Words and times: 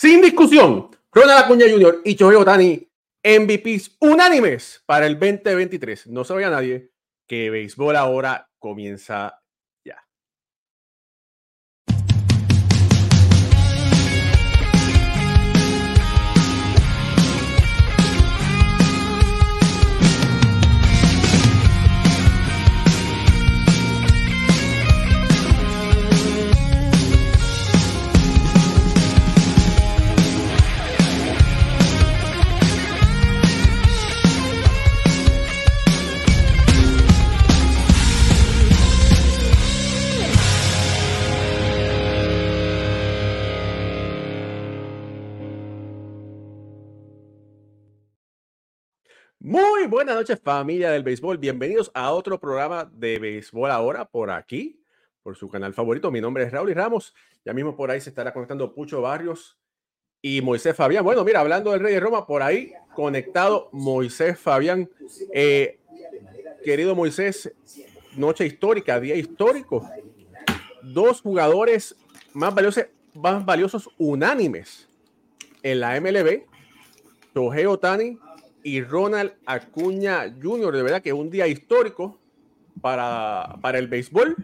Sin 0.00 0.22
discusión, 0.22 0.88
Ronald 1.12 1.44
Acuña 1.44 1.66
Jr. 1.70 2.00
y 2.06 2.14
Chohei 2.14 2.36
Otani 2.36 2.88
MVPs 3.22 3.98
unánimes 4.00 4.82
para 4.86 5.04
el 5.06 5.18
2023. 5.18 6.06
No 6.06 6.24
se 6.24 6.32
vaya 6.32 6.48
nadie 6.48 6.90
que 7.28 7.50
béisbol 7.50 7.96
ahora 7.96 8.48
comienza 8.58 9.39
Muy 49.42 49.86
buenas 49.86 50.16
noches 50.16 50.38
familia 50.38 50.90
del 50.90 51.02
béisbol, 51.02 51.38
bienvenidos 51.38 51.90
a 51.94 52.12
otro 52.12 52.38
programa 52.38 52.84
de 52.92 53.18
béisbol 53.18 53.70
ahora 53.70 54.04
por 54.04 54.30
aquí, 54.30 54.78
por 55.22 55.34
su 55.34 55.48
canal 55.48 55.72
favorito. 55.72 56.10
Mi 56.10 56.20
nombre 56.20 56.44
es 56.44 56.52
Raúl 56.52 56.68
y 56.68 56.74
Ramos, 56.74 57.14
ya 57.42 57.54
mismo 57.54 57.74
por 57.74 57.90
ahí 57.90 58.02
se 58.02 58.10
estará 58.10 58.34
conectando 58.34 58.74
Pucho 58.74 59.00
Barrios 59.00 59.56
y 60.20 60.42
Moisés 60.42 60.76
Fabián. 60.76 61.04
Bueno, 61.04 61.24
mira, 61.24 61.40
hablando 61.40 61.70
del 61.70 61.80
Rey 61.80 61.94
de 61.94 62.00
Roma, 62.00 62.26
por 62.26 62.42
ahí 62.42 62.74
conectado 62.94 63.70
Moisés 63.72 64.38
Fabián. 64.38 64.90
Eh, 65.32 65.78
querido 66.62 66.94
Moisés, 66.94 67.50
noche 68.16 68.44
histórica, 68.44 69.00
día 69.00 69.14
histórico. 69.14 69.88
Dos 70.82 71.22
jugadores 71.22 71.96
más 72.34 72.54
valiosos, 72.54 72.84
más 73.14 73.42
valiosos 73.42 73.88
unánimes 73.96 74.86
en 75.62 75.80
la 75.80 75.98
MLB, 75.98 76.42
Shohei 77.34 77.64
Otani 77.64 78.18
y 78.62 78.82
Ronald 78.82 79.32
Acuña 79.46 80.34
Jr. 80.42 80.76
De 80.76 80.82
verdad 80.82 81.02
que 81.02 81.10
es 81.10 81.14
un 81.14 81.30
día 81.30 81.46
histórico 81.46 82.18
para, 82.80 83.56
para 83.60 83.78
el 83.78 83.88
béisbol. 83.88 84.36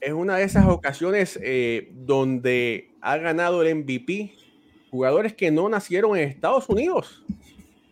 Es 0.00 0.12
una 0.12 0.36
de 0.36 0.44
esas 0.44 0.66
ocasiones 0.66 1.38
eh, 1.42 1.90
donde 1.92 2.90
ha 3.00 3.16
ganado 3.18 3.62
el 3.62 3.74
MVP 3.74 4.34
jugadores 4.90 5.34
que 5.34 5.50
no 5.50 5.68
nacieron 5.68 6.16
en 6.16 6.28
Estados 6.28 6.68
Unidos. 6.68 7.22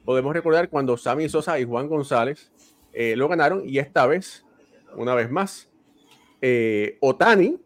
Podemos 0.04 0.32
recordar 0.32 0.68
cuando 0.68 0.96
Sammy 0.96 1.28
Sosa 1.28 1.60
y 1.60 1.64
Juan 1.64 1.88
González 1.88 2.50
eh, 2.92 3.14
lo 3.14 3.28
ganaron 3.28 3.68
y 3.68 3.78
esta 3.78 4.06
vez, 4.06 4.44
una 4.96 5.14
vez 5.14 5.30
más, 5.30 5.68
eh, 6.40 6.96
Otani 7.00 7.58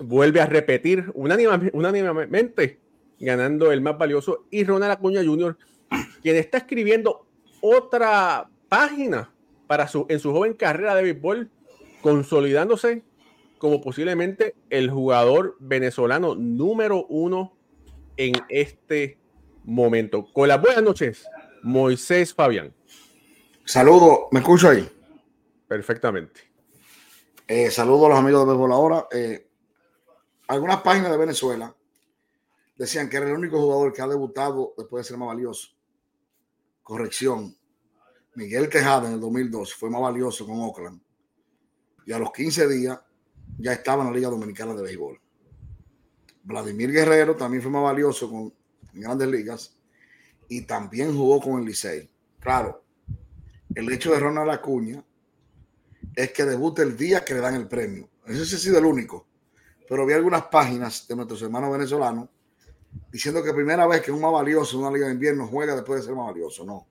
vuelve 0.00 0.40
a 0.40 0.46
repetir 0.46 1.10
unánimemente 1.14 2.78
ganando 3.20 3.70
el 3.70 3.80
más 3.80 3.96
valioso 3.96 4.44
y 4.50 4.64
Ronald 4.64 4.92
Acuña 4.92 5.24
Jr 5.24 5.56
quien 6.22 6.36
está 6.36 6.58
escribiendo 6.58 7.26
otra 7.60 8.48
página 8.68 9.32
para 9.66 9.88
su, 9.88 10.06
en 10.08 10.18
su 10.20 10.32
joven 10.32 10.54
carrera 10.54 10.94
de 10.94 11.02
béisbol, 11.02 11.50
consolidándose 12.02 13.02
como 13.58 13.80
posiblemente 13.80 14.56
el 14.70 14.90
jugador 14.90 15.56
venezolano 15.60 16.34
número 16.34 17.06
uno 17.06 17.56
en 18.16 18.34
este 18.48 19.18
momento. 19.64 20.26
Con 20.32 20.48
las 20.48 20.60
buenas 20.60 20.82
noches, 20.82 21.26
Moisés 21.62 22.34
Fabián. 22.34 22.74
Saludo, 23.64 24.28
¿me 24.32 24.40
escucho 24.40 24.68
ahí? 24.68 24.88
Perfectamente. 25.68 26.40
Eh, 27.46 27.70
saludo 27.70 28.06
a 28.06 28.08
los 28.10 28.18
amigos 28.18 28.40
de 28.40 28.46
Béisbol 28.46 28.72
ahora. 28.72 29.06
Eh, 29.12 29.46
algunas 30.48 30.82
páginas 30.82 31.12
de 31.12 31.18
Venezuela 31.18 31.74
decían 32.76 33.08
que 33.08 33.16
era 33.16 33.26
el 33.26 33.34
único 33.34 33.60
jugador 33.60 33.92
que 33.92 34.02
ha 34.02 34.08
debutado 34.08 34.74
después 34.76 35.04
de 35.04 35.08
ser 35.08 35.18
más 35.18 35.28
valioso 35.28 35.68
corrección, 36.82 37.56
Miguel 38.34 38.68
Tejada 38.68 39.08
en 39.08 39.14
el 39.14 39.20
2002 39.20 39.74
fue 39.74 39.90
más 39.90 40.00
valioso 40.00 40.46
con 40.46 40.60
Oakland 40.60 41.00
y 42.06 42.12
a 42.12 42.18
los 42.18 42.32
15 42.32 42.68
días 42.68 42.98
ya 43.58 43.72
estaba 43.72 44.02
en 44.02 44.10
la 44.10 44.16
Liga 44.16 44.30
Dominicana 44.30 44.74
de 44.74 44.82
Béisbol. 44.82 45.20
Vladimir 46.44 46.90
Guerrero 46.90 47.36
también 47.36 47.62
fue 47.62 47.70
más 47.70 47.82
valioso 47.82 48.28
con 48.28 48.52
grandes 48.92 49.28
ligas 49.28 49.76
y 50.48 50.62
también 50.62 51.16
jugó 51.16 51.40
con 51.40 51.60
el 51.60 51.66
Licey. 51.66 52.10
Claro, 52.40 52.82
el 53.74 53.90
hecho 53.92 54.12
de 54.12 54.18
Ronald 54.18 54.50
Acuña 54.50 55.04
es 56.16 56.32
que 56.32 56.44
debute 56.44 56.82
el 56.82 56.96
día 56.96 57.24
que 57.24 57.34
le 57.34 57.40
dan 57.40 57.54
el 57.54 57.68
premio. 57.68 58.08
Ese 58.26 58.44
sí 58.44 58.56
ha 58.56 58.58
sido 58.58 58.78
el 58.78 58.84
único. 58.84 59.26
Pero 59.88 60.06
vi 60.06 60.12
algunas 60.14 60.44
páginas 60.44 61.06
de 61.06 61.16
nuestros 61.16 61.42
hermanos 61.42 61.72
venezolanos 61.72 62.28
diciendo 63.10 63.42
que 63.42 63.52
primera 63.52 63.86
vez 63.86 64.00
que 64.00 64.10
un 64.10 64.20
más 64.20 64.32
valioso 64.32 64.76
en 64.76 64.82
una 64.82 64.92
liga 64.92 65.06
de 65.06 65.14
invierno 65.14 65.46
juega 65.46 65.74
después 65.74 66.00
de 66.00 66.06
ser 66.06 66.14
más 66.14 66.26
valioso. 66.26 66.64
No. 66.64 66.86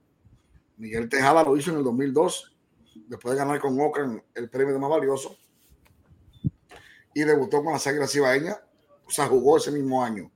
Miguel 0.78 1.09
Tejada 1.09 1.44
lo 1.44 1.57
hizo 1.57 1.72
en 1.72 1.78
el 1.78 1.84
2002, 1.84 2.56
después 3.07 3.34
de 3.34 3.39
ganar 3.39 3.59
con 3.59 3.79
Oakland 3.79 4.22
el 4.34 4.50
premio 4.50 4.73
de 4.73 4.79
más 4.79 4.89
valioso. 4.89 5.35
Y 7.13 7.22
debutó 7.23 7.63
con 7.63 7.73
las 7.73 7.85
Águilas 7.88 8.12
Cibaeñas. 8.12 8.59
O 9.06 9.12
sea, 9.12 9.28
jugó 9.28 9.57
ese 9.57 9.72
mismo 9.72 10.03
año 10.03 10.31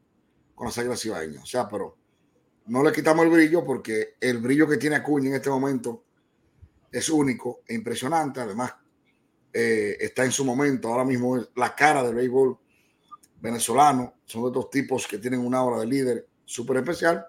con 0.53 0.65
las 0.67 0.77
Águilas 0.77 1.01
Cibaeñas. 1.01 1.43
O 1.43 1.47
sea, 1.47 1.69
pero 1.69 1.97
no 2.65 2.83
le 2.83 2.91
quitamos 2.91 3.25
el 3.25 3.31
brillo 3.31 3.63
porque 3.63 4.15
el 4.19 4.39
brillo 4.39 4.67
que 4.67 4.77
tiene 4.77 4.97
Acuña 4.97 5.29
en 5.29 5.35
este 5.35 5.49
momento 5.49 6.03
es 6.91 7.09
único 7.09 7.61
e 7.67 7.75
impresionante. 7.75 8.41
Además, 8.41 8.73
eh, 9.53 9.97
está 9.99 10.25
en 10.25 10.31
su 10.31 10.43
momento. 10.43 10.89
Ahora 10.89 11.05
mismo 11.05 11.37
es 11.37 11.47
la 11.55 11.75
cara 11.75 12.03
del 12.03 12.15
béisbol 12.15 12.57
venezolanos, 13.45 14.09
son 14.25 14.41
de 14.41 14.47
estos 14.47 14.69
tipos 14.71 15.07
que 15.07 15.19
tienen 15.19 15.39
una 15.39 15.63
obra 15.63 15.79
de 15.79 15.85
líder 15.85 16.27
súper 16.43 16.77
especial. 16.77 17.25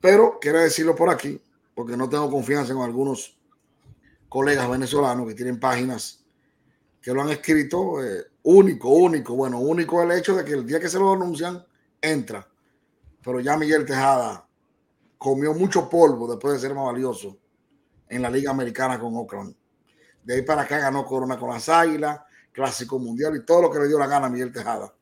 Pero 0.00 0.38
quiero 0.40 0.58
decirlo 0.58 0.96
por 0.96 1.10
aquí, 1.10 1.40
porque 1.74 1.96
no 1.96 2.08
tengo 2.08 2.30
confianza 2.30 2.72
en 2.72 2.78
algunos 2.78 3.38
colegas 4.30 4.68
venezolanos 4.70 5.28
que 5.28 5.34
tienen 5.34 5.60
páginas 5.60 6.24
que 7.02 7.12
lo 7.12 7.20
han 7.20 7.30
escrito 7.30 8.02
eh, 8.02 8.24
único, 8.44 8.88
único. 8.88 9.34
Bueno, 9.34 9.60
único 9.60 10.02
el 10.02 10.12
hecho 10.12 10.34
de 10.36 10.44
que 10.44 10.52
el 10.52 10.66
día 10.66 10.80
que 10.80 10.88
se 10.88 10.98
lo 10.98 11.12
anuncian, 11.12 11.62
entra. 12.00 12.48
Pero 13.22 13.40
ya 13.40 13.56
Miguel 13.58 13.84
Tejada 13.84 14.48
comió 15.18 15.52
mucho 15.52 15.90
polvo 15.90 16.28
después 16.28 16.54
de 16.54 16.60
ser 16.60 16.74
más 16.74 16.86
valioso 16.86 17.36
en 18.08 18.22
la 18.22 18.30
Liga 18.30 18.50
Americana 18.50 18.98
con 18.98 19.14
Oakland. 19.16 19.54
De 20.22 20.34
ahí 20.34 20.42
para 20.42 20.62
acá 20.62 20.78
ganó 20.78 21.04
Corona 21.04 21.38
con 21.38 21.50
las 21.50 21.68
Águilas, 21.68 22.20
Clásico 22.52 22.98
Mundial 22.98 23.34
y 23.36 23.44
todo 23.44 23.62
lo 23.62 23.70
que 23.70 23.78
le 23.78 23.88
dio 23.88 23.98
la 23.98 24.06
gana 24.06 24.26
a 24.26 24.30
Miguel 24.30 24.52
Tejada. 24.52 24.92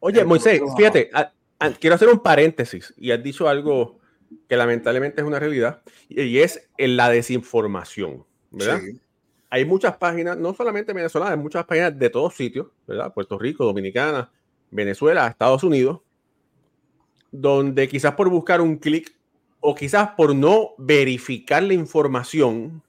Oye, 0.00 0.24
Moisés, 0.24 0.60
fíjate, 0.76 1.10
quiero 1.80 1.96
hacer 1.96 2.08
un 2.08 2.20
paréntesis 2.20 2.92
y 2.96 3.10
has 3.10 3.22
dicho 3.22 3.48
algo 3.48 3.98
que 4.48 4.56
lamentablemente 4.56 5.20
es 5.20 5.26
una 5.26 5.38
realidad 5.38 5.82
y 6.08 6.38
es 6.38 6.68
la 6.76 7.08
desinformación, 7.08 8.24
¿verdad? 8.50 8.80
Hay 9.50 9.64
muchas 9.64 9.96
páginas, 9.96 10.36
no 10.36 10.52
solamente 10.54 10.92
venezolanas, 10.92 11.34
hay 11.36 11.42
muchas 11.42 11.64
páginas 11.64 11.98
de 11.98 12.10
todos 12.10 12.34
sitios, 12.34 12.66
¿verdad? 12.86 13.14
Puerto 13.14 13.38
Rico, 13.38 13.64
Dominicana, 13.64 14.30
Venezuela, 14.70 15.26
Estados 15.26 15.64
Unidos, 15.64 16.00
donde 17.32 17.88
quizás 17.88 18.14
por 18.14 18.28
buscar 18.28 18.60
un 18.60 18.76
clic 18.76 19.16
o 19.60 19.74
quizás 19.74 20.10
por 20.10 20.34
no 20.34 20.74
verificar 20.76 21.62
la 21.62 21.72
información, 21.74 22.82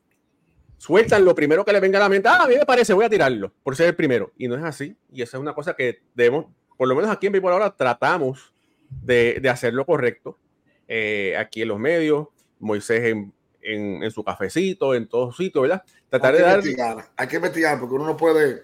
sueltan 0.79 1.25
lo 1.25 1.35
primero 1.35 1.63
que 1.63 1.73
le 1.73 1.79
venga 1.79 1.99
a 1.99 2.03
la 2.03 2.09
mente. 2.09 2.27
Ah, 2.27 2.43
a 2.43 2.47
mí 2.47 2.55
me 2.55 2.65
parece, 2.65 2.93
voy 2.93 3.05
a 3.05 3.09
tirarlo 3.09 3.53
por 3.61 3.75
ser 3.75 3.87
el 3.87 3.95
primero. 3.95 4.31
Y 4.37 4.47
no 4.47 4.55
es 4.55 4.63
así. 4.63 4.97
Y 5.11 5.21
esa 5.21 5.37
es 5.37 5.41
una 5.41 5.53
cosa 5.53 5.75
que 5.75 6.01
debemos, 6.15 6.45
por 6.77 6.87
lo 6.87 6.95
menos 6.95 7.11
aquí 7.11 7.27
en 7.27 7.33
Vivo 7.33 7.49
ahora, 7.49 7.75
tratamos 7.75 8.53
de, 8.89 9.39
de 9.41 9.49
hacerlo 9.49 9.85
correcto. 9.85 10.39
Eh, 10.87 11.35
aquí 11.37 11.61
en 11.61 11.67
los 11.67 11.79
medios, 11.79 12.29
Moisés 12.59 13.03
en, 13.03 13.33
en, 13.61 14.09
su 14.09 14.23
cafecito, 14.23 14.95
en 14.95 15.07
todos 15.07 15.35
sitios, 15.35 15.63
¿verdad? 15.63 15.83
Tratar 16.09 16.33
hay 16.33 16.39
de 16.39 16.45
dar. 16.45 16.59
Investigar, 16.59 17.09
hay 17.15 17.27
que 17.27 17.35
investigar 17.35 17.79
porque 17.79 17.95
uno 17.95 18.05
no 18.05 18.17
puede 18.17 18.63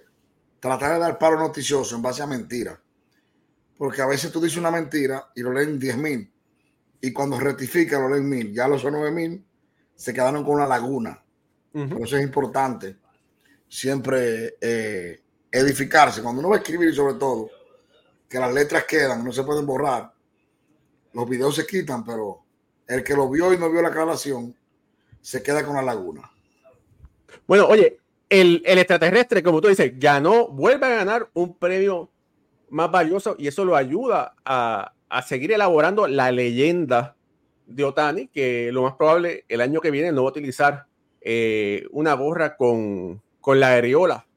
tratar 0.59 0.93
de 0.93 0.99
dar 0.99 1.19
paro 1.19 1.37
noticioso 1.37 1.97
en 1.97 2.01
base 2.01 2.23
a 2.23 2.27
mentiras. 2.27 2.79
Porque 3.77 4.01
a 4.01 4.07
veces 4.07 4.31
tú 4.31 4.39
dices 4.39 4.57
una 4.57 4.71
mentira 4.71 5.31
y 5.35 5.41
lo 5.41 5.51
leen 5.51 5.77
10 5.77 5.97
mil. 5.97 6.31
Y 7.01 7.11
cuando 7.11 7.37
rectifica 7.37 7.99
lo 7.99 8.09
leen 8.09 8.27
mil. 8.27 8.53
Ya 8.53 8.69
los 8.69 8.81
son 8.81 8.93
9 8.93 9.11
mil, 9.11 9.45
se 9.95 10.13
quedaron 10.13 10.45
con 10.45 10.55
una 10.55 10.65
laguna 10.65 11.24
por 11.89 12.01
eso 12.03 12.15
es 12.15 12.23
importante 12.23 12.95
siempre 13.67 14.55
eh, 14.61 15.21
edificarse. 15.51 16.21
Cuando 16.21 16.39
uno 16.39 16.49
va 16.49 16.55
a 16.55 16.59
escribir, 16.59 16.93
sobre 16.95 17.15
todo, 17.15 17.49
que 18.29 18.39
las 18.39 18.53
letras 18.53 18.85
quedan, 18.85 19.23
no 19.23 19.31
se 19.33 19.43
pueden 19.43 19.65
borrar. 19.65 20.11
Los 21.13 21.29
videos 21.29 21.55
se 21.55 21.65
quitan, 21.65 22.05
pero 22.05 22.43
el 22.87 23.03
que 23.03 23.13
lo 23.13 23.29
vio 23.29 23.53
y 23.53 23.57
no 23.57 23.69
vio 23.69 23.81
la 23.81 23.89
aclaración 23.89 24.55
se 25.21 25.43
queda 25.43 25.65
con 25.65 25.75
la 25.75 25.81
laguna. 25.81 26.31
Bueno, 27.47 27.67
oye, 27.67 27.97
el, 28.29 28.61
el 28.65 28.77
extraterrestre, 28.77 29.43
como 29.43 29.59
tú 29.59 29.67
dices, 29.67 29.91
ganó, 29.99 30.47
vuelve 30.47 30.85
a 30.85 30.97
ganar 30.97 31.29
un 31.33 31.57
premio 31.57 32.09
más 32.69 32.89
valioso 32.91 33.35
y 33.37 33.47
eso 33.47 33.65
lo 33.65 33.75
ayuda 33.75 34.35
a, 34.45 34.93
a 35.09 35.21
seguir 35.21 35.51
elaborando 35.51 36.07
la 36.07 36.31
leyenda 36.31 37.15
de 37.65 37.83
Otani, 37.83 38.27
que 38.27 38.71
lo 38.71 38.83
más 38.83 38.93
probable 38.93 39.45
el 39.47 39.61
año 39.61 39.81
que 39.81 39.91
viene 39.91 40.11
no 40.11 40.23
va 40.23 40.29
a 40.29 40.31
utilizar 40.31 40.87
eh, 41.25 41.87
una 41.91 42.13
gorra 42.13 42.55
con, 42.55 43.21
con 43.41 43.59
la 43.59 43.73
areola 43.73 44.27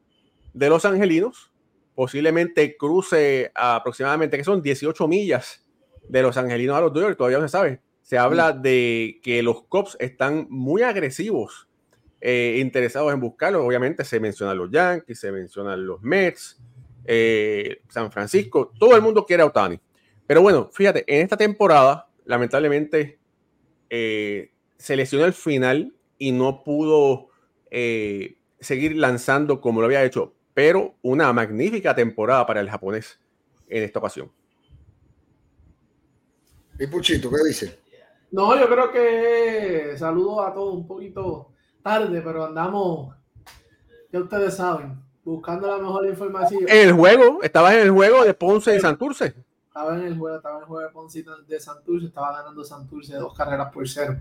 de 0.55 0.70
los 0.70 0.85
angelinos, 0.87 1.52
posiblemente 1.94 2.76
cruce 2.76 3.52
aproximadamente, 3.55 4.38
que 4.38 4.44
son 4.44 4.62
18 4.62 5.06
millas 5.06 5.69
de 6.08 6.23
los 6.23 6.37
angelinos 6.38 6.76
a 6.76 6.81
los 6.81 6.93
Dodgers, 6.93 7.17
todavía 7.17 7.38
no 7.38 7.44
se 7.46 7.52
sabe. 7.52 7.81
Se 8.02 8.17
habla 8.17 8.52
de 8.52 9.20
que 9.23 9.43
los 9.43 9.64
Cubs 9.64 9.96
están 10.00 10.46
muy 10.49 10.81
agresivos, 10.81 11.69
eh, 12.23 12.56
interesados 12.58 13.12
en 13.12 13.20
buscarlo. 13.20 13.64
Obviamente 13.64 14.05
se 14.05 14.19
mencionan 14.19 14.56
los 14.56 14.70
Yankees, 14.70 15.20
se 15.20 15.31
mencionan 15.31 15.85
los 15.85 16.02
Mets, 16.02 16.58
eh, 17.05 17.82
San 17.90 18.11
Francisco, 18.11 18.73
todo 18.79 18.96
el 18.96 19.02
mundo 19.02 19.26
quiere 19.26 19.43
a 19.43 19.46
Otani. 19.46 19.79
Pero 20.26 20.40
bueno, 20.40 20.70
fíjate, 20.73 21.05
en 21.06 21.23
esta 21.23 21.37
temporada, 21.37 22.08
lamentablemente, 22.25 23.19
eh, 23.90 24.52
se 24.79 24.96
lesionó 24.96 25.26
el 25.26 25.35
final 25.35 25.94
y 26.19 26.32
no 26.32 26.62
pudo 26.65 27.29
seguir 28.61 28.97
lanzando 28.97 29.61
como 29.61 29.81
lo 29.81 29.87
había 29.87 30.05
hecho, 30.05 30.35
pero 30.55 30.94
una 31.03 31.32
magnífica 31.32 31.94
temporada 31.94 32.44
para 32.47 32.61
el 32.61 32.69
japonés 32.69 33.20
en 33.69 33.85
esta 33.85 33.99
ocasión. 33.99 34.31
¿Y 36.79 36.87
Puchito, 36.87 37.31
qué 37.31 37.37
dice? 37.47 37.79
No, 38.31 38.59
yo 38.59 38.69
creo 38.69 38.91
que 38.91 39.97
saludo 39.97 40.43
a 40.44 40.53
todos 40.53 40.75
un 40.75 40.87
poquito 40.87 41.53
tarde, 41.82 42.21
pero 42.21 42.44
andamos, 42.44 43.14
ya 44.12 44.21
ustedes 44.21 44.55
saben, 44.55 45.00
buscando 45.25 45.67
la 45.67 45.79
mejor 45.79 46.06
información. 46.06 46.64
En 46.69 46.88
el 46.88 46.94
juego, 46.94 47.43
estaba 47.43 47.75
en 47.75 47.81
el 47.81 47.91
juego 47.91 48.25
de 48.25 48.35
Ponce 48.35 48.76
y 48.76 48.81
Santurce. 48.81 49.35
Estaba 49.67 49.97
en 49.97 50.06
el 50.06 50.19
juego, 50.19 50.37
estaba 50.37 50.56
en 50.56 50.62
el 50.62 50.67
juego 50.69 50.87
de 50.87 50.93
Ponce 50.93 51.19
y 51.21 51.25
de 51.47 51.61
Santurce, 51.61 52.06
estaba 52.06 52.32
ganando 52.38 52.64
Santurce 52.64 53.14
dos 53.14 53.35
carreras 53.35 53.73
por 53.73 53.88
cero. 53.88 54.17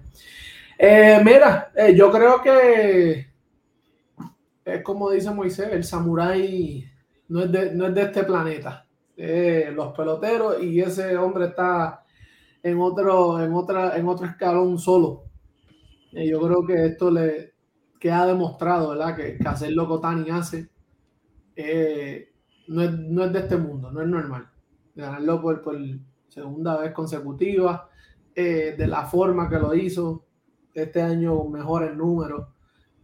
Eh, 0.77 1.21
mira, 1.24 1.71
eh, 1.75 1.95
yo 1.95 2.12
creo 2.12 2.41
que 2.41 3.27
es 4.65 4.83
como 4.83 5.09
dice 5.12 5.31
Moisés, 5.31 5.69
el 5.71 5.83
samurái 5.83 6.85
no 7.29 7.44
es 7.44 7.51
de, 7.51 7.74
no 7.74 7.88
es 7.88 7.95
de 7.95 8.01
este 8.01 8.24
planeta. 8.24 8.85
Eh, 9.15 9.71
los 9.74 9.94
peloteros 9.95 10.62
y 10.62 10.79
ese 10.81 11.18
hombre 11.18 11.45
está 11.45 12.03
en 12.62 12.79
otro, 12.79 13.41
en 13.41 13.53
otra, 13.53 13.97
en 13.97 14.07
otro 14.07 14.27
escalón 14.27 14.77
solo. 14.77 15.24
Y 16.12 16.29
yo 16.29 16.39
creo 16.41 16.65
que 16.65 16.85
esto 16.85 17.09
le 17.09 17.53
que 18.00 18.12
ha 18.12 18.25
demostrado, 18.25 18.89
¿verdad? 18.89 19.15
Que, 19.15 19.39
hacer 19.45 19.71
lo 19.71 19.88
que 19.88 20.01
Tani 20.01 20.29
hace 20.29 20.69
eh, 21.56 22.31
no, 22.68 22.83
es, 22.83 22.91
no, 22.91 23.24
es, 23.24 23.33
de 23.33 23.39
este 23.39 23.57
mundo, 23.57 23.91
no 23.91 24.01
es 24.01 24.07
normal. 24.07 24.47
Ganarlo 24.95 25.41
por, 25.41 25.62
por 25.62 25.75
segunda 26.27 26.77
vez 26.77 26.91
consecutiva, 26.91 27.89
eh, 28.35 28.75
de 28.77 28.88
la 28.88 29.06
forma 29.06 29.50
que 29.50 29.57
lo 29.57 29.74
hizo, 29.74 30.26
este 30.83 31.01
año 31.01 31.44
mejor 31.45 31.83
el 31.83 31.97
número. 31.97 32.53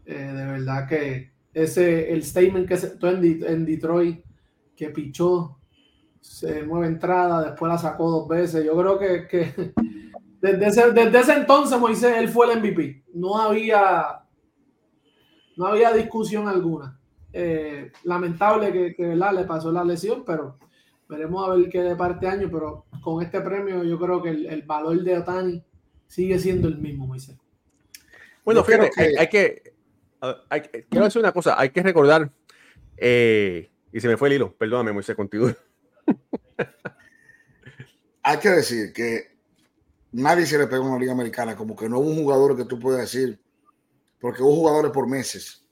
Eh, 0.06 0.14
de 0.14 0.46
verdad 0.46 0.88
que 0.88 1.32
ese 1.54 2.12
el 2.12 2.24
statement 2.24 2.68
que 2.68 2.78
se 2.78 2.98
en, 3.02 3.44
en 3.46 3.66
Detroit 3.66 4.24
que 4.76 4.90
pichó 4.90 5.58
se 6.20 6.64
mueve 6.64 6.88
entrada, 6.88 7.44
después 7.44 7.72
la 7.72 7.78
sacó 7.78 8.10
dos 8.10 8.28
veces. 8.28 8.66
Yo 8.66 8.78
creo 8.78 8.98
que, 8.98 9.28
que 9.28 9.74
desde, 10.42 10.68
ese, 10.68 10.92
desde, 10.92 11.20
ese, 11.20 11.34
entonces 11.34 11.78
Moisés, 11.78 12.18
él 12.18 12.30
fue 12.30 12.52
el 12.52 12.60
MVP. 12.60 13.04
No 13.14 13.38
había, 13.38 14.24
no 15.58 15.68
había 15.68 15.92
discusión 15.92 16.48
alguna. 16.48 16.98
Eh, 17.34 17.92
lamentable 18.04 18.72
que, 18.72 18.96
que 18.96 19.16
le 19.16 19.44
pasó 19.44 19.72
la 19.72 19.84
lesión, 19.84 20.24
pero 20.26 20.58
veremos 21.10 21.48
a 21.48 21.56
ver 21.56 21.70
qué 21.70 21.82
de 21.82 21.96
parte 21.96 22.28
año, 22.28 22.48
pero 22.50 22.86
con 23.02 23.22
este 23.22 23.42
premio 23.42 23.84
yo 23.84 24.00
creo 24.00 24.22
que 24.22 24.30
el, 24.30 24.46
el 24.46 24.62
valor 24.62 25.04
de 25.04 25.18
Otani 25.18 25.64
sigue 26.08 26.40
siendo 26.40 26.68
el 26.70 26.78
mismo, 26.78 27.06
Moisés. 27.06 27.43
Bueno, 28.46 28.64
fíjate, 28.64 28.92
que... 28.92 29.02
Hay, 29.02 29.16
hay, 29.16 29.30
que, 29.30 29.74
hay, 30.50 30.62
quiero 30.90 31.06
decir 31.06 31.20
una 31.20 31.32
cosa, 31.32 31.60
hay 31.60 31.70
que 31.70 31.82
recordar, 31.82 32.32
eh, 32.98 33.72
y 33.92 34.00
se 34.00 34.08
me 34.08 34.18
fue 34.18 34.30
el 34.30 34.36
hilo, 34.36 34.56
perdóname, 34.56 34.92
Moisés, 34.92 35.16
contigo. 35.16 35.50
Hay 38.26 38.38
que 38.38 38.50
decir 38.50 38.94
que 38.94 39.38
nadie 40.14 40.46
se 40.46 40.58
le 40.58 40.68
pegó 40.68 40.86
en 40.86 40.94
la 40.94 41.00
Liga 41.00 41.12
Americana, 41.12 41.58
como 41.58 41.76
que 41.76 41.90
no 41.90 42.00
hubo 42.00 42.10
un 42.10 42.24
jugador 42.24 42.56
que 42.56 42.64
tú 42.64 42.80
puedas 42.80 43.02
decir, 43.02 43.40
porque 44.20 44.42
hubo 44.42 44.56
jugadores 44.56 44.92
por 44.92 45.08
meses. 45.08 45.66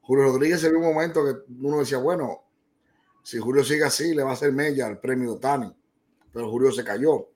Julio 0.00 0.24
Rodríguez 0.24 0.62
en 0.64 0.76
un 0.76 0.82
momento 0.82 1.24
que 1.24 1.52
uno 1.60 1.80
decía, 1.80 1.98
bueno, 1.98 2.44
si 3.22 3.38
Julio 3.38 3.64
sigue 3.64 3.84
así, 3.84 4.14
le 4.14 4.22
va 4.22 4.30
a 4.30 4.34
hacer 4.34 4.52
mella 4.52 4.86
al 4.86 5.00
premio 5.00 5.36
Tani, 5.36 5.70
pero 6.32 6.48
Julio 6.48 6.70
se 6.70 6.84
cayó. 6.84 7.28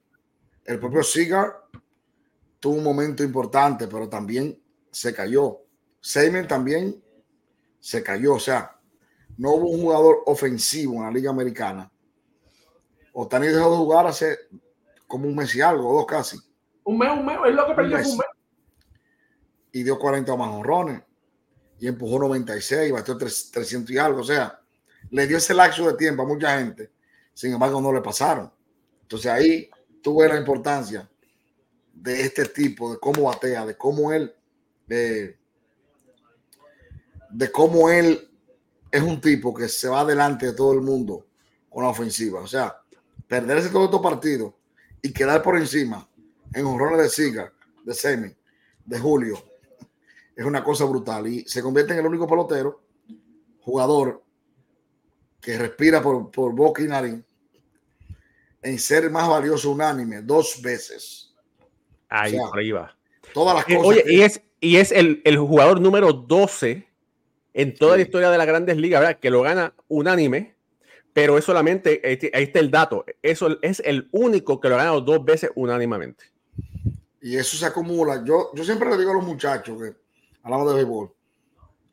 El 0.65 0.79
propio 0.79 1.03
Cigar 1.03 1.53
tuvo 2.61 2.77
un 2.77 2.85
momento 2.85 3.23
importante, 3.23 3.88
pero 3.88 4.09
también 4.09 4.59
se 4.94 5.12
cayó. 5.12 5.61
Seymour 6.00 6.46
también 6.46 7.02
se 7.81 8.02
cayó, 8.02 8.35
o 8.35 8.41
sea, 8.41 8.79
no 9.37 9.52
hubo 9.52 9.69
un 9.70 9.82
jugador 9.82 10.23
ofensivo 10.26 10.94
en 10.94 11.02
la 11.02 11.11
Liga 11.11 11.31
Americana 11.31 11.91
Otani 13.17 13.46
dejó 13.46 13.70
de 13.70 13.76
jugar 13.76 14.06
hace 14.06 14.37
como 15.06 15.29
un 15.29 15.37
mes 15.37 15.55
y 15.55 15.61
algo, 15.61 15.94
dos 15.94 16.06
casi. 16.06 16.37
Un 16.82 16.99
mes, 16.99 17.11
un 17.12 17.25
mes, 17.25 17.38
es 17.46 17.55
lo 17.55 17.67
que 17.67 17.75
perdió 17.75 17.96
un 17.96 18.19
mes. 18.19 18.26
Y 19.70 19.82
dio 19.85 19.99
40 19.99 20.37
más 20.37 20.49
honrones. 20.49 21.02
Y 21.79 21.87
empujó 21.87 22.19
96, 22.19 22.93
batió 22.93 23.17
300 23.17 23.88
y 23.91 23.99
algo. 23.99 24.20
O 24.20 24.25
sea, 24.25 24.61
le 25.11 25.26
dio 25.29 25.37
ese 25.37 25.55
lapso 25.55 25.87
de 25.87 25.94
tiempo 25.94 26.23
a 26.23 26.26
mucha 26.26 26.58
gente. 26.58 26.91
Sin 27.32 27.52
embargo, 27.52 27.81
no 27.81 27.93
le 27.93 28.00
pasaron. 28.00 28.52
Entonces 29.02 29.31
ahí 29.31 29.70
tuve 30.02 30.29
la 30.29 30.37
importancia 30.37 31.08
de 31.93 32.20
este 32.20 32.46
tipo, 32.46 32.93
de 32.93 32.99
cómo 32.99 33.25
batea, 33.25 33.64
de 33.64 33.76
cómo 33.76 34.12
él, 34.12 34.35
de, 34.87 35.39
de 37.31 37.53
cómo 37.53 37.89
él 37.89 38.29
es 38.91 39.03
un 39.03 39.21
tipo 39.21 39.53
que 39.53 39.69
se 39.69 39.89
va 39.89 40.05
delante 40.05 40.47
de 40.47 40.53
todo 40.53 40.73
el 40.73 40.81
mundo 40.81 41.27
con 41.69 41.83
la 41.83 41.91
ofensiva. 41.91 42.41
O 42.41 42.47
sea, 42.47 42.81
perderse 43.27 43.71
todo 43.71 43.87
estos 43.87 44.01
partidos 44.01 44.55
y 45.03 45.13
quedar 45.13 45.43
por 45.43 45.57
encima 45.57 46.09
en 46.55 46.67
honrones 46.67 46.99
de 46.99 47.09
Siga, 47.09 47.53
de 47.85 47.95
Semi, 47.95 48.35
de 48.85 48.99
Julio, 48.99 49.37
es 50.37 50.45
una 50.45 50.63
cosa 50.63 50.85
brutal. 50.85 51.27
Y 51.27 51.45
se 51.47 51.63
convierte 51.63 51.93
en 51.93 52.01
el 52.01 52.07
único 52.07 52.27
pelotero, 52.27 52.83
jugador, 53.61 54.23
que 55.41 55.58
respira 55.58 56.03
por, 56.03 56.31
por 56.31 56.55
boca 56.55 56.82
y 56.82 56.87
nariz, 56.87 57.23
en 58.63 58.79
ser 58.79 59.11
más 59.11 59.29
valioso 59.29 59.70
unánime 59.70 60.23
dos 60.23 60.61
veces. 60.63 61.35
Ahí, 62.08 62.39
o 62.39 62.51
sea. 62.53 62.97
Todas 63.32 63.56
las 63.56 63.69
eh, 63.69 63.77
cosas. 63.77 63.89
Oye, 63.89 64.05
que... 64.05 64.13
y 64.15 64.23
es, 64.23 64.41
y 64.65 64.77
es 64.77 64.93
el, 64.93 65.23
el, 65.25 65.39
jugador 65.39 65.81
número 65.81 66.13
12 66.13 66.89
en 67.55 67.75
toda 67.75 67.93
sí. 67.93 67.99
la 67.99 68.03
historia 68.05 68.31
de 68.31 68.39
las 68.39 68.47
grandes 68.47 68.77
ligas, 68.77 69.01
¿verdad? 69.01 69.19
Que 69.19 69.31
lo 69.31 69.43
gana 69.43 69.75
unánime 69.89 70.55
pero 71.15 71.39
es 71.39 71.44
solamente, 71.44 72.03
ahí 72.05 72.43
está 72.43 72.59
el 72.59 72.73
dato, 72.73 73.05
eso 73.23 73.56
es 73.63 73.81
el 73.85 74.09
único 74.11 74.61
que 74.61 74.69
lo 74.69 74.75
ha 74.75 74.79
ganado 74.79 75.01
dos 75.01 75.25
veces 75.25 75.49
unánimemente. 75.55 76.25
Y 77.21 77.37
eso 77.37 77.56
se 77.56 77.65
acumula. 77.65 78.23
Yo, 78.25 78.51
yo 78.53 78.65
siempre 78.65 78.91
le 78.91 78.99
digo 78.99 79.13
a 79.13 79.15
los 79.15 79.25
muchachos 79.25 79.81
que 79.81 79.97
hablamos 80.43 80.69
de 80.69 80.75
béisbol, 80.75 81.15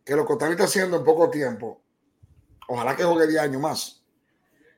que 0.03 0.15
lo 0.15 0.25
que 0.25 0.33
están 0.33 0.59
haciendo 0.59 0.97
en 0.97 1.03
poco 1.03 1.29
tiempo, 1.29 1.83
ojalá 2.67 2.95
que 2.95 3.03
juegue 3.03 3.27
10 3.27 3.41
años 3.43 3.61
más, 3.61 4.03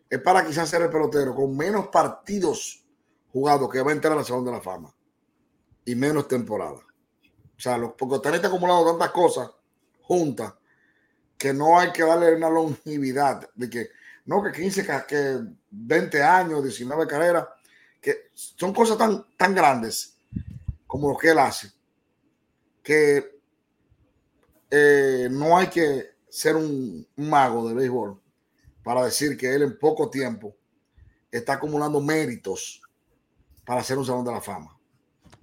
es 0.10 0.20
para 0.20 0.46
quizás 0.46 0.70
ser 0.70 0.82
el 0.82 0.90
pelotero 0.90 1.34
con 1.34 1.56
menos 1.56 1.88
partidos 1.88 2.84
jugados 3.32 3.70
que 3.70 3.82
va 3.82 3.92
a 3.92 3.94
entrar 3.94 4.12
a 4.12 4.18
la 4.18 4.24
Salón 4.26 4.44
de 4.44 4.52
la 4.52 4.62
Fama 4.62 4.94
y 5.86 5.96
menos 5.96 6.28
temporada. 6.28 6.82
Sea, 7.64 7.80
porque 7.98 8.16
están 8.16 8.46
acumulando 8.46 8.92
tantas 8.92 9.12
cosas 9.12 9.50
juntas 10.02 10.54
que 11.38 11.54
no 11.54 11.80
hay 11.80 11.94
que 11.94 12.04
darle 12.04 12.36
una 12.36 12.50
longevidad 12.50 13.50
de 13.56 13.70
que 13.70 13.90
no 14.26 14.44
que 14.44 14.52
15, 14.52 14.86
que 15.08 15.40
20 15.72 16.22
años, 16.22 16.62
19 16.62 17.08
carreras, 17.08 17.48
que 18.02 18.32
son 18.34 18.74
cosas 18.74 18.98
tan, 18.98 19.26
tan 19.38 19.56
grandes 19.56 20.18
como 20.86 21.10
lo 21.10 21.18
que 21.18 21.30
él 21.30 21.40
hace, 21.40 21.72
que 22.84 23.40
eh, 24.70 25.30
no 25.32 25.58
hay 25.58 25.68
que 25.68 26.16
ser 26.28 26.58
un, 26.58 27.08
un, 27.16 27.30
mago 27.30 27.70
de 27.70 27.76
béisbol 27.76 28.20
para 28.84 29.06
decir 29.06 29.38
que 29.38 29.56
él 29.56 29.62
en 29.62 29.80
poco 29.80 30.10
tiempo 30.10 30.54
está 31.32 31.54
acumulando 31.54 32.02
méritos 32.02 32.82
para 33.64 33.80
hacer 33.80 33.98
un 33.98 34.06
salón 34.06 34.26
de 34.26 34.34
la 34.34 34.42
fama. 34.42 34.78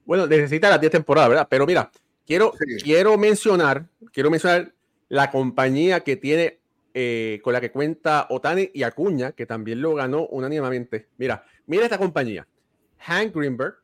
Bueno, 0.04 0.26
necesita 0.26 0.68
las 0.68 0.80
10 0.82 0.92
temporadas, 0.92 1.30
¿verdad? 1.30 1.48
Pero 1.48 1.64
mira, 1.64 1.90
quiero, 2.30 2.52
sí. 2.58 2.76
quiero 2.82 3.18
mencionar, 3.18 3.88
quiero 4.12 4.30
mencionar 4.30 4.72
la 5.08 5.32
compañía 5.32 6.00
que 6.00 6.16
tiene 6.16 6.60
eh, 6.94 7.40
con 7.42 7.52
la 7.52 7.60
que 7.60 7.72
cuenta 7.72 8.28
Otani 8.30 8.70
y 8.72 8.84
Acuña, 8.84 9.32
que 9.32 9.46
también 9.46 9.82
lo 9.82 9.94
ganó 9.94 10.26
unánimemente. 10.28 11.08
Mira, 11.18 11.44
mira 11.66 11.84
esta 11.84 11.98
compañía. 11.98 12.46
Hank 12.98 13.34
Greenberg, 13.34 13.76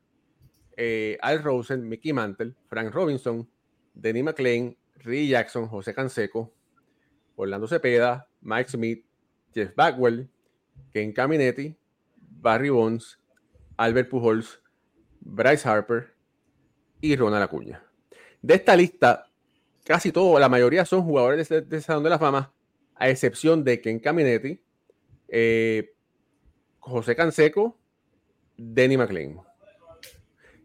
eh, 0.76 1.18
Al 1.22 1.42
Rosen, 1.42 1.88
Mickey 1.88 2.12
Mantle, 2.12 2.54
Frank 2.68 2.94
Robinson, 2.94 3.48
Denny 3.94 4.22
McLean, 4.22 4.76
Rick 4.98 5.30
Jackson, 5.30 5.66
José 5.66 5.92
Canseco, 5.92 6.52
Orlando 7.34 7.66
Cepeda, 7.66 8.28
Mike 8.42 8.70
Smith, 8.70 9.04
Jeff 9.52 9.74
Bagwell, 9.74 10.28
Ken 10.92 11.12
Caminetti, 11.12 11.74
Barry 12.16 12.70
Bonds, 12.70 13.18
Albert 13.76 14.08
Pujols, 14.08 14.60
Bryce 15.20 15.68
Harper 15.68 16.14
y 17.00 17.16
Ronald 17.16 17.42
Acuña. 17.42 17.85
De 18.46 18.54
esta 18.54 18.76
lista, 18.76 19.26
casi 19.82 20.12
todo, 20.12 20.38
la 20.38 20.48
mayoría 20.48 20.84
son 20.84 21.02
jugadores 21.02 21.48
de, 21.48 21.80
Salón 21.80 22.04
de 22.04 22.10
la 22.10 22.18
Fama, 22.20 22.52
a 22.94 23.08
excepción 23.08 23.64
de 23.64 23.80
Ken 23.80 23.98
Caminetti, 23.98 24.60
eh, 25.26 25.92
José 26.78 27.16
Canseco, 27.16 27.76
Denny 28.56 28.96
McLean. 28.96 29.40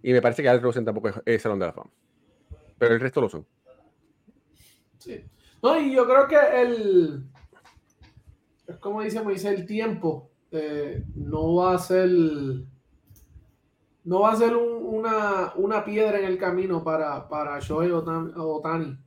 Y 0.04 0.14
me 0.14 0.22
parece 0.22 0.44
que 0.44 0.50
Al 0.50 0.62
Rosen 0.62 0.86
tampoco 0.86 1.10
es, 1.26 1.42
Salón 1.42 1.58
de 1.58 1.66
la 1.66 1.74
Fama. 1.74 1.90
Pero 2.78 2.94
el 2.94 3.00
resto 3.00 3.20
lo 3.20 3.30
son. 3.30 3.48
Sí. 5.00 5.26
No, 5.64 5.82
y 5.82 5.92
yo 5.92 6.06
creo 6.06 6.28
que 6.28 6.62
el. 6.62 7.24
Es 8.68 8.76
como 8.76 9.02
dice 9.02 9.26
dice 9.26 9.50
el 9.50 9.66
tiempo 9.66 10.30
eh, 10.52 11.04
no 11.16 11.56
va 11.56 11.74
a 11.74 11.80
ser. 11.80 12.12
No 14.04 14.22
va 14.22 14.32
a 14.32 14.36
ser 14.36 14.56
una, 14.56 15.54
una, 15.56 15.86
piedra 15.86 16.20
en 16.20 16.26
el 16.26 16.38
camino 16.38 16.84
para, 16.84 17.28
para 17.28 17.60
Shohei 17.60 17.92
Otani 17.92 18.98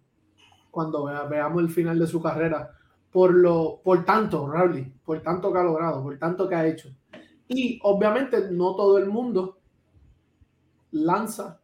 cuando 0.71 1.05
veamos 1.29 1.63
el 1.63 1.71
final 1.71 1.99
de 1.99 2.07
su 2.07 2.23
carrera. 2.23 2.71
Por, 3.11 3.33
lo, 3.33 3.81
por 3.83 4.05
tanto, 4.05 4.47
Rowley, 4.47 4.93
por 5.05 5.21
tanto 5.23 5.53
que 5.53 5.59
ha 5.59 5.63
logrado, 5.63 6.03
por 6.03 6.19
tanto 6.19 6.49
que 6.49 6.55
ha 6.55 6.67
hecho. 6.67 6.89
Y 7.49 7.79
obviamente 7.83 8.51
no 8.51 8.75
todo 8.75 8.99
el 8.99 9.07
mundo 9.07 9.61
lanza 10.91 11.61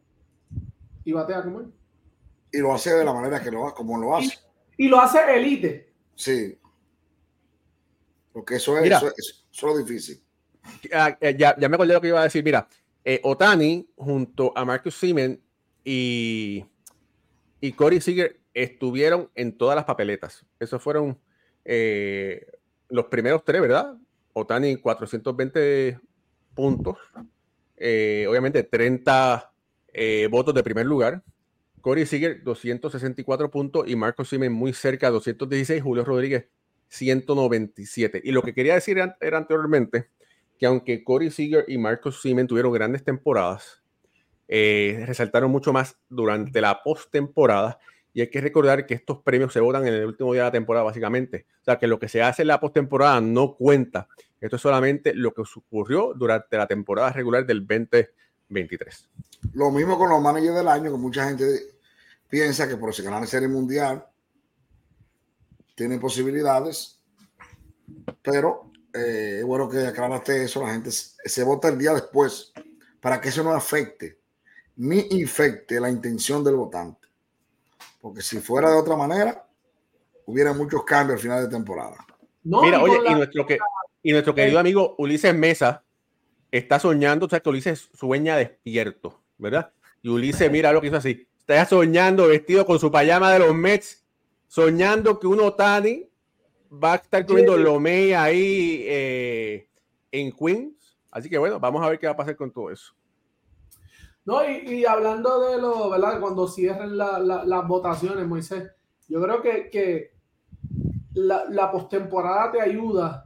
y 1.05 1.13
batea 1.13 1.43
como 1.43 1.61
él. 1.61 1.73
Y 2.53 2.59
lo 2.59 2.73
hace 2.73 2.95
de 2.95 3.05
la 3.05 3.13
manera 3.13 3.43
que 3.43 3.51
lo 3.51 3.67
hace, 3.67 3.77
como 3.77 3.99
lo 3.99 4.17
hace. 4.17 4.39
Y, 4.77 4.89
lo 4.89 5.01
hace 5.01 5.19
elite. 5.37 5.93
Sí. 6.15 6.59
Porque 8.33 8.57
eso 8.57 8.79
es, 8.79 8.91
eso, 8.91 9.09
es, 9.09 9.63
lo 9.63 9.77
difícil. 9.77 10.23
Ah, 10.93 11.17
eh, 11.21 11.37
ya, 11.37 11.57
ya, 11.59 11.69
me 11.69 11.75
acordé 11.75 11.95
lo 11.95 12.01
que 12.01 12.09
iba 12.09 12.21
a 12.21 12.25
decir. 12.25 12.45
Mira, 12.45 12.69
eh, 13.05 13.21
Otani 13.23 13.89
junto 13.97 14.57
a 14.57 14.65
Marcus 14.65 14.95
Simen 14.95 15.41
y, 15.85 16.65
y 17.61 17.73
Corey 17.73 18.01
Seager 18.01 18.41
estuvieron 18.55 19.31
en 19.35 19.57
todas 19.57 19.77
las 19.77 19.85
papeletas. 19.85 20.45
Esos 20.59 20.83
fueron 20.83 21.19
eh, 21.65 22.47
los 22.89 23.07
primeros 23.07 23.45
tres, 23.45 23.61
¿verdad? 23.61 23.97
Otani 24.33 24.77
420 24.77 25.99
puntos. 26.55 26.99
Eh, 27.77 28.27
obviamente 28.29 28.63
30 28.63 29.53
eh, 29.93 30.29
votos 30.31 30.55
de 30.55 30.63
primer 30.63 30.87
lugar. 30.87 31.23
Corey 31.81 32.05
Seager 32.05 32.43
264 32.43 33.51
puntos 33.51 33.89
y 33.89 33.97
Marco 33.97 34.25
Simen 34.25 34.53
muy 34.53 34.73
cerca 34.73 35.11
216. 35.11 35.83
Julio 35.83 36.05
Rodríguez 36.05 36.49
197. 36.89 38.21
Y 38.23 38.33
lo 38.33 38.43
que 38.43 38.53
quería 38.53 38.75
decir 38.75 38.99
era 38.99 39.39
anteriormente 39.39 40.09
que 40.61 40.67
aunque 40.67 41.03
Corey 41.03 41.31
Seager 41.31 41.65
y 41.69 41.79
Marcos 41.79 42.21
Simen 42.21 42.47
tuvieron 42.47 42.71
grandes 42.71 43.03
temporadas, 43.03 43.83
eh, 44.47 45.03
resaltaron 45.07 45.51
mucho 45.51 45.73
más 45.73 45.97
durante 46.11 46.61
la 46.61 46.83
postemporada 46.83 47.79
y 48.13 48.21
hay 48.21 48.29
que 48.29 48.43
recordar 48.43 48.85
que 48.85 48.93
estos 48.93 49.23
premios 49.23 49.55
se 49.55 49.61
votan 49.61 49.87
en 49.87 49.95
el 49.95 50.05
último 50.05 50.35
día 50.35 50.43
de 50.43 50.49
la 50.49 50.53
temporada, 50.53 50.85
básicamente. 50.85 51.47
O 51.63 51.65
sea, 51.65 51.79
que 51.79 51.87
lo 51.87 51.99
que 51.99 52.11
se 52.11 52.23
hace 52.23 52.43
en 52.43 52.49
la 52.49 52.61
postemporada 52.61 53.23
no 53.23 53.55
cuenta. 53.55 54.07
Esto 54.39 54.57
es 54.57 54.63
solamente 54.63 55.15
lo 55.15 55.33
que 55.33 55.43
ocurrió 55.57 56.13
durante 56.15 56.59
la 56.59 56.67
temporada 56.67 57.11
regular 57.11 57.47
del 57.47 57.67
2023. 57.67 59.09
Lo 59.55 59.71
mismo 59.71 59.97
con 59.97 60.11
los 60.11 60.21
managers 60.21 60.57
del 60.57 60.69
año, 60.69 60.93
que 60.93 60.99
mucha 60.99 61.27
gente 61.27 61.47
piensa 62.29 62.69
que 62.69 62.77
por 62.77 62.93
si 62.93 63.03
ganan 63.03 63.23
la 63.23 63.27
Serie 63.27 63.49
Mundial 63.49 64.05
tienen 65.75 65.99
posibilidades, 65.99 67.01
pero 68.21 68.70
eh, 68.95 69.39
es 69.41 69.45
bueno 69.45 69.69
que 69.69 69.87
aclaraste 69.87 70.45
eso. 70.45 70.63
La 70.63 70.73
gente 70.73 70.91
se 70.91 71.45
vota 71.45 71.69
el 71.69 71.79
día 71.79 71.93
después 71.93 72.53
para 73.01 73.21
que 73.21 73.29
eso 73.29 73.43
no 73.43 73.53
afecte 73.53 74.19
ni 74.77 75.07
infecte 75.11 75.79
la 75.79 75.91
intención 75.91 76.43
del 76.43 76.57
votante. 76.57 77.09
Porque 78.01 78.23
si 78.23 78.39
fuera 78.39 78.71
de 78.71 78.77
otra 78.77 78.97
manera, 78.97 79.47
hubiera 80.25 80.55
muchos 80.55 80.85
cambios 80.85 81.17
al 81.17 81.23
final 81.23 81.45
de 81.45 81.51
temporada. 81.51 81.97
Mira, 82.43 82.83
oye, 82.83 82.99
y 83.07 83.15
nuestro, 83.15 83.47
que, 83.47 83.59
y 84.03 84.13
nuestro 84.13 84.35
querido 84.35 84.59
amigo 84.59 84.95
Ulises 84.97 85.35
Mesa 85.35 85.85
está 86.51 86.79
soñando, 86.79 87.27
o 87.27 87.29
sea, 87.29 87.41
que 87.41 87.49
Ulises 87.51 87.91
sueña 87.93 88.37
despierto, 88.37 89.21
¿verdad? 89.37 89.71
Y 90.03 90.09
Ulises, 90.09 90.51
mira 90.51 90.73
lo 90.73 90.81
que 90.81 90.87
hizo 90.87 90.97
así. 90.97 91.29
Está 91.41 91.67
soñando 91.67 92.29
vestido 92.29 92.65
con 92.65 92.79
su 92.79 92.91
payama 92.91 93.33
de 93.33 93.41
los 93.41 93.55
Mets, 93.55 94.07
soñando 94.49 95.21
que 95.21 95.27
un 95.27 95.41
Otani 95.41 96.10
va 96.73 96.93
a 96.93 96.97
estar 96.97 97.27
comiendo 97.27 97.57
Lomé 97.57 98.15
ahí 98.15 98.85
eh, 98.87 99.69
en 100.13 100.33
Queens. 100.33 100.99
Así 101.11 101.29
que 101.29 101.39
bueno, 101.39 101.59
vamos 101.59 101.85
a 101.85 101.89
ver 101.89 101.99
qué 101.99 102.07
va 102.07 102.13
a 102.13 102.17
pasar 102.17 102.37
con 102.37 102.51
todo 102.51 102.71
eso. 102.71 102.95
No, 104.25 104.49
y, 104.49 104.85
hablando 104.85 105.41
de 105.41 105.61
lo, 105.61 105.91
¿verdad? 105.91 106.21
Cuando 106.21 106.47
cierren 106.47 106.97
las 106.97 107.67
votaciones, 107.67 108.27
Moisés, 108.27 108.71
yo 109.09 109.21
creo 109.21 109.43
que, 109.43 110.13
la, 111.15 111.45
la 111.49 111.73
postemporada 111.73 112.53
te 112.53 112.61
ayuda 112.61 113.25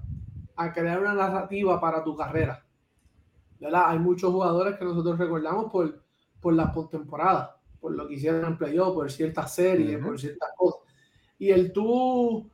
a 0.56 0.72
crear 0.72 1.00
una 1.00 1.12
narrativa 1.12 1.80
para 1.80 2.02
tu 2.02 2.16
carrera. 2.16 2.64
¿verdad? 3.60 3.84
Hay 3.86 3.98
muchos 3.98 4.32
jugadores 4.32 4.78
que 4.78 4.84
nosotros 4.84 5.18
recordamos 5.18 5.70
por, 5.70 6.02
por 6.40 6.54
la 6.54 6.72
postemporada, 6.72 7.58
por 7.80 7.92
lo 7.92 8.06
que 8.06 8.14
hicieron 8.14 8.44
en 8.44 8.58
playoff, 8.58 8.94
por 8.94 9.10
ciertas 9.10 9.54
series, 9.54 10.02
por 10.02 10.18
ciertas 10.18 10.50
cosas. 10.56 10.80
Y 11.38 11.50
el 11.50 11.72
tú, 11.72 12.50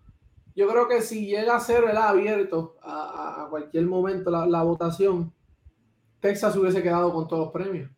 yo 0.55 0.69
creo 0.69 0.89
que 0.89 1.03
si 1.03 1.27
llega 1.27 1.57
a 1.57 1.61
ser 1.61 1.85
¿verdad? 1.85 2.09
abierto 2.09 2.77
a, 2.83 3.47
cualquier 3.51 3.87
momento 3.87 4.31
la, 4.31 4.63
votación, 4.63 5.33
Texas 6.21 6.57
hubiese 6.57 6.83
quedado 6.83 7.13
con 7.13 7.27
todos 7.29 7.45
los 7.45 7.53
premios 7.53 7.91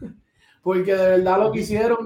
porque 0.62 0.94
de 0.94 1.18
verdad 1.18 1.38
lo 1.38 1.52
que 1.52 1.96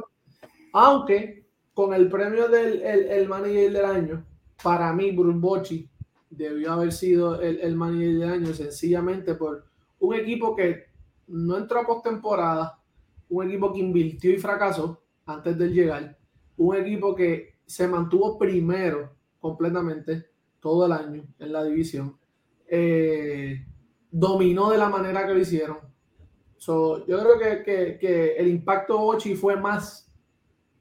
aunque 0.72 1.46
con 1.72 1.94
el 1.94 2.08
premio 2.08 2.48
del 2.48 2.82
el, 2.82 3.28
manager 3.28 3.72
del 3.72 3.84
año, 3.84 4.26
para 4.62 4.92
mí 4.92 5.10
Bruce 5.12 5.88
debió 6.30 6.72
haber 6.72 6.92
sido 6.92 7.40
el, 7.40 7.60
el 7.60 7.76
manager 7.76 8.18
del 8.18 8.28
año 8.28 8.54
sencillamente 8.54 9.34
por 9.34 9.64
un 9.98 10.14
equipo 10.14 10.54
que 10.54 10.84
no 11.28 11.56
entró 11.56 11.80
a 11.80 11.86
postemporada, 11.86 12.80
un 13.28 13.48
equipo 13.48 13.72
que 13.72 13.80
invirtió 13.80 14.30
y 14.30 14.38
fracasó 14.38 15.02
antes 15.26 15.56
de 15.56 15.68
llegar, 15.68 16.18
un 16.56 16.76
equipo 16.76 17.14
que 17.14 17.54
se 17.66 17.88
mantuvo 17.88 18.38
primero 18.38 19.14
completamente 19.44 20.30
todo 20.58 20.86
el 20.86 20.92
año 20.92 21.22
en 21.38 21.52
la 21.52 21.62
división, 21.62 22.16
eh, 22.66 23.62
dominó 24.10 24.70
de 24.70 24.78
la 24.78 24.88
manera 24.88 25.26
que 25.26 25.34
lo 25.34 25.38
hicieron, 25.38 25.76
yo 26.66 27.04
creo 27.04 27.62
que, 27.62 28.36
el 28.38 28.48
impacto 28.48 28.98
Ochi 28.98 29.36
fue 29.36 29.54
más 29.56 30.10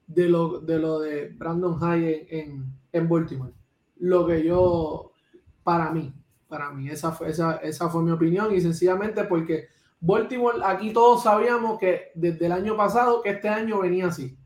de 0.08 0.30
lo 0.30 0.62
de, 0.62 0.80
lo 0.80 1.02
de 1.02 1.28
Brandon 1.28 1.78
High 1.78 2.28
en, 2.30 2.74
en, 2.94 3.10
Baltimore. 3.10 3.52
Lo 3.98 4.26
que 4.26 4.46
yo, 4.46 5.12
para 5.66 5.92
mí, 5.92 6.14
para 6.48 6.72
mí, 6.72 6.88
esa 6.88 7.12
fue, 7.12 7.32
esa, 7.32 7.58
esa 7.58 7.90
fue 7.90 8.02
mi 8.02 8.12
opinión 8.12 8.56
y 8.56 8.62
sencillamente 8.62 9.26
porque 9.26 9.68
Baltimore, 10.00 10.60
aquí 10.64 10.94
todos 10.94 11.24
sabíamos 11.24 11.80
que 11.80 12.14
desde 12.16 12.46
el 12.46 12.54
año 12.54 12.78
pasado, 12.78 13.22
que 13.22 13.32
este 13.32 13.50
año 13.50 13.82
venía 13.82 14.08
así, 14.08 14.38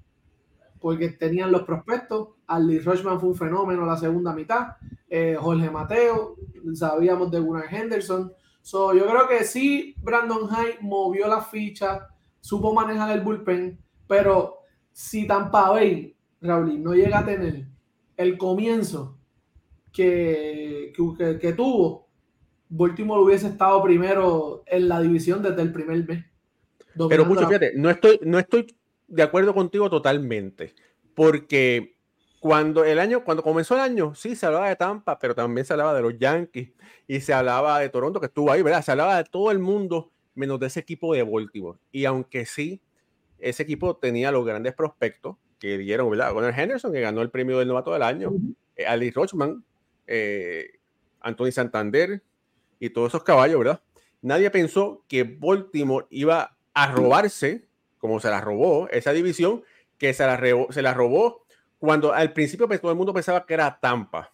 porque 0.79 1.09
tenían 1.09 1.51
los 1.51 1.61
prospectos, 1.61 2.29
Ali 2.47 2.79
Rochman 2.79 3.19
fue 3.19 3.29
un 3.29 3.35
fenómeno 3.35 3.85
la 3.85 3.97
segunda 3.97 4.33
mitad, 4.33 4.77
eh, 5.09 5.37
Jorge 5.39 5.69
Mateo, 5.69 6.35
sabíamos 6.73 7.29
de 7.29 7.39
Gunnar 7.39 7.65
Henderson, 7.69 8.31
yo 8.71 9.05
creo 9.07 9.27
que 9.27 9.43
sí, 9.45 9.95
Brandon 9.97 10.47
High 10.47 10.79
movió 10.81 11.27
la 11.27 11.41
ficha, 11.41 12.07
supo 12.41 12.73
manejar 12.73 13.11
el 13.11 13.23
bullpen, 13.23 13.79
pero 14.07 14.57
si 14.91 15.25
Tampa 15.25 15.69
Bay, 15.69 16.15
Raúl, 16.41 16.81
no 16.81 16.93
llega 16.93 17.19
a 17.19 17.25
tener 17.25 17.65
el 18.17 18.37
comienzo 18.37 19.17
que, 19.93 20.93
que, 21.39 21.53
tuvo, 21.53 22.07
Baltimore 22.69 23.21
hubiese 23.21 23.47
estado 23.47 23.81
primero 23.83 24.63
en 24.65 24.89
la 24.89 24.99
división 25.01 25.41
desde 25.41 25.61
el 25.61 25.71
primer 25.71 26.05
mes. 26.07 26.25
Pero 27.09 27.25
mucho, 27.25 27.47
fíjate, 27.47 27.73
no 27.75 27.89
estoy, 27.89 28.19
no 28.23 28.37
estoy 28.37 28.75
de 29.07 29.23
acuerdo 29.23 29.53
contigo 29.53 29.89
totalmente, 29.89 30.73
porque 31.15 31.96
cuando 32.39 32.85
el 32.85 32.99
año, 32.99 33.23
cuando 33.23 33.43
comenzó 33.43 33.75
el 33.75 33.81
año, 33.81 34.13
sí 34.15 34.35
se 34.35 34.45
hablaba 34.45 34.69
de 34.69 34.75
Tampa, 34.75 35.17
pero 35.17 35.33
también 35.33 35.65
se 35.65 35.73
hablaba 35.73 35.93
de 35.93 36.01
los 36.01 36.17
Yankees 36.17 36.71
y 37.07 37.19
se 37.19 37.33
hablaba 37.33 37.79
de 37.79 37.89
Toronto, 37.89 38.19
que 38.19 38.27
estuvo 38.27 38.51
ahí, 38.51 38.61
¿verdad? 38.61 38.83
Se 38.83 38.91
hablaba 38.91 39.17
de 39.17 39.23
todo 39.23 39.51
el 39.51 39.59
mundo, 39.59 40.11
menos 40.35 40.59
de 40.59 40.67
ese 40.67 40.79
equipo 40.79 41.13
de 41.13 41.23
Baltimore. 41.23 41.79
Y 41.91 42.05
aunque 42.05 42.45
sí, 42.45 42.81
ese 43.39 43.63
equipo 43.63 43.97
tenía 43.97 44.31
los 44.31 44.45
grandes 44.45 44.73
prospectos 44.73 45.37
que 45.59 45.77
dieron, 45.77 46.09
¿verdad? 46.09 46.33
Gunnar 46.33 46.57
Henderson, 46.57 46.93
que 46.93 47.01
ganó 47.01 47.21
el 47.21 47.31
premio 47.31 47.57
del 47.57 47.67
novato 47.67 47.91
del 47.91 48.03
año, 48.03 48.31
eh, 48.75 48.85
Ali 48.85 49.09
Rochman, 49.09 49.63
eh, 50.05 50.79
Anthony 51.21 51.51
Santander 51.51 52.21
y 52.79 52.91
todos 52.91 53.09
esos 53.09 53.23
caballos, 53.23 53.57
¿verdad? 53.57 53.81
Nadie 54.21 54.51
pensó 54.51 55.03
que 55.07 55.23
Baltimore 55.23 56.05
iba 56.11 56.55
a 56.73 56.91
robarse, 56.91 57.67
como 57.97 58.19
se 58.19 58.29
la 58.29 58.41
robó, 58.41 58.87
esa 58.89 59.11
división, 59.11 59.63
que 59.97 60.13
se 60.13 60.25
la, 60.25 60.39
se 60.69 60.81
la 60.83 60.93
robó 60.93 61.46
cuando 61.79 62.13
al 62.13 62.33
principio 62.33 62.67
pues, 62.67 62.81
todo 62.81 62.91
el 62.91 62.97
mundo 62.97 63.13
pensaba 63.13 63.45
que 63.45 63.53
era 63.53 63.79
Tampa. 63.79 64.31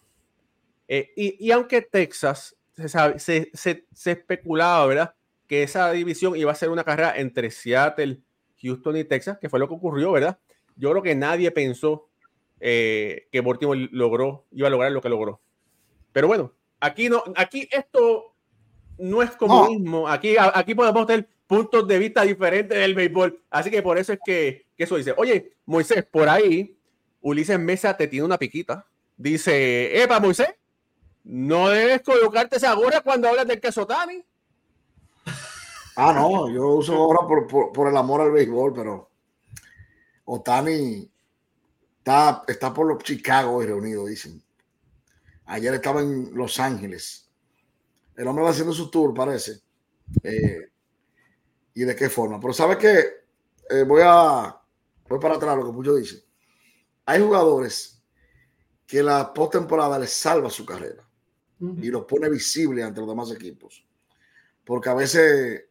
Eh, 0.88 1.12
y, 1.16 1.50
aunque 1.50 1.82
Texas 1.82 2.56
se, 2.74 3.50
se, 3.54 3.86
especulaba, 4.04 4.86
¿verdad? 4.86 5.14
Que 5.46 5.62
esa 5.62 5.90
división 5.92 6.36
iba 6.36 6.52
a 6.52 6.56
ser 6.56 6.70
una 6.70 6.84
carrera 6.84 7.14
entre 7.16 7.50
Seattle, 7.50 8.20
Houston 8.62 8.96
y 8.96 9.04
Texas, 9.04 9.38
que 9.38 9.48
fue 9.48 9.58
lo 9.58 9.68
que 9.68 9.74
ocurrió, 9.74 10.12
¿verdad? 10.12 10.38
Yo 10.76 10.90
creo 10.90 11.02
que 11.02 11.14
nadie 11.14 11.50
pensó 11.50 12.08
eh, 12.60 13.28
que 13.30 13.40
Baltimore 13.40 13.88
logró, 13.92 14.46
iba 14.52 14.68
a 14.68 14.70
lograr 14.70 14.92
lo 14.92 15.00
que 15.00 15.08
logró. 15.08 15.40
Pero 16.12 16.28
bueno, 16.28 16.52
aquí 16.80 17.08
no, 17.08 17.22
aquí 17.36 17.68
esto 17.70 18.34
no 18.98 19.22
es 19.22 19.30
comunismo. 19.32 20.08
Aquí, 20.08 20.36
aquí 20.38 20.74
podemos 20.74 21.06
tener 21.06 21.28
puntos 21.46 21.86
de 21.86 21.98
vista 21.98 22.22
diferentes 22.22 22.78
del 22.78 22.94
béisbol. 22.94 23.42
Así 23.50 23.70
que 23.70 23.82
por 23.82 23.98
eso 23.98 24.12
es 24.12 24.18
que, 24.24 24.66
que 24.76 24.84
eso 24.84 24.96
dice. 24.96 25.14
Oye, 25.16 25.52
Moisés, 25.66 26.04
por 26.04 26.28
ahí, 26.28 26.73
Ulises 27.24 27.58
Mesa 27.58 27.96
te 27.96 28.06
tiene 28.06 28.26
una 28.26 28.38
piquita. 28.38 28.86
Dice, 29.16 30.02
Epa, 30.02 30.20
Moisés, 30.20 30.54
no 31.24 31.70
debes 31.70 32.02
colocarte 32.02 32.56
esa 32.56 32.74
gorra 32.74 33.00
cuando 33.00 33.28
hablas 33.28 33.46
del 33.46 33.60
queso 33.60 33.86
Tani. 33.86 34.24
Ah, 35.96 36.12
no, 36.12 36.50
yo 36.50 36.70
uso 36.70 36.92
ahora 36.96 37.20
por, 37.46 37.88
el 37.88 37.96
amor 37.96 38.20
al 38.20 38.32
béisbol, 38.32 38.74
pero 38.74 39.10
Otani 40.24 41.08
está, 41.98 42.42
está 42.48 42.74
por 42.74 42.88
los 42.88 43.00
Chicago 43.04 43.62
reunido, 43.62 44.04
dicen. 44.06 44.42
Ayer 45.46 45.72
estaba 45.74 46.00
en 46.00 46.34
Los 46.34 46.58
Ángeles. 46.58 47.30
El 48.16 48.26
hombre 48.26 48.42
va 48.42 48.50
haciendo 48.50 48.72
su 48.72 48.90
tour, 48.90 49.14
parece. 49.14 49.60
Eh, 50.24 50.68
¿Y 51.74 51.84
de 51.84 51.94
qué 51.94 52.10
forma? 52.10 52.40
Pero 52.40 52.52
¿sabe 52.52 52.76
qué? 52.76 53.04
Eh, 53.70 53.84
voy 53.84 54.02
a 54.04 54.60
voy 55.08 55.20
para 55.20 55.36
atrás 55.36 55.56
lo 55.56 55.66
que 55.66 55.70
mucho 55.70 55.94
dice. 55.94 56.24
Hay 57.06 57.20
jugadores 57.20 58.02
que 58.86 59.02
la 59.02 59.32
postemporada 59.32 59.98
les 59.98 60.12
salva 60.12 60.50
su 60.50 60.64
carrera 60.64 61.06
y 61.60 61.88
los 61.88 62.04
pone 62.04 62.28
visible 62.28 62.82
ante 62.82 63.00
los 63.00 63.08
demás 63.08 63.30
equipos. 63.30 63.86
Porque 64.64 64.88
a 64.88 64.94
veces 64.94 65.64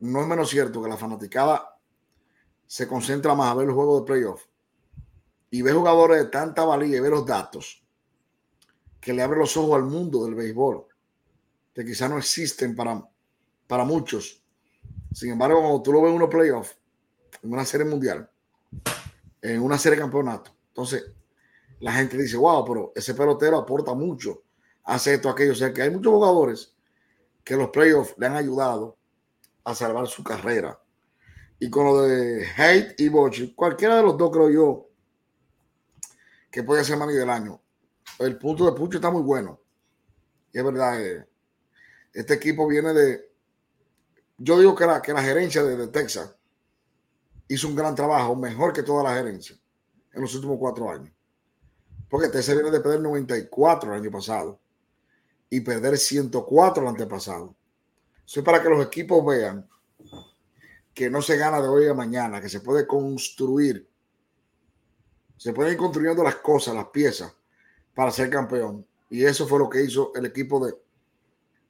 no 0.00 0.22
es 0.22 0.26
menos 0.26 0.50
cierto 0.50 0.82
que 0.82 0.88
la 0.88 0.96
fanaticada 0.96 1.78
se 2.66 2.86
concentra 2.86 3.34
más 3.34 3.50
a 3.50 3.54
ver 3.54 3.66
los 3.66 3.74
juegos 3.74 4.02
de 4.02 4.06
playoff 4.06 4.44
y 5.50 5.62
ve 5.62 5.72
jugadores 5.72 6.18
de 6.18 6.30
tanta 6.30 6.64
valía 6.64 6.98
y 6.98 7.00
ve 7.00 7.08
los 7.08 7.24
datos 7.24 7.82
que 9.00 9.12
le 9.12 9.22
abre 9.22 9.38
los 9.38 9.56
ojos 9.56 9.76
al 9.76 9.84
mundo 9.84 10.24
del 10.24 10.34
béisbol, 10.34 10.84
que 11.72 11.84
quizás 11.84 12.10
no 12.10 12.18
existen 12.18 12.74
para, 12.74 13.02
para 13.66 13.84
muchos. 13.84 14.42
Sin 15.12 15.30
embargo, 15.32 15.60
cuando 15.60 15.82
tú 15.82 15.92
lo 15.92 16.02
ves 16.02 16.10
en 16.10 16.16
unos 16.16 16.28
playoffs, 16.28 16.76
en 17.42 17.52
una 17.52 17.64
serie 17.64 17.86
mundial, 17.86 18.28
en 19.40 19.62
una 19.62 19.78
serie 19.78 19.96
de 19.96 20.02
campeonato, 20.02 20.57
entonces 20.78 21.10
la 21.80 21.92
gente 21.92 22.16
dice, 22.16 22.36
wow, 22.36 22.64
pero 22.64 22.92
ese 22.94 23.12
pelotero 23.12 23.58
aporta 23.58 23.94
mucho, 23.94 24.44
hace 24.84 25.14
esto, 25.14 25.28
aquello. 25.28 25.50
O 25.50 25.56
sea 25.56 25.72
que 25.72 25.82
hay 25.82 25.90
muchos 25.90 26.12
jugadores 26.12 26.76
que 27.42 27.56
los 27.56 27.70
playoffs 27.70 28.14
le 28.16 28.26
han 28.26 28.36
ayudado 28.36 28.96
a 29.64 29.74
salvar 29.74 30.06
su 30.06 30.22
carrera. 30.22 30.80
Y 31.58 31.68
con 31.68 31.84
lo 31.84 32.02
de 32.02 32.46
Hate 32.56 32.94
y 33.00 33.08
Bochi, 33.08 33.54
cualquiera 33.56 33.96
de 33.96 34.04
los 34.04 34.16
dos 34.16 34.30
creo 34.30 34.50
yo 34.50 34.88
que 36.48 36.62
puede 36.62 36.84
ser 36.84 36.96
mani 36.96 37.14
del 37.14 37.28
año. 37.28 37.60
El 38.20 38.38
punto 38.38 38.64
de 38.64 38.78
Pucho 38.78 38.98
está 38.98 39.10
muy 39.10 39.22
bueno. 39.22 39.60
Y 40.52 40.58
es 40.58 40.64
verdad, 40.64 41.04
eh, 41.04 41.28
este 42.12 42.34
equipo 42.34 42.68
viene 42.68 42.92
de. 42.92 43.32
Yo 44.36 44.56
digo 44.60 44.76
que 44.76 44.86
la, 44.86 45.02
que 45.02 45.12
la 45.12 45.24
gerencia 45.24 45.64
de, 45.64 45.76
de 45.76 45.88
Texas 45.88 46.36
hizo 47.48 47.66
un 47.66 47.74
gran 47.74 47.96
trabajo, 47.96 48.36
mejor 48.36 48.72
que 48.72 48.84
toda 48.84 49.02
la 49.02 49.14
gerencia 49.16 49.58
en 50.18 50.22
los 50.22 50.34
últimos 50.34 50.58
cuatro 50.58 50.90
años. 50.90 51.12
Porque 52.10 52.28
Texas 52.28 52.54
viene 52.56 52.70
de 52.70 52.80
perder 52.80 53.00
94 53.00 53.92
el 53.94 54.00
año 54.00 54.10
pasado 54.10 54.58
y 55.48 55.60
perder 55.60 55.96
104 55.96 56.82
el 56.82 56.88
antepasado. 56.88 57.54
Eso 58.26 58.40
es 58.40 58.44
para 58.44 58.62
que 58.62 58.68
los 58.68 58.84
equipos 58.84 59.24
vean 59.24 59.66
que 60.92 61.08
no 61.08 61.22
se 61.22 61.36
gana 61.36 61.60
de 61.60 61.68
hoy 61.68 61.86
a 61.86 61.94
mañana, 61.94 62.40
que 62.40 62.48
se 62.48 62.60
puede 62.60 62.86
construir. 62.86 63.88
Se 65.36 65.52
pueden 65.52 65.72
ir 65.72 65.78
construyendo 65.78 66.24
las 66.24 66.36
cosas, 66.36 66.74
las 66.74 66.88
piezas, 66.88 67.32
para 67.94 68.10
ser 68.10 68.28
campeón. 68.28 68.84
Y 69.08 69.24
eso 69.24 69.46
fue 69.46 69.60
lo 69.60 69.70
que 69.70 69.82
hizo 69.84 70.12
el 70.16 70.26
equipo 70.26 70.64
de, 70.66 70.74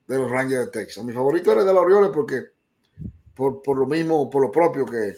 de 0.06 0.18
los 0.18 0.30
Rangers 0.30 0.66
de 0.66 0.70
Texas. 0.72 1.04
Mi 1.04 1.12
favorito 1.12 1.52
era 1.52 1.60
el 1.60 1.66
de 1.66 1.74
los 1.74 1.82
Orioles 1.82 2.10
porque 2.14 2.44
por, 3.34 3.60
por 3.60 3.76
lo 3.76 3.86
mismo, 3.86 4.30
por 4.30 4.40
lo 4.40 4.50
propio 4.50 4.86
que 4.86 5.14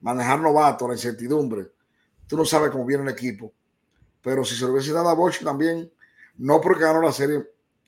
manejar 0.00 0.40
novato, 0.40 0.86
la 0.86 0.94
incertidumbre, 0.94 1.73
tú 2.26 2.36
no 2.36 2.44
sabes 2.44 2.70
cómo 2.70 2.84
viene 2.84 3.02
el 3.02 3.10
equipo. 3.10 3.52
Pero 4.22 4.44
si 4.44 4.54
se 4.54 4.64
lo 4.64 4.72
hubiese 4.72 4.92
dado 4.92 5.08
a 5.08 5.14
Bosch 5.14 5.42
también, 5.42 5.90
no 6.36 6.60
porque 6.60 6.84
ganó 6.84 7.02
la 7.02 7.12
serie 7.12 7.44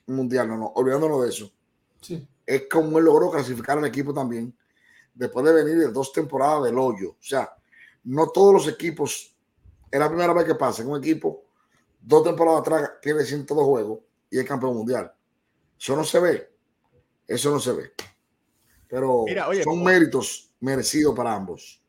mundial, 0.07 0.47
no, 0.47 0.57
no, 0.57 0.67
olvidándonos 0.67 1.23
de 1.23 1.29
eso. 1.29 1.51
Sí. 2.01 2.27
Es 2.45 2.63
como 2.69 2.99
él 2.99 3.05
logró 3.05 3.31
clasificar 3.31 3.77
al 3.77 3.85
equipo 3.85 4.13
también, 4.13 4.55
después 5.13 5.45
de 5.45 5.53
venir 5.53 5.77
de 5.77 5.91
dos 5.91 6.13
temporadas 6.13 6.63
del 6.63 6.77
hoyo. 6.77 7.11
O 7.11 7.23
sea, 7.23 7.53
no 8.03 8.29
todos 8.29 8.53
los 8.53 8.67
equipos, 8.67 9.35
es 9.91 9.99
la 9.99 10.07
primera 10.07 10.33
vez 10.33 10.45
que 10.45 10.55
pasa 10.55 10.81
en 10.81 10.89
un 10.89 10.99
equipo, 10.99 11.43
dos 11.99 12.23
temporadas 12.23 12.61
atrás 12.61 12.91
pierde 13.01 13.25
102 13.25 13.65
juegos 13.65 13.99
y 14.29 14.39
es 14.39 14.45
campeón 14.45 14.75
mundial. 14.75 15.11
Eso 15.77 15.95
no 15.95 16.03
se 16.03 16.19
ve. 16.19 16.49
Eso 17.27 17.51
no 17.51 17.59
se 17.59 17.73
ve. 17.73 17.91
Pero 18.87 19.25
son 19.63 19.83
méritos 19.83 20.51
merecidos 20.59 21.15
para 21.15 21.35
ambos. 21.35 21.81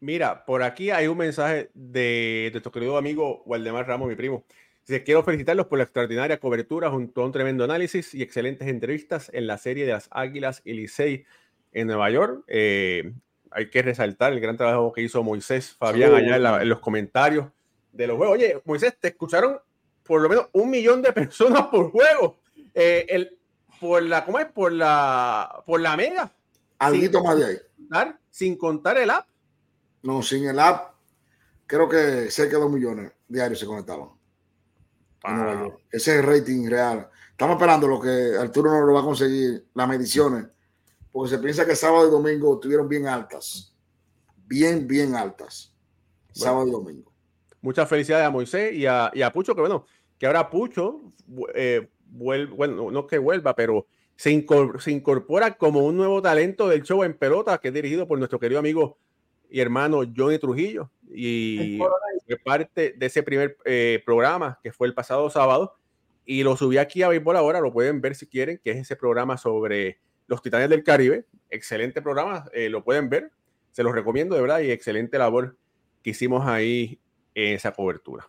Mira, 0.00 0.44
por 0.44 0.62
aquí 0.62 0.90
hay 0.90 1.06
un 1.06 1.18
mensaje 1.18 1.70
de, 1.74 2.44
de 2.46 2.50
nuestro 2.52 2.72
querido 2.72 2.96
amigo 2.96 3.42
Waldemar 3.44 3.86
Ramos, 3.86 4.08
mi 4.08 4.14
primo. 4.14 4.44
Dice, 4.86 5.04
quiero 5.04 5.22
felicitarlos 5.22 5.66
por 5.66 5.78
la 5.78 5.84
extraordinaria 5.84 6.40
cobertura 6.40 6.90
junto 6.90 7.22
a 7.22 7.26
un 7.26 7.32
tremendo 7.32 7.64
análisis 7.64 8.14
y 8.14 8.22
excelentes 8.22 8.66
entrevistas 8.66 9.30
en 9.32 9.46
la 9.46 9.58
serie 9.58 9.84
de 9.84 9.92
las 9.92 10.08
Águilas 10.10 10.62
y 10.64 10.72
Licey 10.72 11.24
en 11.72 11.86
Nueva 11.86 12.10
York. 12.10 12.44
Eh, 12.48 13.12
hay 13.50 13.68
que 13.68 13.82
resaltar 13.82 14.32
el 14.32 14.40
gran 14.40 14.56
trabajo 14.56 14.92
que 14.92 15.02
hizo 15.02 15.22
Moisés 15.22 15.72
Fabián 15.72 16.14
allá 16.14 16.62
en, 16.62 16.68
los 16.68 16.80
comentarios 16.80 17.46
de 17.92 18.06
los 18.06 18.16
juegos. 18.16 18.36
Oye, 18.36 18.60
Moisés, 18.64 18.96
te 18.98 19.08
escucharon 19.08 19.58
por 20.02 20.22
lo 20.22 20.28
menos 20.28 20.48
un 20.52 20.70
millón 20.70 21.02
de 21.02 21.12
personas 21.12 21.66
por 21.66 21.90
juego. 21.90 22.38
Eh, 22.74 23.06
el, 23.08 23.38
por 23.80 24.02
la, 24.02 24.24
¿cómo 24.24 24.38
es? 24.38 24.46
Por 24.46 24.72
la, 24.72 25.62
por 25.66 25.80
la 25.80 25.96
mega. 25.96 26.32
Algo 26.78 27.22
más 27.22 27.38
de 27.38 27.44
ahí. 27.44 28.12
sin 28.30 28.56
contar 28.56 28.96
el 28.98 29.10
app. 29.10 29.26
No, 30.02 30.22
sin 30.22 30.46
el 30.46 30.58
app, 30.58 30.94
creo 31.66 31.88
que 31.88 32.30
cerca 32.30 32.56
de 32.56 32.62
dos 32.62 32.72
millones 32.72 33.12
diarios 33.28 33.60
se 33.60 33.66
conectaban. 33.66 34.08
Ese 35.92 36.12
es 36.12 36.18
el 36.18 36.22
rating 36.24 36.68
real. 36.68 37.08
Estamos 37.30 37.56
esperando 37.56 37.86
lo 37.86 38.00
que 38.00 38.36
Arturo 38.38 38.70
no 38.70 38.80
lo 38.86 38.94
va 38.94 39.00
a 39.00 39.04
conseguir, 39.04 39.66
las 39.74 39.88
mediciones, 39.88 40.46
porque 41.12 41.30
se 41.30 41.38
piensa 41.38 41.66
que 41.66 41.76
sábado 41.76 42.08
y 42.08 42.10
domingo 42.10 42.54
estuvieron 42.54 42.88
bien 42.88 43.06
altas. 43.06 43.74
Bien, 44.46 44.86
bien 44.86 45.14
altas. 45.14 45.74
Sábado 46.32 46.66
y 46.66 46.70
domingo. 46.70 47.12
Muchas 47.60 47.88
felicidades 47.88 48.26
a 48.26 48.30
Moisés 48.30 48.74
y 48.74 48.86
a, 48.86 49.10
y 49.14 49.22
a 49.22 49.32
Pucho, 49.32 49.54
que 49.54 49.60
bueno, 49.60 49.84
que 50.18 50.26
ahora 50.26 50.48
Pucho 50.48 51.12
eh, 51.54 51.88
vuelve, 52.06 52.54
bueno, 52.54 52.90
no 52.90 53.06
que 53.06 53.18
vuelva, 53.18 53.54
pero 53.54 53.86
se 54.16 54.30
incorpora, 54.30 54.80
se 54.80 54.90
incorpora 54.90 55.56
como 55.56 55.80
un 55.80 55.96
nuevo 55.96 56.20
talento 56.22 56.68
del 56.68 56.82
show 56.82 57.04
en 57.04 57.14
pelota 57.14 57.58
que 57.58 57.68
es 57.68 57.74
dirigido 57.74 58.08
por 58.08 58.18
nuestro 58.18 58.38
querido 58.38 58.58
amigo 58.58 58.98
y 59.50 59.60
hermano 59.60 60.02
Johnny 60.16 60.38
Trujillo. 60.38 60.90
Y 61.12 61.78
fue 62.26 62.36
parte 62.36 62.94
de 62.96 63.06
ese 63.06 63.22
primer 63.22 63.56
eh, 63.64 64.02
programa 64.04 64.58
que 64.62 64.72
fue 64.72 64.86
el 64.86 64.94
pasado 64.94 65.28
sábado. 65.30 65.76
Y 66.24 66.44
lo 66.44 66.56
subí 66.56 66.78
aquí 66.78 67.02
a 67.02 67.08
Béisbol 67.08 67.36
ahora, 67.36 67.60
lo 67.60 67.72
pueden 67.72 68.00
ver 68.00 68.14
si 68.14 68.26
quieren, 68.26 68.60
que 68.62 68.70
es 68.70 68.76
ese 68.76 68.94
programa 68.94 69.36
sobre 69.36 69.98
los 70.28 70.40
Titanes 70.40 70.68
del 70.68 70.84
Caribe. 70.84 71.26
Excelente 71.48 72.00
programa, 72.00 72.48
eh, 72.52 72.68
lo 72.68 72.84
pueden 72.84 73.08
ver. 73.08 73.32
Se 73.72 73.82
los 73.82 73.92
recomiendo 73.92 74.36
de 74.36 74.42
verdad 74.42 74.60
y 74.60 74.70
excelente 74.70 75.18
labor 75.18 75.56
que 76.02 76.10
hicimos 76.10 76.46
ahí 76.46 77.00
en 77.34 77.54
esa 77.54 77.72
cobertura. 77.72 78.28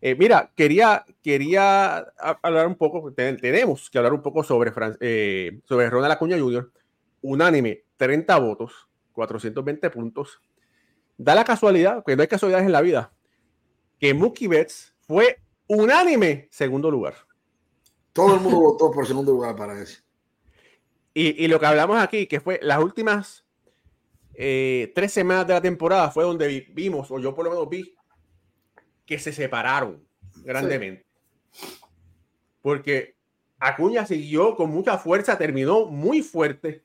Eh, 0.00 0.14
mira, 0.14 0.52
quería, 0.54 1.04
quería 1.22 2.06
hablar 2.42 2.66
un 2.68 2.76
poco, 2.76 3.12
tenemos 3.12 3.90
que 3.90 3.98
hablar 3.98 4.12
un 4.12 4.22
poco 4.22 4.44
sobre, 4.44 4.70
sobre 5.64 5.90
Ronald 5.90 6.12
Acuña 6.12 6.38
Jr., 6.38 6.70
unánime, 7.22 7.82
30 7.96 8.38
votos, 8.38 8.88
420 9.16 9.90
puntos. 9.90 10.40
Da 11.16 11.34
la 11.34 11.44
casualidad, 11.44 12.04
que 12.04 12.14
no 12.14 12.22
hay 12.22 12.28
casualidades 12.28 12.66
en 12.66 12.72
la 12.72 12.82
vida, 12.82 13.12
que 13.98 14.12
Mookie 14.12 14.46
Betts 14.46 14.94
fue 15.00 15.40
unánime 15.66 16.48
segundo 16.50 16.90
lugar. 16.90 17.14
Todo 18.12 18.34
el 18.34 18.40
mundo 18.40 18.60
votó 18.60 18.90
por 18.90 19.06
segundo 19.06 19.32
lugar 19.32 19.56
para 19.56 19.80
eso. 19.80 20.02
Y, 21.14 21.42
y, 21.42 21.48
lo 21.48 21.58
que 21.58 21.66
hablamos 21.66 21.98
aquí, 21.98 22.26
que 22.26 22.40
fue 22.40 22.60
las 22.62 22.78
últimas 22.78 23.46
eh, 24.34 24.92
tres 24.94 25.12
semanas 25.12 25.46
de 25.46 25.54
la 25.54 25.62
temporada, 25.62 26.10
fue 26.10 26.24
donde 26.24 26.66
vimos, 26.72 27.10
o 27.10 27.18
yo 27.18 27.34
por 27.34 27.46
lo 27.46 27.50
menos 27.50 27.68
vi, 27.70 27.96
que 29.06 29.18
se 29.18 29.32
separaron 29.32 30.06
grandemente. 30.44 31.06
Porque 32.60 33.16
Acuña 33.58 34.04
siguió 34.04 34.56
con 34.56 34.70
mucha 34.70 34.98
fuerza, 34.98 35.38
terminó 35.38 35.86
muy 35.86 36.20
fuerte 36.20 36.82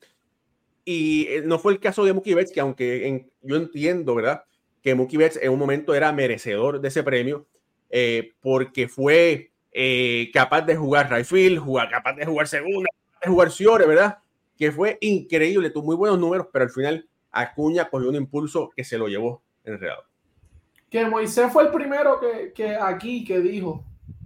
y 0.86 1.28
eh, 1.28 1.44
no 1.46 1.60
fue 1.60 1.74
el 1.74 1.80
caso 1.80 2.04
de 2.04 2.13
Mookie 2.13 2.34
Betts, 2.34 2.52
que 2.52 2.60
aunque 2.60 3.28
yo 3.41 3.56
entiendo, 3.56 4.15
¿verdad? 4.15 4.44
Que 4.82 4.96
Mookie 4.96 5.17
Betts 5.17 5.39
en 5.41 5.52
un 5.52 5.60
momento 5.60 5.94
era 5.94 6.12
merecedor 6.12 6.82
de 6.82 6.88
ese 6.88 7.04
premio, 7.04 7.46
eh, 7.89 8.34
porque 8.41 8.88
fue 8.88 9.52
eh, 9.72 10.30
capaz 10.34 10.62
de 10.62 10.76
jugar 10.76 11.12
right 11.12 11.58
jugar, 11.58 11.89
capaz 11.89 12.13
de 12.13 12.26
jugar 12.26 12.48
segunda, 12.48 12.89
de 13.22 13.30
jugar 13.30 13.52
Ciore, 13.52 13.86
¿verdad? 13.86 14.20
Que 14.58 14.72
fue 14.72 14.98
increíble, 15.02 15.70
tuvo 15.70 15.86
muy 15.86 15.96
buenos 15.96 16.20
números, 16.20 16.48
pero 16.52 16.65
al 16.65 16.72
final 16.72 17.08
Acuña 17.32 17.89
cogió 17.89 18.10
un 18.10 18.15
impulso 18.15 18.72
que 18.76 18.84
se 18.84 18.98
lo 18.98 19.08
llevó 19.08 19.44
enredado. 19.63 20.04
Que 20.89 21.06
Moisés 21.06 21.52
fue 21.54 21.63
el 21.63 21.72
primero 21.72 22.20
que, 22.20 22.52
que 22.54 22.76
aquí 22.76 23.24
que 23.24 23.39
dijo 23.39 23.86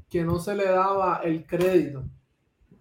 que 0.10 0.24
no 0.24 0.40
se 0.40 0.56
le 0.56 0.66
daba 0.66 1.22
el 1.24 1.46
crédito 1.46 2.04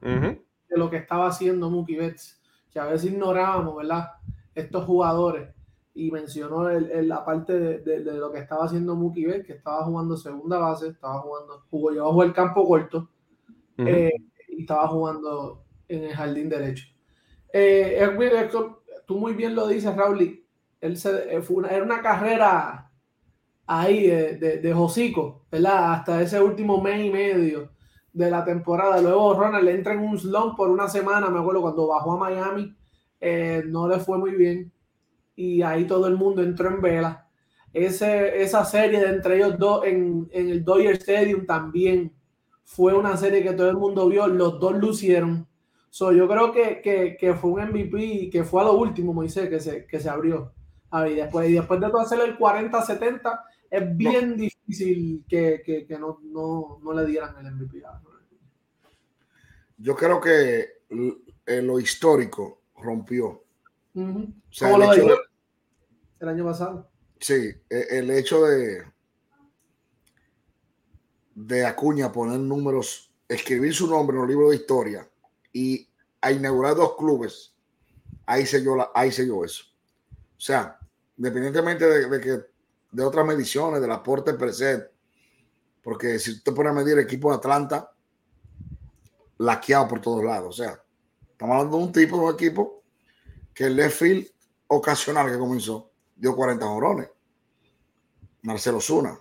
de 0.00 0.38
lo 0.76 0.90
que 0.90 0.98
estaba 0.98 1.28
haciendo 1.28 1.70
Mookie 1.70 1.96
Betts, 1.96 2.40
que 2.74 2.80
a 2.80 2.87
veces 2.87 3.12
ignorábamos, 3.12 3.76
¿verdad? 3.76 4.10
Estos 4.54 4.84
jugadores 4.84 5.48
y 5.94 6.10
mencionó 6.10 6.68
el, 6.68 7.08
la 7.08 7.24
parte 7.24 7.52
de, 7.52 7.78
de, 7.78 8.14
lo 8.14 8.32
que 8.32 8.40
estaba 8.40 8.64
haciendo 8.64 8.96
Mookie 8.96 9.26
Betts, 9.26 9.46
que 9.46 9.52
estaba 9.52 9.84
jugando 9.84 10.16
segunda 10.16 10.58
base, 10.58 10.88
estaba 10.88 11.20
jugando, 11.20 11.64
jugó, 11.70 11.90
llevó 11.92 12.22
el 12.24 12.32
campo 12.32 12.66
corto 12.66 13.08
eh, 13.78 14.12
y 14.48 14.62
estaba 14.62 14.88
jugando 14.88 15.62
en 15.87 16.04
el 16.04 16.12
jardín 16.12 16.48
derecho. 16.48 16.88
Eh, 17.52 18.04
tú 19.06 19.18
muy 19.18 19.34
bien 19.34 19.54
lo 19.54 19.68
dices, 19.68 19.94
Raúl, 19.94 20.44
él 20.80 20.96
se, 20.96 21.37
eh, 21.37 21.42
fue 21.42 21.58
una, 21.58 21.68
era 21.68 21.84
una 21.84 22.02
carrera 22.02 22.90
ahí 23.64 24.08
de, 24.08 24.37
de, 24.37 24.58
de 24.58 24.74
Josico, 24.74 25.46
¿verdad? 25.48 25.92
Hasta 25.92 26.20
ese 26.20 26.42
último 26.42 26.80
mes 26.80 27.04
y 27.04 27.10
medio 27.10 27.70
de 28.14 28.31
la 28.31 28.44
temporada. 28.44 29.03
Luego 29.03 29.35
Ronald 29.35 29.68
entra 29.68 29.92
en 29.92 30.00
un 30.00 30.18
slump 30.18 30.57
por 30.57 30.70
una 30.70 30.88
semana, 30.88 31.29
me 31.29 31.40
acuerdo 31.40 31.61
cuando 31.61 31.88
bajó 31.88 32.12
a 32.12 32.18
Miami, 32.18 32.74
no 33.66 33.88
le 33.88 33.98
fue 33.98 34.16
muy 34.16 34.31
bien 34.31 34.72
y 35.37 35.62
ahí 35.62 35.85
todo 35.87 36.07
el 36.07 36.16
mundo 36.16 36.42
entró 36.42 36.68
en 36.68 36.81
vela. 36.81 37.29
Ese, 37.72 38.40
esa 38.40 38.64
serie 38.64 39.00
de 39.00 39.09
entre 39.09 39.37
ellos 39.37 39.59
dos 39.59 39.85
en, 39.85 40.29
en 40.33 40.48
el 40.48 40.64
Dodger 40.64 40.92
Stadium 40.92 41.44
también 41.44 42.12
fue 42.62 42.94
una 42.94 43.16
serie 43.16 43.42
que 43.42 43.53
todo 43.53 43.68
el 43.68 43.77
mundo 43.77 44.09
vio, 44.09 44.27
los 44.29 44.61
dos 44.61 44.77
lucieron. 44.77 45.46
So, 45.90 46.12
yo 46.12 46.29
creo 46.29 46.53
que, 46.53 46.81
que, 46.81 47.16
que 47.18 47.35
fue 47.35 47.50
un 47.50 47.70
MVP 47.70 48.31
que 48.31 48.44
fue 48.44 48.62
a 48.62 48.64
lo 48.64 48.74
último, 48.74 49.12
Moisés, 49.12 49.48
que 49.48 49.61
se, 49.61 49.87
que 49.87 50.00
se 50.00 50.09
abrió. 50.09 50.53
A 50.90 51.09
y, 51.09 51.16
después, 51.16 51.48
y 51.50 51.55
después 51.55 51.81
de 51.81 51.88
todo 51.88 52.00
hacer 52.00 52.20
el 52.20 52.38
40-70, 52.38 53.40
es 53.76 53.96
bien 53.96 54.37
difícil 54.37 55.24
que, 55.28 55.62
que, 55.64 55.87
que 55.87 55.98
no, 55.98 56.20
no, 56.22 56.80
no, 56.82 56.92
le 56.92 57.06
dieran 57.06 57.34
el 57.44 57.52
MVP. 57.52 57.82
Yo 59.78 59.96
creo 59.96 60.20
que 60.20 60.82
lo 61.62 61.80
histórico 61.80 62.62
rompió 62.76 63.44
el 63.94 64.34
año 66.28 66.44
pasado. 66.44 66.90
Sí, 67.18 67.52
e, 67.68 67.87
el 67.90 68.10
hecho 68.10 68.44
de 68.44 68.84
de 71.34 71.66
Acuña 71.66 72.12
poner 72.12 72.38
números, 72.38 73.12
escribir 73.28 73.74
su 73.74 73.88
nombre 73.88 74.14
en 74.14 74.20
los 74.20 74.28
libros 74.28 74.50
de 74.50 74.56
historia 74.56 75.08
y 75.52 75.88
a 76.20 76.30
inaugurar 76.30 76.76
dos 76.76 76.96
clubes, 76.96 77.54
ahí 78.26 78.46
selló, 78.46 78.76
la, 78.76 78.90
ahí 78.94 79.10
selló 79.10 79.44
eso. 79.44 79.64
O 80.37 80.40
sea, 80.40 80.78
independientemente 81.16 81.87
de, 81.87 82.20
que 82.20 82.53
de 82.94 83.02
otras 83.02 83.26
mediciones, 83.26 83.80
del 83.80 83.90
aporte 83.90 84.35
per 84.35 84.54
se, 84.54 84.88
porque 85.83 86.18
si 86.20 86.30
usted 86.30 86.54
pone 86.54 86.70
a 86.70 86.72
medir 86.72 86.92
el 86.92 87.04
equipo 87.04 87.30
de 87.30 87.37
Atlanta, 87.37 87.92
laqueado 89.38 89.88
por 89.88 90.00
todos 90.00 90.22
lados. 90.22 90.61
O 90.61 90.62
sea, 90.62 90.80
estamos 91.33 91.57
hablando 91.57 91.78
de 91.78 91.83
un 91.83 91.92
tipo 91.92 92.16
de 92.16 92.22
un 92.22 92.35
equipo 92.35 92.85
que 93.52 93.64
el 93.64 93.74
left 93.74 93.98
field 93.98 94.28
ocasional 94.68 95.30
que 95.30 95.38
comenzó 95.38 95.90
dio 96.14 96.37
40 96.37 96.64
jorones. 96.64 97.09
Marcelo 98.42 98.80
Zuna, 98.80 99.18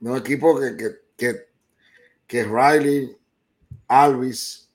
de 0.00 0.10
un 0.10 0.18
equipo 0.18 0.60
que, 0.60 0.76
que, 1.16 1.46
que, 2.26 2.44
Riley, 2.44 3.16
Alvis, 3.88 4.70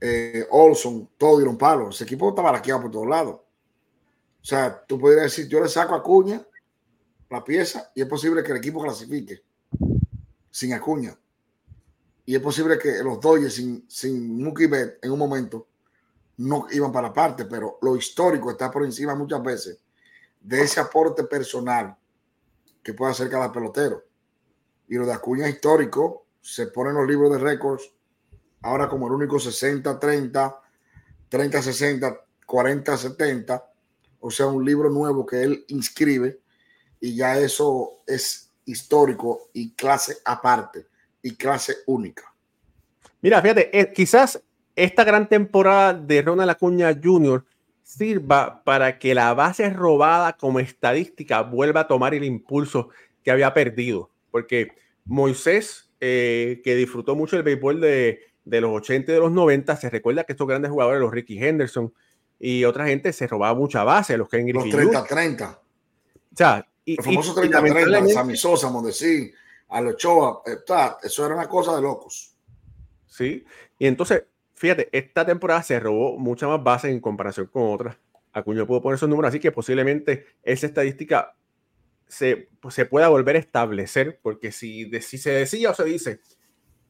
eh, 0.00 0.46
Olson, 0.50 1.08
todo 1.16 1.38
dieron 1.38 1.56
palo. 1.56 1.88
Ese 1.88 2.04
equipo 2.04 2.28
estaba 2.28 2.52
laqueado 2.52 2.82
por 2.82 2.90
todos 2.90 3.08
lados. 3.08 3.36
O 3.36 4.44
sea, 4.44 4.84
tú 4.86 4.98
podrías 4.98 5.24
decir, 5.24 5.48
yo 5.48 5.60
le 5.60 5.68
saco 5.68 5.94
a 5.94 6.02
Cuña 6.02 6.44
la 7.30 7.44
pieza 7.44 7.90
y 7.94 8.02
es 8.02 8.08
posible 8.08 8.42
que 8.42 8.50
el 8.50 8.58
equipo 8.58 8.82
clasifique 8.82 9.42
sin 10.50 10.72
Acuña. 10.74 11.16
Y 12.26 12.34
es 12.34 12.42
posible 12.42 12.78
que 12.78 13.02
los 13.02 13.20
Dodgers 13.20 13.54
sin, 13.54 13.84
sin 13.88 14.42
Mookie 14.42 14.66
Bet 14.66 14.98
en 15.02 15.12
un 15.12 15.18
momento 15.18 15.68
no 16.38 16.66
iban 16.70 16.92
para 16.92 17.12
parte, 17.12 17.44
pero 17.44 17.78
lo 17.82 17.96
histórico 17.96 18.50
está 18.50 18.70
por 18.70 18.84
encima 18.84 19.14
muchas 19.14 19.42
veces 19.42 19.78
de 20.40 20.62
ese 20.62 20.80
aporte 20.80 21.24
personal 21.24 21.96
que 22.82 22.94
puede 22.94 23.12
hacer 23.12 23.28
cada 23.28 23.52
pelotero. 23.52 24.02
Y 24.88 24.96
lo 24.96 25.06
de 25.06 25.12
Acuña 25.12 25.48
histórico 25.48 26.26
se 26.40 26.68
pone 26.68 26.90
en 26.90 26.96
los 26.96 27.06
libros 27.06 27.30
de 27.30 27.38
récords 27.38 27.92
ahora 28.62 28.88
como 28.88 29.06
el 29.06 29.12
único 29.12 29.36
60-30, 29.36 30.56
30-60, 31.30 32.20
40-70, 32.46 33.64
o 34.20 34.30
sea, 34.30 34.46
un 34.46 34.64
libro 34.64 34.90
nuevo 34.90 35.24
que 35.24 35.42
él 35.42 35.64
inscribe 35.68 36.40
y 37.00 37.16
ya 37.16 37.38
eso 37.38 38.02
es 38.06 38.50
histórico 38.64 39.50
y 39.52 39.72
clase 39.72 40.18
aparte 40.24 40.86
y 41.22 41.34
clase 41.34 41.78
única. 41.86 42.32
Mira, 43.20 43.42
fíjate, 43.42 43.78
eh, 43.78 43.92
quizás 43.92 44.42
esta 44.76 45.04
gran 45.04 45.28
temporada 45.28 45.94
de 45.94 46.22
Ronald 46.22 46.50
Acuña 46.50 46.98
Jr. 47.02 47.44
sirva 47.82 48.62
para 48.64 48.98
que 48.98 49.14
la 49.14 49.34
base 49.34 49.68
robada 49.70 50.34
como 50.34 50.60
estadística 50.60 51.42
vuelva 51.42 51.80
a 51.80 51.88
tomar 51.88 52.14
el 52.14 52.24
impulso 52.24 52.88
que 53.22 53.30
había 53.30 53.52
perdido. 53.52 54.10
Porque 54.30 54.72
Moisés, 55.04 55.90
eh, 56.00 56.60
que 56.64 56.76
disfrutó 56.76 57.14
mucho 57.14 57.36
el 57.36 57.42
béisbol 57.42 57.80
de, 57.80 58.20
de, 58.44 58.60
los 58.60 58.70
80 58.70 59.10
y 59.10 59.14
de 59.14 59.20
los 59.20 59.32
90, 59.32 59.76
se 59.76 59.90
recuerda 59.90 60.24
que 60.24 60.32
estos 60.32 60.46
grandes 60.46 60.70
jugadores, 60.70 61.00
los 61.00 61.12
Ricky 61.12 61.42
Henderson 61.42 61.92
y 62.38 62.64
otra 62.64 62.86
gente, 62.86 63.12
se 63.12 63.26
robaba 63.26 63.54
mucha 63.58 63.84
base, 63.84 64.16
los 64.16 64.28
Ken 64.28 64.50
Los 64.52 64.64
30-30. 64.64 65.58
O 66.32 66.36
sea, 66.36 66.66
y, 66.84 66.96
los 66.96 67.04
famosos 67.04 67.36
30-30, 67.36 68.12
Sammy 68.12 68.36
Sosa, 68.36 68.70
Mondesi, 68.70 69.32
Alochoa, 69.68 70.42
eh, 70.46 70.58
eso 71.02 71.26
era 71.26 71.34
una 71.34 71.48
cosa 71.48 71.76
de 71.76 71.82
locos. 71.82 72.34
Sí, 73.06 73.44
y 73.78 73.86
entonces 73.86 74.24
fíjate, 74.60 74.90
esta 74.92 75.24
temporada 75.24 75.62
se 75.62 75.80
robó 75.80 76.18
mucha 76.18 76.46
más 76.46 76.62
base 76.62 76.90
en 76.90 77.00
comparación 77.00 77.46
con 77.46 77.72
otras. 77.72 77.96
Acuña 78.30 78.66
pudo 78.66 78.82
poner 78.82 78.96
esos 78.96 79.08
números, 79.08 79.30
así 79.30 79.40
que 79.40 79.52
posiblemente 79.52 80.26
esa 80.42 80.66
estadística 80.66 81.34
se, 82.06 82.50
pues, 82.60 82.74
se 82.74 82.84
pueda 82.84 83.08
volver 83.08 83.36
a 83.36 83.38
establecer, 83.38 84.20
porque 84.22 84.52
si, 84.52 84.90
si 85.00 85.16
se 85.16 85.30
decía 85.30 85.70
o 85.70 85.74
se 85.74 85.84
dice 85.84 86.20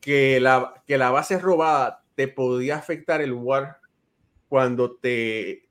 que 0.00 0.40
la, 0.40 0.82
que 0.84 0.98
la 0.98 1.12
base 1.12 1.38
robada 1.38 2.02
te 2.16 2.26
podía 2.26 2.74
afectar 2.74 3.20
el 3.20 3.34
WAR 3.34 3.76
cuando 4.48 4.96
te, 4.96 5.68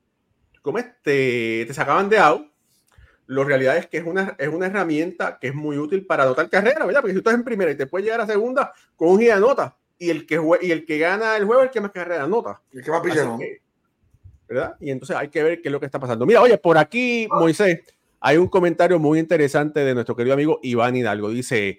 ¿cómo 0.62 0.78
es? 0.78 0.86
te, 1.02 1.66
te 1.66 1.74
sacaban 1.74 2.08
de 2.08 2.16
out, 2.16 2.49
la 3.30 3.44
realidad 3.44 3.76
es 3.76 3.86
que 3.86 3.98
es 3.98 4.04
una, 4.04 4.34
es 4.38 4.48
una 4.48 4.66
herramienta 4.66 5.38
que 5.40 5.48
es 5.48 5.54
muy 5.54 5.78
útil 5.78 6.04
para 6.04 6.24
anotar 6.24 6.50
carrera, 6.50 6.84
¿verdad? 6.84 7.00
Porque 7.00 7.12
si 7.12 7.14
tú 7.14 7.20
estás 7.20 7.34
en 7.34 7.44
primera 7.44 7.70
y 7.70 7.76
te 7.76 7.86
puedes 7.86 8.04
llegar 8.04 8.20
a 8.20 8.26
segunda 8.26 8.72
con 8.96 9.08
un 9.10 9.20
giro 9.20 9.34
de 9.36 9.40
nota, 9.40 9.76
y 9.98 10.10
el 10.10 10.26
que, 10.26 10.40
y 10.62 10.72
el 10.72 10.84
que 10.84 10.98
gana 10.98 11.36
el 11.36 11.44
juego 11.44 11.62
es 11.62 11.68
el 11.68 11.72
que 11.72 11.80
más 11.80 11.92
carrera 11.92 12.26
nota. 12.26 12.60
El 12.72 12.82
que 12.82 12.90
más 12.90 13.00
pilla, 13.02 13.38
¿Verdad? 14.48 14.74
Y 14.80 14.90
entonces 14.90 15.16
hay 15.16 15.28
que 15.28 15.44
ver 15.44 15.62
qué 15.62 15.68
es 15.68 15.72
lo 15.72 15.78
que 15.78 15.86
está 15.86 16.00
pasando. 16.00 16.26
Mira, 16.26 16.42
oye, 16.42 16.58
por 16.58 16.76
aquí, 16.76 17.28
Moisés, 17.30 17.82
hay 18.18 18.36
un 18.36 18.48
comentario 18.48 18.98
muy 18.98 19.20
interesante 19.20 19.78
de 19.78 19.94
nuestro 19.94 20.16
querido 20.16 20.34
amigo 20.34 20.58
Iván 20.64 20.96
Hidalgo. 20.96 21.30
Dice, 21.30 21.78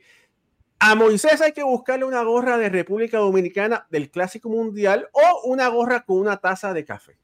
a 0.80 0.96
Moisés 0.96 1.42
hay 1.42 1.52
que 1.52 1.64
buscarle 1.64 2.06
una 2.06 2.24
gorra 2.24 2.58
de 2.58 2.70
República 2.70 3.18
Dominicana 3.18 3.86
del 3.90 4.10
Clásico 4.10 4.48
Mundial 4.48 5.10
o 5.12 5.50
una 5.50 5.68
gorra 5.68 6.06
con 6.06 6.18
una 6.18 6.38
taza 6.38 6.74
de 6.74 6.86
café. 6.86 7.18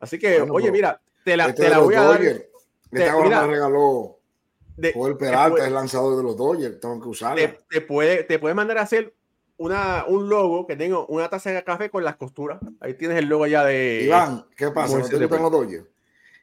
Así 0.00 0.18
que, 0.18 0.40
oye, 0.40 0.72
mira, 0.72 1.00
te 1.24 1.36
la, 1.36 1.46
este 1.46 1.62
te 1.62 1.70
la 1.70 1.78
voy 1.78 1.94
a 1.94 2.02
dar. 2.02 2.20
Esta 2.90 3.14
gorra 3.14 3.42
me 3.42 3.46
regaló 3.54 4.18
de, 4.76 4.90
el 4.90 5.16
Peralta, 5.16 5.66
el 5.66 5.74
lanzador 5.74 6.16
de 6.16 6.22
los 6.22 6.36
Dodgers, 6.36 6.80
tengo 6.80 7.00
que 7.00 7.08
usarla. 7.08 7.36
Te, 7.36 7.58
te, 7.68 7.80
puede, 7.80 8.24
te 8.24 8.38
puede 8.38 8.54
mandar 8.54 8.78
a 8.78 8.82
hacer 8.82 9.14
una, 9.58 10.04
un 10.06 10.28
logo 10.28 10.66
que 10.66 10.76
tengo 10.76 11.06
una 11.06 11.28
taza 11.28 11.50
de 11.50 11.64
café 11.64 11.90
con 11.90 12.04
las 12.04 12.16
costuras. 12.16 12.60
Ahí 12.80 12.94
tienes 12.94 13.18
el 13.18 13.26
logo 13.26 13.46
ya 13.46 13.64
de. 13.64 14.04
Iván, 14.04 14.46
¿qué 14.56 14.70
pasa? 14.70 14.98
No 14.98 15.08
te 15.08 15.28
tengo 15.28 15.50
doy. 15.50 15.84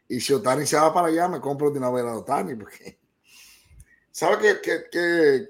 Y 0.08 0.20
si 0.20 0.34
Otani 0.34 0.66
se 0.66 0.76
va 0.76 0.94
para 0.94 1.08
allá, 1.08 1.28
me 1.28 1.40
compro 1.40 1.72
de 1.72 1.80
una 1.80 1.90
vez 1.90 2.04
a 2.04 2.18
Otani. 2.18 2.56
Porque. 2.56 3.00
¿Sabe 4.12 4.38
que, 4.38 4.62
que, 4.62 4.90
que 4.92 5.50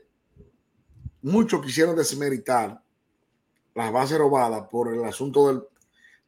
muchos 1.23 1.61
quisieron 1.61 1.95
desmeritar 1.95 2.81
las 3.73 3.91
bases 3.91 4.17
robadas 4.17 4.67
por 4.69 4.93
el 4.93 5.03
asunto 5.03 5.47
del, 5.47 5.63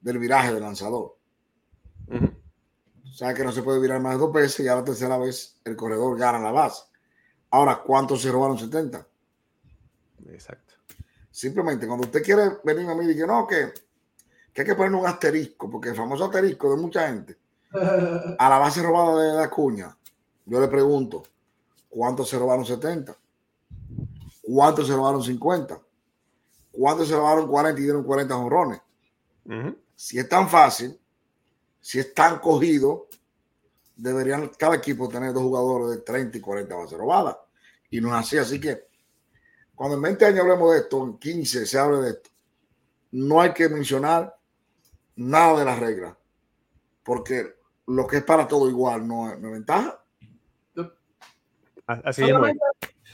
del 0.02 0.18
viraje 0.18 0.54
del 0.54 0.64
lanzador? 0.64 1.16
Sabe 3.18 3.34
que 3.34 3.44
no 3.44 3.52
se 3.52 3.64
puede 3.64 3.80
virar 3.80 4.00
más 4.00 4.14
de 4.14 4.20
dos 4.20 4.32
veces 4.32 4.60
y 4.60 4.68
a 4.68 4.76
la 4.76 4.84
tercera 4.84 5.18
vez 5.18 5.58
el 5.66 5.76
corredor 5.76 6.16
gana 6.20 6.38
la 6.38 6.52
base. 6.52 6.84
Ahora, 7.50 7.82
¿cuántos 7.84 8.22
se 8.22 8.32
robaron 8.32 8.60
70? 8.60 9.08
Exacto. 10.28 10.76
Simplemente 11.32 11.88
cuando 11.88 12.06
usted 12.06 12.22
quiere 12.22 12.60
venir 12.64 12.88
a 12.88 12.94
mí 12.94 13.06
y 13.06 13.08
dice, 13.08 13.26
no, 13.26 13.48
que, 13.48 13.74
que, 14.54 14.62
hay 14.62 14.68
que 14.68 14.76
poner 14.76 14.94
un 14.94 15.08
asterisco, 15.08 15.68
porque 15.68 15.90
el 15.90 15.96
famoso 15.96 16.26
asterisco 16.26 16.70
de 16.70 16.80
mucha 16.80 17.08
gente, 17.08 17.36
a 17.72 18.50
la 18.50 18.60
base 18.60 18.84
robada 18.84 19.24
de 19.24 19.42
la 19.42 19.50
cuña, 19.50 19.98
yo 20.46 20.62
le 20.62 20.68
pregunto, 20.68 21.24
¿cuántos 21.90 22.30
se 22.30 22.38
robaron 22.38 22.68
70? 22.68 23.18
¿Cuántos 24.44 24.86
se 24.86 24.94
robaron 24.94 25.24
50? 25.24 25.82
cuando 26.78 27.04
se 27.04 27.16
robaron 27.16 27.48
40 27.48 27.82
y 27.82 27.84
dieron 27.84 28.04
40 28.04 28.36
jonrones. 28.36 28.82
Si 29.96 30.20
es 30.20 30.30
tan 30.30 30.48
fácil, 30.48 30.96
si 31.88 32.00
es 32.00 32.14
tan 32.14 32.40
cogido, 32.40 33.08
deberían 33.96 34.52
cada 34.60 34.76
equipo 34.76 35.08
tener 35.08 35.32
dos 35.32 35.44
jugadores 35.44 35.92
de 35.92 36.04
30 36.04 36.38
y 36.38 36.42
40 36.42 36.76
bases 36.76 36.98
robadas. 36.98 37.38
Y 37.90 38.02
no 38.02 38.10
es 38.10 38.16
así. 38.16 38.38
Así 38.38 38.60
que 38.60 38.90
cuando 39.74 39.96
en 39.96 40.02
20 40.02 40.26
años 40.26 40.42
hablemos 40.42 40.74
de 40.74 40.80
esto, 40.80 41.02
en 41.06 41.18
15 41.18 41.66
se 41.66 41.80
hable 41.80 42.00
de 42.00 42.10
esto, 42.10 42.30
no 43.12 43.40
hay 43.40 43.54
que 43.54 43.70
mencionar 43.70 44.38
nada 45.16 45.60
de 45.60 45.64
las 45.64 45.80
reglas. 45.80 46.18
Porque 47.04 47.56
lo 47.86 48.06
que 48.06 48.18
es 48.18 48.24
para 48.26 48.50
todo 48.50 48.70
igual 48.70 49.08
no 49.08 49.32
es, 49.32 49.42
ventaja. 49.42 50.04
Así 51.86 52.22
solamente, 52.22 52.66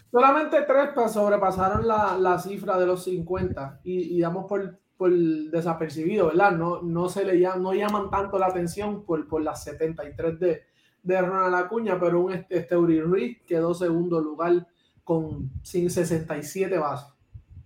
solamente 0.09 0.61
tres 0.63 1.13
sobrepasaron 1.13 1.87
la, 1.87 2.17
la, 2.17 2.39
cifra 2.39 2.79
de 2.79 2.87
los 2.87 3.03
50 3.03 3.81
y, 3.83 4.17
y 4.17 4.19
damos 4.19 4.47
por, 4.47 4.79
por, 4.97 5.11
desapercibido, 5.11 6.27
¿verdad? 6.27 6.51
No, 6.51 6.81
no 6.81 7.09
se 7.09 7.25
le 7.25 7.39
llaman, 7.39 7.63
no 7.63 7.73
llaman 7.73 8.09
tanto 8.09 8.37
la 8.37 8.47
atención 8.47 9.03
por, 9.03 9.27
por 9.27 9.41
las 9.41 9.63
73 9.63 10.39
de, 10.39 10.63
de 11.01 11.21
Ronald 11.21 11.55
Acuña, 11.55 11.99
pero 11.99 12.21
un 12.21 12.45
este, 12.49 12.75
Ruiz 12.75 13.41
quedó 13.45 13.73
segundo 13.73 14.21
lugar 14.21 14.67
con 15.03 15.51
67 15.61 16.77
bases, 16.77 17.13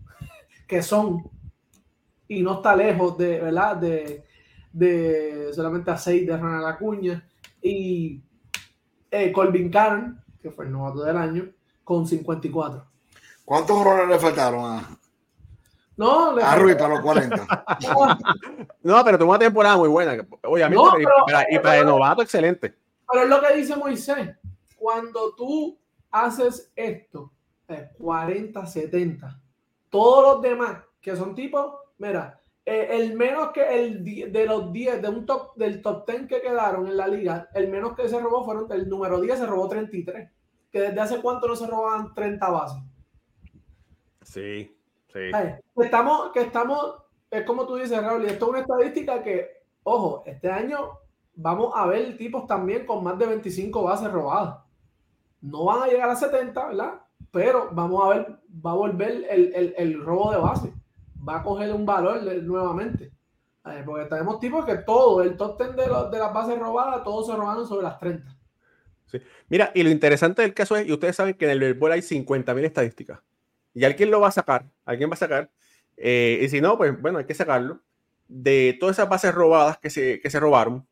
que 0.67 0.81
son, 0.81 1.29
y 2.27 2.41
no 2.41 2.55
está 2.55 2.75
lejos 2.75 3.17
de, 3.17 3.39
¿verdad? 3.39 3.77
De, 3.77 4.25
de 4.73 5.51
solamente 5.53 5.91
a 5.91 5.97
6 5.97 6.27
de 6.27 6.37
Ronald 6.37 6.65
Acuña 6.65 7.27
y 7.61 8.23
eh, 9.11 9.31
Colvin 9.31 9.69
Karen, 9.69 10.19
que 10.41 10.51
fue 10.51 10.65
el 10.65 10.71
novato 10.71 11.03
del 11.03 11.17
año, 11.17 11.49
con 11.83 12.05
54. 12.05 12.85
¿Cuántos 13.45 13.79
errores 13.79 14.09
le 14.09 14.19
faltaron 14.19 14.65
a, 14.65 14.99
no, 15.97 16.37
a 16.37 16.55
Ruiz 16.55 16.75
para 16.75 16.89
los 16.89 17.01
40? 17.01 17.65
no, 18.83 19.03
pero 19.03 19.17
tuvo 19.17 19.29
una 19.31 19.39
temporada 19.39 19.77
muy 19.77 19.89
buena. 19.89 20.25
Obviamente, 20.43 20.83
y, 21.49 21.59
para, 21.59 21.79
el 21.79 21.85
novato, 21.87 22.21
excelente. 22.21 22.75
Pero 23.11 23.23
es 23.23 23.29
lo 23.29 23.41
que 23.41 23.55
dice 23.55 23.75
Moisés. 23.75 24.37
Cuando 24.77 25.33
tú 25.35 25.77
haces 26.11 26.71
esto, 26.75 27.33
40, 27.97 28.59
eh, 28.59 28.67
70, 28.67 29.39
todos 29.89 30.35
los 30.35 30.41
demás 30.43 30.83
que 31.01 31.15
son 31.15 31.33
tipos, 31.33 31.73
mira, 31.97 32.39
eh, 32.63 32.89
el 32.91 33.15
menos 33.15 33.51
que 33.51 33.63
el 33.63 34.31
de 34.31 34.45
los 34.45 34.71
10 34.71 35.01
de 35.01 35.09
un 35.09 35.25
top 35.25 35.55
del 35.55 35.81
top 35.81 36.07
10 36.07 36.27
que 36.27 36.41
quedaron 36.41 36.85
en 36.87 36.97
la 36.97 37.07
liga, 37.07 37.49
el 37.55 37.69
menos 37.69 37.95
que 37.95 38.07
se 38.07 38.19
robó 38.19 38.45
fueron 38.45 38.71
el 38.71 38.87
número 38.87 39.19
10 39.19 39.39
se 39.39 39.45
robó 39.47 39.67
33. 39.67 40.29
Que 40.71 40.81
desde 40.81 40.99
hace 40.99 41.21
cuánto 41.21 41.47
no 41.47 41.55
se 41.55 41.65
robaban 41.65 42.13
30 42.13 42.49
bases. 42.49 42.83
Sí, 44.21 44.76
sí. 45.11 45.31
estamos, 45.75 46.31
que 46.31 46.41
estamos, 46.41 46.95
es 47.29 47.43
como 47.43 47.65
tú 47.65 47.75
dices, 47.75 48.01
Raúl, 48.01 48.23
y 48.23 48.27
esto 48.27 48.45
es 48.45 48.49
una 48.49 48.59
estadística 48.59 49.23
que, 49.23 49.63
ojo, 49.83 50.23
este 50.25 50.51
año 50.51 50.99
vamos 51.35 51.73
a 51.75 51.85
ver 51.85 52.17
tipos 52.17 52.47
también 52.47 52.85
con 52.85 53.03
más 53.03 53.17
de 53.17 53.27
25 53.27 53.83
bases 53.83 54.11
robadas. 54.11 54.59
No 55.41 55.65
van 55.65 55.83
a 55.83 55.87
llegar 55.87 56.09
a 56.09 56.15
70, 56.15 56.67
¿verdad? 56.67 57.01
Pero 57.31 57.69
vamos 57.71 58.03
a 58.03 58.09
ver, 58.09 58.39
va 58.65 58.71
a 58.71 58.75
volver 58.75 59.25
el, 59.29 59.53
el, 59.53 59.73
el 59.77 60.03
robo 60.03 60.31
de 60.31 60.37
bases 60.37 60.71
va 61.27 61.37
a 61.37 61.43
coger 61.43 61.73
un 61.73 61.85
valor 61.85 62.23
nuevamente. 62.43 63.11
Porque 63.85 64.05
tenemos 64.05 64.39
tipos 64.39 64.65
que 64.65 64.77
todo, 64.77 65.21
el 65.21 65.35
top 65.35 65.61
10 65.61 65.75
de, 65.75 65.83
de 65.83 66.19
las 66.19 66.33
bases 66.33 66.57
robadas, 66.57 67.03
todos 67.03 67.27
se 67.27 67.35
robaron 67.35 67.67
sobre 67.67 67.83
las 67.83 67.99
30. 67.99 68.37
Sí. 69.07 69.19
Mira, 69.49 69.71
y 69.73 69.83
lo 69.83 69.89
interesante 69.89 70.41
del 70.41 70.53
caso 70.53 70.77
es, 70.77 70.87
y 70.87 70.93
ustedes 70.93 71.17
saben 71.17 71.33
que 71.33 71.45
en 71.45 71.51
el 71.51 71.59
béisbol 71.59 71.91
hay 71.91 71.99
50.000 71.99 72.63
estadísticas. 72.63 73.19
Y 73.73 73.83
alguien 73.83 74.09
lo 74.09 74.21
va 74.21 74.29
a 74.29 74.31
sacar, 74.31 74.65
alguien 74.87 75.09
va 75.09 75.13
a 75.13 75.17
sacar. 75.17 75.51
Eh, 75.95 76.39
y 76.41 76.49
si 76.49 76.61
no, 76.61 76.77
pues 76.77 76.99
bueno, 76.99 77.19
hay 77.19 77.25
que 77.25 77.33
sacarlo. 77.33 77.81
De 78.27 78.75
todas 78.79 78.97
esas 78.97 79.07
bases 79.07 79.33
robadas 79.33 79.77
que 79.77 79.89
se, 79.89 80.19
que 80.19 80.29
se 80.29 80.39
robaron, 80.39 80.87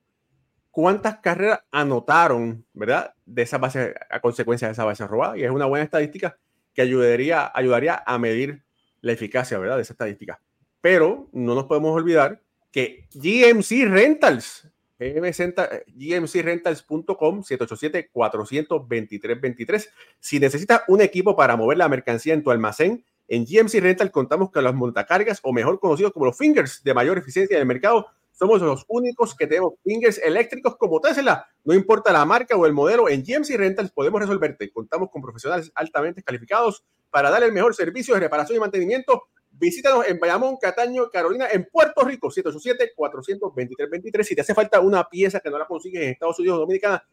¿cuántas 0.72 1.20
carreras 1.20 1.62
anotaron, 1.72 2.66
verdad? 2.74 3.14
De 3.26 3.42
esa 3.42 3.58
base, 3.58 3.96
a 4.10 4.20
consecuencia 4.20 4.68
de 4.68 4.74
esa 4.74 4.86
base 4.86 5.06
robada. 5.08 5.38
Y 5.38 5.44
es 5.44 5.52
una 5.52 5.66
buena 5.66 5.84
estadística 5.84 6.38
que 6.74 6.82
ayudaría, 6.82 7.52
ayudaría 7.54 8.04
a 8.06 8.18
medir 8.20 8.64
la 9.02 9.14
eficacia, 9.14 9.58
¿verdad? 9.58 9.78
De 9.78 9.84
esa 9.84 9.94
estadística. 9.94 10.40
Pero 10.82 11.30
no 11.32 11.56
nos 11.56 11.66
podemos 11.66 11.96
olvidar 11.96 12.42
que 12.72 13.08
GMC 13.14 13.90
Rentals, 13.90 14.70
gmcrentals.com 15.00 17.44
787-423-23. 17.44 19.90
Si 20.20 20.40
necesitas 20.40 20.82
un 20.88 21.02
equipo 21.02 21.36
para 21.36 21.56
mover 21.56 21.78
la 21.78 21.90
mercancía 21.90 22.34
en 22.34 22.42
tu 22.44 22.50
almacén, 22.52 23.06
en 23.28 23.46
GMC 23.46 23.82
Rental 23.82 24.12
contamos 24.12 24.52
con 24.52 24.64
los 24.64 24.76
montacargas 24.76 25.40
o 25.42 25.52
mejor 25.52 25.80
conocidos 25.80 26.14
como 26.14 26.28
los 26.28 26.38
fingers 26.38 26.84
de 26.84 26.94
mayor 26.94 27.18
eficiencia 27.18 27.56
en 27.56 27.62
el 27.62 27.68
mercado. 27.68 28.06
Somos 28.32 28.62
los 28.62 28.86
únicos 28.88 29.34
que 29.34 29.48
tenemos 29.48 29.74
fingers 29.84 30.20
eléctricos 30.20 30.76
como 30.78 31.00
Tesla. 31.00 31.48
No 31.64 31.74
importa 31.74 32.12
la 32.12 32.26
marca 32.26 32.56
o 32.56 32.66
el 32.66 32.74
modelo, 32.74 33.10
en 33.10 33.24
GMC 33.24 33.56
Rentals 33.58 33.92
podemos 33.92 34.20
resolverte. 34.20 34.72
Contamos 34.72 35.10
con 35.10 35.22
profesionales 35.22 35.72
altamente 35.74 36.22
calificados 36.22 36.84
para 37.10 37.30
dar 37.30 37.44
el 37.44 37.54
mejor 37.54 37.74
servicio 37.74 38.14
de 38.14 38.20
reparación 38.20 38.58
y 38.58 38.60
mantenimiento. 38.60 39.24
Visítanos 39.52 40.06
en 40.06 40.20
Bayamón, 40.20 40.58
Cataño, 40.58 41.10
Carolina, 41.10 41.48
en 41.50 41.66
Puerto 41.72 42.04
Rico, 42.04 42.30
787-423-23. 42.30 44.24
Si 44.24 44.36
te 44.36 44.42
hace 44.42 44.54
falta 44.54 44.82
una 44.82 45.08
pieza 45.08 45.40
que 45.40 45.50
no 45.50 45.58
la 45.58 45.66
consigues 45.66 46.04
en 46.04 46.10
Estados 46.10 46.38
Unidos 46.40 46.58
o 46.58 46.62
Dominicana, 46.62 47.08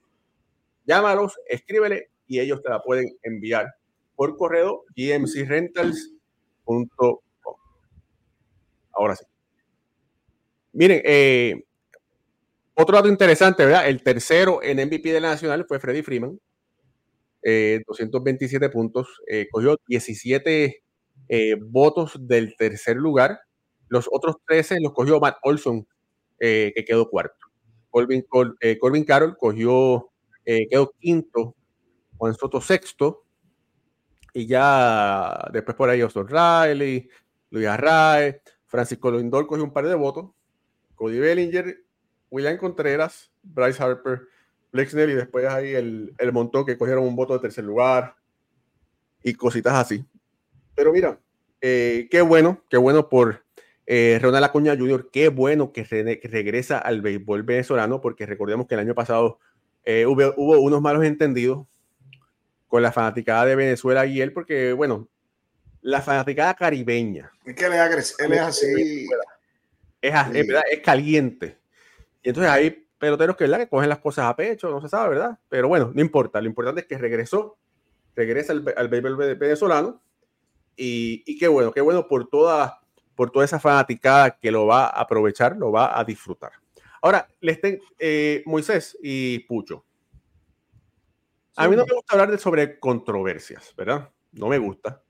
llámalos, 0.85 1.38
escríbele 1.46 2.11
y 2.27 2.40
ellos 2.40 2.61
te 2.61 2.68
la 2.68 2.83
pueden 2.83 3.16
enviar 3.22 3.72
por 4.14 4.37
correo 4.37 4.85
gmcrentals.com. 4.96 7.18
Ahora 8.92 9.16
sí. 9.16 9.25
Miren, 10.72 11.03
eh, 11.05 11.64
otro 12.75 12.96
dato 12.96 13.09
interesante, 13.09 13.66
¿verdad? 13.66 13.87
El 13.87 14.03
tercero 14.03 14.62
en 14.62 14.79
MVP 14.79 15.12
de 15.12 15.20
la 15.20 15.31
Nacional 15.31 15.66
fue 15.68 15.79
Freddy 15.79 16.03
Freeman, 16.03 16.38
227 17.42 18.66
eh, 18.66 18.70
puntos, 18.70 19.20
eh, 19.27 19.46
cogió 19.51 19.77
17 19.87 20.83
eh, 21.29 21.55
votos 21.61 22.16
del 22.18 22.57
tercer 22.57 22.96
lugar. 22.96 23.40
Los 23.88 24.09
otros 24.11 24.37
13 24.46 24.79
los 24.81 24.94
cogió 24.94 25.20
Matt 25.20 25.37
Olson, 25.42 25.87
que 26.38 26.85
quedó 26.87 27.09
cuarto. 27.09 27.37
Colvin, 27.90 29.05
Carroll 29.05 29.37
cogió, 29.37 30.11
quedó 30.44 30.92
quinto, 30.98 31.55
Juan 32.16 32.35
Soto 32.35 32.61
sexto, 32.61 33.25
y 34.33 34.47
ya 34.47 35.49
después 35.53 35.77
por 35.77 35.90
ahí 35.90 36.01
Austin 36.01 36.27
Riley, 36.27 37.09
Luis 37.51 37.66
Arrae, 37.66 38.42
Francisco 38.66 39.11
Lindor 39.11 39.47
cogió 39.47 39.64
un 39.64 39.73
par 39.73 39.87
de 39.87 39.95
votos, 39.95 40.31
Cody 40.95 41.18
Bellinger, 41.18 41.85
William 42.31 42.57
Contreras, 42.57 43.31
Bryce 43.42 43.83
Harper, 43.83 44.23
Flexner 44.71 45.11
y 45.11 45.14
después 45.14 45.47
ahí 45.47 45.75
el, 45.75 46.14
el 46.18 46.33
montón 46.33 46.64
que 46.64 46.79
cogieron 46.79 47.05
un 47.05 47.14
voto 47.14 47.35
de 47.35 47.40
tercer 47.40 47.64
lugar 47.64 48.16
y 49.23 49.35
cositas 49.35 49.75
así. 49.75 50.05
Pero 50.75 50.92
mira, 50.92 51.18
eh, 51.61 52.09
qué 52.11 52.23
bueno, 52.23 52.62
qué 52.68 52.77
bueno 52.77 53.09
por 53.09 53.45
eh, 53.87 54.18
Ronald 54.21 54.45
Acuña 54.45 54.77
Jr., 54.77 55.11
qué 55.12 55.29
bueno 55.29 55.73
que, 55.73 55.85
regresa 55.85 56.79
al 56.79 57.03
béisbol 57.03 57.42
venezolano, 57.45 58.01
porque 58.01 58.27
recordemos 58.27 58.66
que 58.66 58.75
el 58.75 58.81
año 58.81 58.95
pasado 58.95 59.38
eh, 59.85 60.07
hubo, 60.07 60.35
unos 60.61 60.81
malos 60.81 61.05
entendidos 61.05 61.66
con 62.73 62.81
la 62.81 62.91
fanaticada 62.91 63.45
de 63.45 63.55
Venezuela 63.55 64.07
y 64.07 64.23
él, 64.23 64.33
porque, 64.33 64.73
bueno, 64.73 65.07
la 65.83 66.01
fanaticada 66.01 66.55
caribeña. 66.55 67.31
Es 67.45 67.55
que 67.55 67.67
él 67.67 67.73
es, 67.75 68.17
él 68.19 68.33
es 68.33 68.41
así. 68.41 69.07
Es, 70.01 70.15
es, 70.33 70.49
es 70.71 70.81
caliente. 70.81 71.59
Y 72.23 72.31
entonces 72.31 72.51
ahí 72.51 72.89
peloteros 72.97 73.37
que, 73.37 73.45
¿verdad? 73.45 73.59
que 73.59 73.69
cogen 73.69 73.91
las 73.91 73.99
cosas 73.99 74.25
a 74.25 74.35
pecho, 74.35 74.71
no 74.71 74.81
se 74.81 74.89
sabe, 74.89 75.11
¿verdad? 75.11 75.39
Pero 75.51 75.69
bueno, 75.69 75.93
no 75.95 76.01
importa. 76.01 76.41
Lo 76.41 76.47
importante 76.47 76.81
es 76.81 76.87
que 76.87 76.97
regresó, 76.97 77.59
regresa 78.17 78.55
al, 78.55 78.65
al 78.75 78.89
béisbol 78.89 79.37
venezolano 79.37 80.03
y, 80.75 81.23
y, 81.27 81.37
qué 81.37 81.49
bueno, 81.49 81.73
qué 81.73 81.83
bueno 81.83 82.09
por 82.09 82.31
toda, 82.31 82.81
por 83.15 83.31
toda 83.31 83.45
esa 83.45 83.61
fanaticada 83.61 84.39
que 84.39 84.51
lo 84.51 84.65
va 84.65 84.87
a 84.87 85.03
aprovechar, 85.03 85.59
lo 85.59 85.73
va 85.73 86.01
a 86.01 86.03
disfrutar. 86.05 86.53
Ahora, 87.03 87.29
les 87.43 87.61
ten, 87.61 87.83
eh, 87.99 88.43
Moisés 88.47 88.97
y 89.03 89.41
Pucho. 89.41 89.85
A 91.57 91.69
mí 91.69 91.77
no 91.77 91.85
me 91.87 91.95
gusta 91.95 92.15
hablar 92.15 92.31
de 92.31 92.38
sobre 92.38 92.79
controversias, 92.79 93.75
¿verdad? 93.77 94.11
No 94.33 94.49
me 94.49 94.59
gusta. 94.59 95.03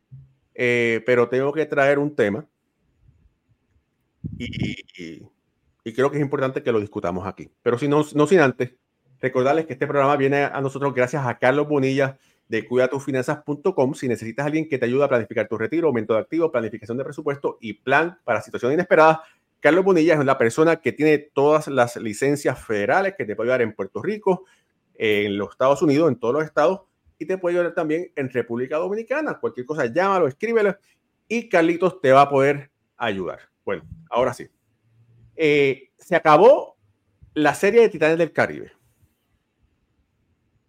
Eh, 0.54 1.02
pero 1.06 1.28
tengo 1.28 1.52
que 1.52 1.66
traer 1.66 1.98
un 1.98 2.14
tema. 2.14 2.46
y, 4.38 5.22
y 5.84 5.92
creo 5.92 6.10
que 6.10 6.16
es 6.18 6.22
importante 6.22 6.62
que 6.62 6.72
lo 6.72 6.80
discutamos 6.80 7.26
aquí. 7.26 7.50
Pero 7.62 7.78
si 7.78 7.88
no, 7.88 8.04
no 8.14 8.26
sin 8.26 8.40
antes, 8.40 8.74
recordarles 9.20 9.66
que 9.66 9.72
este 9.74 9.86
programa 9.86 10.16
viene 10.16 10.44
a 10.44 10.60
nosotros 10.60 10.94
gracias 10.94 11.26
a 11.26 11.38
Carlos 11.38 11.68
Bonilla 11.68 12.18
de 12.48 12.66
cuidatufinanzas.com. 12.66 13.94
Si 13.94 14.08
necesitas 14.08 14.44
a 14.44 14.46
alguien 14.46 14.68
que 14.68 14.78
te 14.78 14.84
ayude 14.84 15.04
a 15.04 15.08
planificar 15.08 15.48
tu 15.48 15.58
retiro, 15.58 15.88
aumento 15.88 16.14
de 16.14 16.20
activos, 16.20 16.50
planificación 16.50 16.98
de 16.98 17.04
presupuesto 17.04 17.58
y 17.60 17.74
plan 17.74 18.18
para 18.24 18.42
situaciones 18.42 18.74
inesperadas, 18.74 19.18
Carlos 19.60 19.84
Bonilla 19.84 20.14
es 20.14 20.24
la 20.24 20.38
persona 20.38 20.76
que 20.76 20.92
tiene 20.92 21.18
todas 21.18 21.68
las 21.68 21.96
licencias 21.96 22.58
federales 22.64 23.14
que 23.16 23.24
te 23.24 23.36
puede 23.36 23.48
ayudar 23.48 23.62
en 23.62 23.74
Puerto 23.74 24.02
Rico, 24.02 24.44
en 24.94 25.36
los 25.36 25.50
Estados 25.50 25.82
Unidos, 25.82 26.08
en 26.08 26.16
todos 26.16 26.34
los 26.34 26.44
estados 26.44 26.82
y 27.22 27.26
te 27.26 27.38
puede 27.38 27.56
ayudar 27.56 27.74
también 27.74 28.12
en 28.16 28.28
República 28.30 28.76
Dominicana. 28.76 29.38
Cualquier 29.38 29.64
cosa, 29.64 29.86
llámalo, 29.86 30.26
escríbelo 30.26 30.76
y 31.28 31.48
Carlitos 31.48 32.00
te 32.00 32.12
va 32.12 32.22
a 32.22 32.28
poder 32.28 32.70
ayudar. 32.96 33.40
Bueno, 33.64 33.84
ahora 34.10 34.34
sí. 34.34 34.48
Eh, 35.36 35.90
se 35.98 36.16
acabó 36.16 36.76
la 37.34 37.54
serie 37.54 37.80
de 37.80 37.88
Titanes 37.88 38.18
del 38.18 38.32
Caribe. 38.32 38.72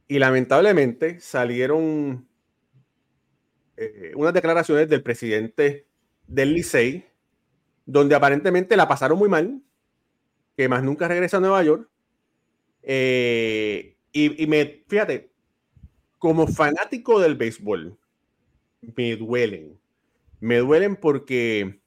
Y 0.08 0.20
lamentablemente 0.20 1.20
salieron 1.20 2.28
eh, 3.78 4.12
unas 4.16 4.34
declaraciones 4.34 4.88
del 4.88 5.02
presidente 5.02 5.88
del 6.28 6.54
Licey, 6.54 7.06
donde 7.86 8.16
aparentemente 8.16 8.78
la 8.78 8.88
pasaron 8.88 9.18
muy 9.18 9.28
mal, 9.28 9.62
que 10.56 10.70
más 10.70 10.84
nunca 10.84 11.08
regresa 11.08 11.38
a 11.38 11.40
Nueva 11.40 11.64
York. 11.64 11.90
Eh, 12.84 13.93
y, 14.13 14.43
y, 14.43 14.47
me, 14.47 14.84
fíjate, 14.88 15.32
como 16.17 16.47
fanático 16.47 17.19
del 17.19 17.36
béisbol, 17.36 17.97
me 18.95 19.15
duelen. 19.17 19.78
Me 20.39 20.60
duelen 20.60 20.95
porque, 20.95 21.82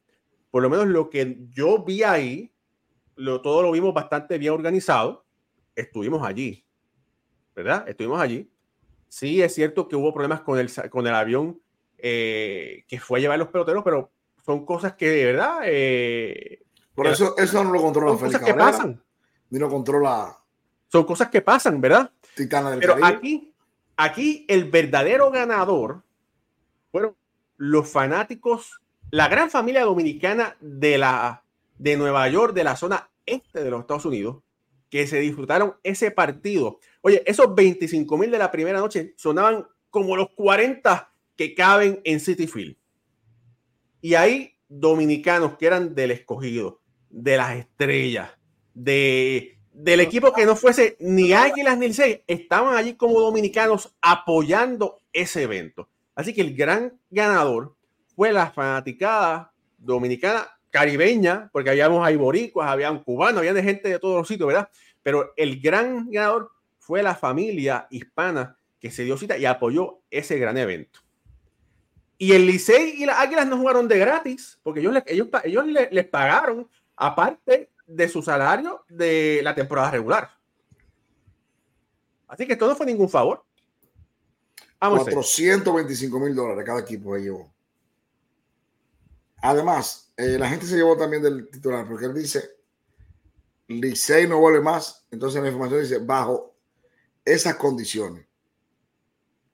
por 0.50 0.62
lo 0.62 0.68
menos 0.68 0.88
lo 0.88 1.08
que 1.08 1.38
yo 1.50 1.84
vi 1.84 2.02
ahí, 2.02 2.52
lo, 3.14 3.40
todo 3.40 3.62
lo 3.62 3.70
vimos 3.70 3.94
bastante 3.94 4.36
bien 4.38 4.52
organizado. 4.52 5.24
Estuvimos 5.74 6.26
allí, 6.26 6.64
¿verdad? 7.54 7.88
Estuvimos 7.88 8.20
allí. 8.20 8.50
Sí, 9.08 9.40
es 9.40 9.54
cierto 9.54 9.88
que 9.88 9.96
hubo 9.96 10.12
problemas 10.12 10.42
con 10.42 10.58
el, 10.58 10.70
con 10.90 11.06
el 11.06 11.14
avión 11.14 11.60
eh, 11.98 12.84
que 12.88 13.00
fue 13.00 13.18
a 13.18 13.22
llevar 13.22 13.38
los 13.38 13.48
peloteros, 13.48 13.82
pero 13.84 14.10
son 14.44 14.66
cosas 14.66 14.94
que 14.94 15.08
de 15.08 15.24
verdad. 15.24 15.60
Eh, 15.64 16.62
Por 16.94 17.06
eso, 17.06 17.36
eso 17.38 17.64
no 17.64 17.72
lo 17.72 17.80
controla 17.80 18.12
son 18.12 18.26
cosas 18.26 18.42
que 18.42 18.54
pasan. 18.54 19.02
Ni 19.50 19.58
lo 19.58 19.68
controla. 19.68 20.38
Son 20.88 21.04
cosas 21.04 21.28
que 21.28 21.42
pasan, 21.42 21.80
¿verdad? 21.80 22.10
Titana 22.34 22.70
del 22.70 22.80
pero 22.80 22.94
Caribe. 22.94 23.16
aquí, 23.16 23.54
aquí 23.96 24.44
el 24.48 24.70
verdadero 24.70 25.30
ganador 25.30 26.02
fueron 26.90 27.16
los 27.56 27.88
fanáticos, 27.88 28.80
la 29.10 29.28
gran 29.28 29.50
familia 29.50 29.84
dominicana 29.84 30.56
de 30.60 30.98
la 30.98 31.42
de 31.78 31.96
Nueva 31.96 32.28
York, 32.28 32.54
de 32.54 32.64
la 32.64 32.76
zona 32.76 33.10
este 33.26 33.62
de 33.62 33.70
los 33.70 33.80
Estados 33.80 34.06
Unidos, 34.06 34.42
que 34.90 35.06
se 35.06 35.18
disfrutaron 35.18 35.74
ese 35.82 36.10
partido. 36.10 36.78
Oye, 37.02 37.22
esos 37.26 37.54
25 37.54 38.16
mil 38.18 38.30
de 38.30 38.38
la 38.38 38.50
primera 38.50 38.78
noche 38.78 39.14
sonaban 39.16 39.66
como 39.90 40.16
los 40.16 40.30
40 40.30 41.12
que 41.36 41.54
caben 41.54 42.00
en 42.04 42.20
City 42.20 42.46
Field. 42.46 42.76
Y 44.00 44.14
hay 44.14 44.58
dominicanos 44.68 45.56
que 45.56 45.66
eran 45.66 45.94
del 45.94 46.12
escogido, 46.12 46.80
de 47.10 47.36
las 47.36 47.56
estrellas, 47.56 48.30
de, 48.74 49.55
del 49.76 50.00
equipo 50.00 50.32
que 50.32 50.46
no 50.46 50.56
fuese 50.56 50.96
ni 51.00 51.34
Águilas 51.34 51.76
ni 51.76 51.92
6, 51.92 52.20
estaban 52.26 52.74
allí 52.76 52.94
como 52.94 53.20
dominicanos 53.20 53.94
apoyando 54.00 55.02
ese 55.12 55.42
evento. 55.42 55.86
Así 56.14 56.32
que 56.32 56.40
el 56.40 56.56
gran 56.56 56.98
ganador 57.10 57.76
fue 58.14 58.32
la 58.32 58.50
fanaticada 58.50 59.52
dominicana 59.76 60.48
caribeña, 60.70 61.50
porque 61.52 61.68
habíamos 61.68 62.06
ahí 62.06 62.16
boricuas, 62.16 62.70
habían 62.70 63.02
cubanos, 63.02 63.40
había 63.40 63.62
gente 63.62 63.90
de 63.90 63.98
todos 63.98 64.16
los 64.16 64.28
sitios, 64.28 64.46
¿verdad? 64.46 64.70
Pero 65.02 65.34
el 65.36 65.60
gran 65.60 66.10
ganador 66.10 66.50
fue 66.78 67.02
la 67.02 67.14
familia 67.14 67.86
hispana 67.90 68.56
que 68.80 68.90
se 68.90 69.04
dio 69.04 69.18
cita 69.18 69.36
y 69.36 69.44
apoyó 69.44 70.00
ese 70.10 70.38
gran 70.38 70.56
evento. 70.56 71.00
Y 72.16 72.32
el 72.32 72.46
Licey 72.46 73.02
y 73.02 73.04
las 73.04 73.18
Águilas 73.18 73.46
no 73.46 73.58
jugaron 73.58 73.86
de 73.88 73.98
gratis, 73.98 74.58
porque 74.62 74.80
ellos, 74.80 74.96
ellos, 75.04 75.28
ellos 75.44 75.66
les 75.66 76.06
pagaron 76.06 76.66
aparte 76.96 77.68
de 77.86 78.08
su 78.08 78.22
salario 78.22 78.84
de 78.88 79.40
la 79.42 79.54
temporada 79.54 79.90
regular. 79.90 80.30
Así 82.28 82.46
que 82.46 82.54
esto 82.54 82.66
no 82.66 82.74
fue 82.74 82.86
ningún 82.86 83.08
favor. 83.08 83.44
Vamos 84.80 85.08
425 85.08 86.18
mil 86.18 86.34
dólares 86.34 86.64
cada 86.64 86.80
equipo 86.80 87.14
se 87.14 87.22
llevó. 87.22 87.52
Además, 89.42 90.12
eh, 90.16 90.36
la 90.38 90.48
gente 90.48 90.66
se 90.66 90.76
llevó 90.76 90.96
también 90.96 91.22
del 91.22 91.48
titular, 91.48 91.86
porque 91.86 92.06
él 92.06 92.14
dice, 92.14 92.50
Licey 93.68 94.26
no 94.26 94.38
vuelve 94.38 94.60
más. 94.60 95.06
Entonces 95.10 95.40
la 95.40 95.48
información 95.48 95.82
dice, 95.82 95.98
bajo 95.98 96.56
esas 97.24 97.56
condiciones. 97.56 98.26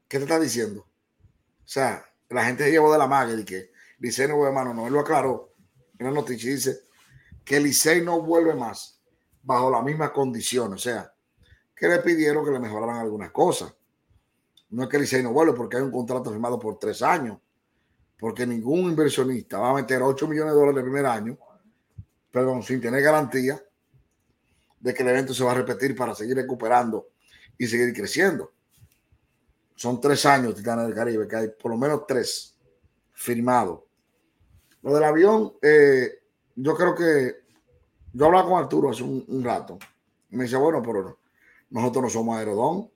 ¿Qué 0.09 0.18
te 0.18 0.25
está 0.25 0.38
diciendo? 0.38 0.81
O 0.81 1.68
sea, 1.68 2.05
la 2.29 2.45
gente 2.45 2.64
se 2.64 2.71
llevó 2.71 2.92
de 2.92 2.99
la 2.99 3.07
magia 3.07 3.37
de 3.37 3.45
que 3.45 3.73
Licey 3.99 4.29
no 4.29 4.37
vuelve 4.37 4.55
más. 4.55 4.64
No, 4.66 4.75
no, 4.75 4.87
él 4.87 4.92
lo 4.92 5.01
aclaró 5.01 5.55
en 5.99 6.07
la 6.07 6.12
noticia 6.12 6.51
y 6.51 6.55
dice 6.55 6.83
que 7.44 7.61
Licey 7.61 8.02
no 8.02 8.20
vuelve 8.22 8.55
más 8.55 9.00
bajo 9.42 9.70
las 9.70 9.83
mismas 9.83 10.11
condiciones. 10.11 10.81
O 10.81 10.83
sea, 10.83 11.12
que 11.74 11.88
le 11.88 11.98
pidieron 11.98 12.44
que 12.44 12.50
le 12.50 12.59
mejoraran 12.59 12.96
algunas 12.96 13.31
cosas. 13.31 13.74
No 14.70 14.85
es 14.85 14.88
que 14.88 14.98
Licey 14.98 15.22
no 15.22 15.33
vuelve 15.33 15.52
porque 15.52 15.76
hay 15.76 15.83
un 15.83 15.90
contrato 15.90 16.31
firmado 16.31 16.59
por 16.59 16.78
tres 16.78 17.02
años. 17.02 17.38
Porque 18.18 18.46
ningún 18.46 18.90
inversionista 18.90 19.59
va 19.59 19.70
a 19.70 19.74
meter 19.74 20.00
8 20.00 20.28
millones 20.28 20.55
de 20.55 20.61
dólares 20.61 20.78
el 20.78 20.85
primer 20.85 21.07
año, 21.07 21.37
perdón, 22.31 22.62
sin 22.62 22.81
tener 22.81 23.02
garantía 23.02 23.61
de 24.78 24.94
que 24.94 25.02
el 25.02 25.09
evento 25.09 25.35
se 25.35 25.42
va 25.42 25.52
a 25.52 25.55
repetir 25.55 25.96
para 25.96 26.14
seguir 26.14 26.37
recuperando 26.37 27.09
y 27.59 27.66
seguir 27.66 27.92
creciendo. 27.92 28.52
Son 29.74 30.00
tres 30.00 30.24
años 30.26 30.55
Titanes 30.55 30.87
del 30.87 30.94
Caribe, 30.94 31.26
que 31.26 31.37
hay 31.37 31.48
por 31.48 31.72
lo 31.72 31.76
menos 31.76 32.07
tres 32.07 32.57
firmados. 33.12 33.81
Lo 34.83 34.94
del 34.94 35.05
avión, 35.05 35.55
eh, 35.61 36.21
yo 36.57 36.75
creo 36.75 36.95
que 36.95 37.43
yo 38.12 38.27
hablaba 38.27 38.49
con 38.49 38.62
Arturo 38.62 38.91
hace 38.91 39.03
un, 39.03 39.25
un 39.27 39.45
rato. 39.45 39.79
Me 40.31 40.45
dice, 40.45 40.57
bueno, 40.57 40.83
pero 40.83 41.03
no, 41.03 41.19
nosotros 41.71 42.05
no 42.05 42.11
somos 42.11 42.38
aerodón, 42.38 42.91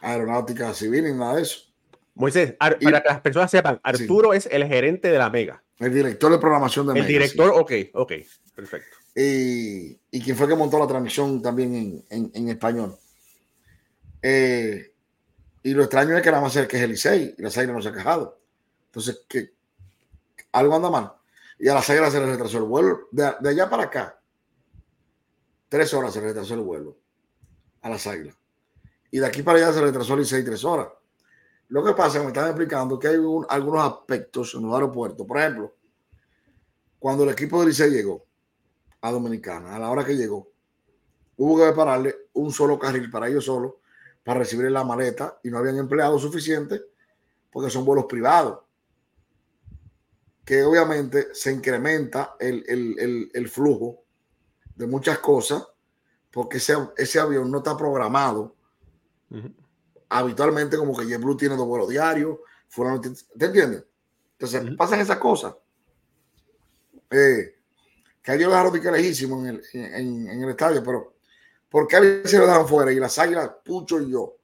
aeronáutica 0.00 0.72
civil 0.74 1.04
ni 1.04 1.12
nada 1.12 1.36
de 1.36 1.42
eso. 1.42 1.60
Moisés, 2.14 2.54
y, 2.80 2.84
para 2.84 3.02
que 3.02 3.08
las 3.08 3.20
personas 3.20 3.50
sepan, 3.50 3.78
Arturo 3.82 4.32
sí. 4.32 4.38
es 4.38 4.48
el 4.50 4.66
gerente 4.66 5.10
de 5.10 5.18
la 5.18 5.30
Mega. 5.30 5.62
El 5.78 5.92
director 5.92 6.32
de 6.32 6.38
programación 6.38 6.86
de 6.86 6.92
el 6.92 6.94
Mega. 6.94 7.06
El 7.06 7.12
director, 7.12 7.66
sí. 7.68 7.90
ok, 7.92 8.00
ok, 8.00 8.12
perfecto. 8.54 8.96
Y, 9.14 9.98
y, 10.10 10.20
quien 10.22 10.36
fue 10.36 10.48
que 10.48 10.54
montó 10.54 10.78
la 10.78 10.86
transmisión 10.86 11.42
también 11.42 11.74
en, 11.74 12.04
en, 12.10 12.30
en 12.34 12.48
español. 12.48 12.96
Eh, 14.22 14.92
y 15.62 15.74
lo 15.74 15.82
extraño 15.82 16.16
es 16.16 16.22
que 16.22 16.30
nada 16.30 16.42
más 16.42 16.56
el 16.56 16.66
que 16.66 16.76
es 16.76 16.82
el 16.82 16.90
Licey 16.90 17.34
y 17.36 17.42
la 17.42 17.48
Águilas 17.48 17.68
no 17.68 17.82
se 17.82 17.88
ha 17.88 17.92
quejado. 17.92 18.40
Entonces, 18.86 19.20
que 19.28 19.50
algo 20.52 20.74
anda 20.74 20.90
mal. 20.90 21.12
Y 21.58 21.68
a 21.68 21.74
las 21.74 21.88
Águilas 21.88 22.12
se 22.12 22.20
le 22.20 22.26
retrasó 22.26 22.58
el 22.58 22.64
vuelo. 22.64 23.08
De, 23.10 23.34
de, 23.40 23.48
allá 23.48 23.70
para 23.70 23.84
acá, 23.84 24.20
tres 25.68 25.92
horas 25.94 26.12
se 26.12 26.20
le 26.20 26.28
retrasó 26.28 26.54
el 26.54 26.60
vuelo 26.60 26.96
a 27.82 27.88
las 27.88 28.06
Águilas. 28.06 28.36
Y 29.10 29.18
de 29.18 29.26
aquí 29.26 29.42
para 29.42 29.58
allá 29.58 29.72
se 29.72 29.80
retrasó 29.80 30.14
el 30.14 30.20
Licey 30.20 30.44
tres 30.44 30.64
horas. 30.64 30.88
Lo 31.68 31.84
que 31.84 31.92
pasa, 31.94 32.20
me 32.20 32.26
están 32.26 32.46
explicando 32.48 32.98
que 32.98 33.08
hay 33.08 33.16
un, 33.16 33.46
algunos 33.48 33.82
aspectos 33.82 34.54
en 34.54 34.62
los 34.62 34.74
aeropuertos. 34.74 35.26
Por 35.26 35.38
ejemplo, 35.38 35.74
cuando 36.98 37.24
el 37.24 37.30
equipo 37.30 37.60
de 37.60 37.66
Licey 37.68 37.90
llegó 37.90 38.24
a 39.00 39.10
Dominicana, 39.10 39.74
a 39.74 39.78
la 39.78 39.90
hora 39.90 40.04
que 40.04 40.16
llegó, 40.16 40.50
hubo 41.36 41.58
que 41.58 41.72
pararle 41.72 42.14
un 42.34 42.52
solo 42.52 42.78
carril 42.78 43.10
para 43.10 43.28
ellos 43.28 43.44
solos 43.44 43.74
para 44.26 44.40
recibir 44.40 44.70
la 44.70 44.82
maleta 44.82 45.38
y 45.44 45.50
no 45.50 45.58
habían 45.58 45.78
empleados 45.78 46.20
suficientes 46.20 46.82
porque 47.52 47.70
son 47.70 47.84
vuelos 47.84 48.06
privados. 48.06 48.58
Que 50.46 50.62
obviamente 50.62 51.34
se 51.34 51.52
incrementa 51.52 52.36
el, 52.40 52.64
el, 52.66 52.98
el, 52.98 53.30
el 53.34 53.48
flujo 53.50 54.02
de 54.74 54.86
muchas 54.86 55.18
cosas 55.18 55.62
porque 56.30 56.56
ese, 56.56 56.74
ese 56.96 57.20
avión 57.20 57.50
no 57.50 57.58
está 57.58 57.76
programado. 57.76 58.56
Uh 59.30 59.36
-huh 59.36 59.54
habitualmente 60.08 60.76
como 60.76 60.96
que 60.96 61.06
JetBlue 61.06 61.36
tiene 61.36 61.56
dos 61.56 61.66
vuelos 61.66 61.88
diarios, 61.88 62.38
fueron, 62.68 63.00
¿te 63.00 63.08
entiendes? 63.44 63.84
Entonces, 64.32 64.62
uh 64.62 64.66
-huh. 64.66 64.76
pasan 64.76 65.00
esas 65.00 65.18
cosas. 65.18 65.54
Eh, 67.10 67.54
que 68.22 68.34
ellos 68.34 68.50
dejaron 68.50 68.72
de 68.72 68.80
que 68.80 68.90
lejísimo 68.90 69.40
en 69.40 69.46
el, 69.46 69.62
en, 69.72 70.28
en 70.28 70.42
el 70.42 70.50
estadio, 70.50 70.82
pero 70.82 71.14
¿por 71.68 71.86
qué 71.86 71.96
a 71.96 72.00
veces 72.00 72.38
lo 72.38 72.46
dejan 72.46 72.66
fuera? 72.66 72.92
Y 72.92 73.00
las 73.00 73.18
águilas, 73.18 73.50
Pucho 73.64 74.00
y 74.00 74.10
yo, 74.10 74.36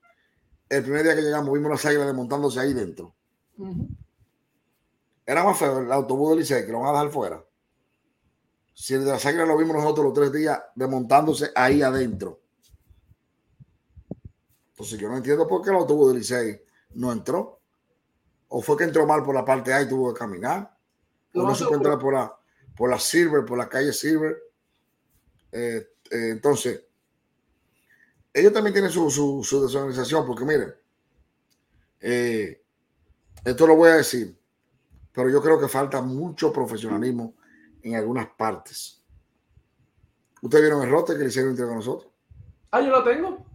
el 0.68 0.83
primer 0.83 1.03
día 1.03 1.14
que 1.14 1.22
llegamos, 1.22 1.53
vimos 1.53 1.70
las 1.70 1.85
águilas 1.85 2.07
desmontándose 2.07 2.61
ahí 2.61 2.72
dentro. 2.72 3.14
Uh 3.59 3.66
-huh. 3.66 3.89
Era 5.25 5.45
más 5.45 5.59
feo 5.59 5.81
el 5.81 5.93
autobús 5.93 6.31
del 6.31 6.39
Licey, 6.41 6.66
que 6.66 6.73
lo 6.73 6.81
van 6.81 6.91
a 6.91 6.99
dejar 6.99 7.12
fuera. 7.12 7.45
Si 8.75 8.95
el 8.95 9.05
de 9.05 9.12
las 9.12 9.25
águilas 9.25 9.47
lo 9.47 9.57
vimos 9.57 9.77
nosotros 9.77 10.07
los 10.07 10.14
tres 10.14 10.33
días 10.33 10.61
desmontándose 10.75 11.51
ahí 11.55 11.83
adentro. 11.83 12.41
Entonces 14.70 14.99
yo 14.99 15.09
no 15.09 15.16
entiendo 15.16 15.47
por 15.47 15.62
qué 15.62 15.70
el 15.70 15.77
autobús 15.77 16.09
del 16.09 16.18
Licey 16.18 16.62
no 16.95 17.12
entró. 17.12 17.61
O 18.49 18.61
fue 18.61 18.77
que 18.77 18.85
entró 18.85 19.07
mal 19.07 19.23
por 19.23 19.35
la 19.35 19.45
parte 19.45 19.73
A 19.73 19.83
y 19.83 19.89
tuvo 19.89 20.12
que 20.12 20.18
caminar. 20.18 20.77
O 21.35 21.43
no 21.43 21.55
se 21.55 21.64
puede 21.64 21.77
entrar 21.77 21.99
por 21.99 22.14
la, 22.14 22.37
por 22.77 22.91
la 22.91 22.99
Silver, 22.99 23.45
por 23.45 23.57
la 23.57 23.68
calle 23.68 23.93
Silver. 23.93 24.37
Eh, 25.53 25.87
eh, 26.11 26.29
entonces, 26.31 26.83
ellos 28.35 28.53
también 28.53 28.73
tienen 28.73 28.91
su, 28.91 29.11
su, 29.11 29.45
su 29.45 29.62
desorganización, 29.62 30.27
porque 30.27 30.45
miren, 30.45 30.75
eh, 32.01 32.62
esto 33.45 33.66
lo 33.66 33.77
voy 33.77 33.91
a 33.91 33.97
decir, 33.97 34.37
pero 35.13 35.29
yo 35.29 35.43
creo 35.43 35.61
que 35.61 35.69
falta 35.69 36.01
mucho 36.01 36.53
profesionalismo 36.53 37.35
en 37.83 37.97
algunas 37.97 38.29
partes. 38.29 39.03
¿Ustedes 40.41 40.65
vieron 40.65 40.83
el 40.83 40.91
rote 40.91 41.15
que 41.15 41.21
le 41.21 41.29
hicieron 41.29 41.51
entre 41.51 41.67
nosotros? 41.67 42.11
Ah, 42.71 42.81
yo 42.81 42.91
lo 42.91 43.05
tengo. 43.05 43.47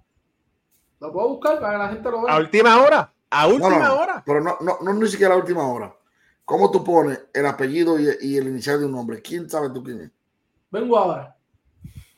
Lo 1.00 1.12
puedo 1.12 1.30
buscar 1.30 1.60
para 1.60 1.74
que 1.74 1.78
la 1.78 1.90
gente 1.90 2.12
lo 2.12 2.22
vea. 2.24 2.34
A 2.34 2.40
última 2.40 2.82
hora. 2.82 3.14
A 3.30 3.48
última 3.48 3.70
no, 3.70 3.80
no, 3.80 3.96
hora. 4.00 4.24
Pero 4.26 4.42
no, 4.42 4.58
no, 4.62 4.78
no 4.82 4.94
ni 4.94 5.08
siquiera 5.08 5.34
a 5.34 5.38
última 5.38 5.68
hora. 5.68 5.94
¿Cómo 6.46 6.72
tú 6.72 6.84
pones 6.84 7.20
el 7.34 7.46
apellido 7.46 8.00
y, 8.00 8.08
y 8.22 8.38
el 8.38 8.48
inicial 8.48 8.80
de 8.80 8.86
un 8.86 8.94
nombre? 8.94 9.22
¿Quién 9.22 9.50
sabe 9.50 9.70
tú 9.70 9.84
quién 9.84 10.02
es? 10.02 10.12
Vengo 10.72 10.98
ahora. 10.98 11.36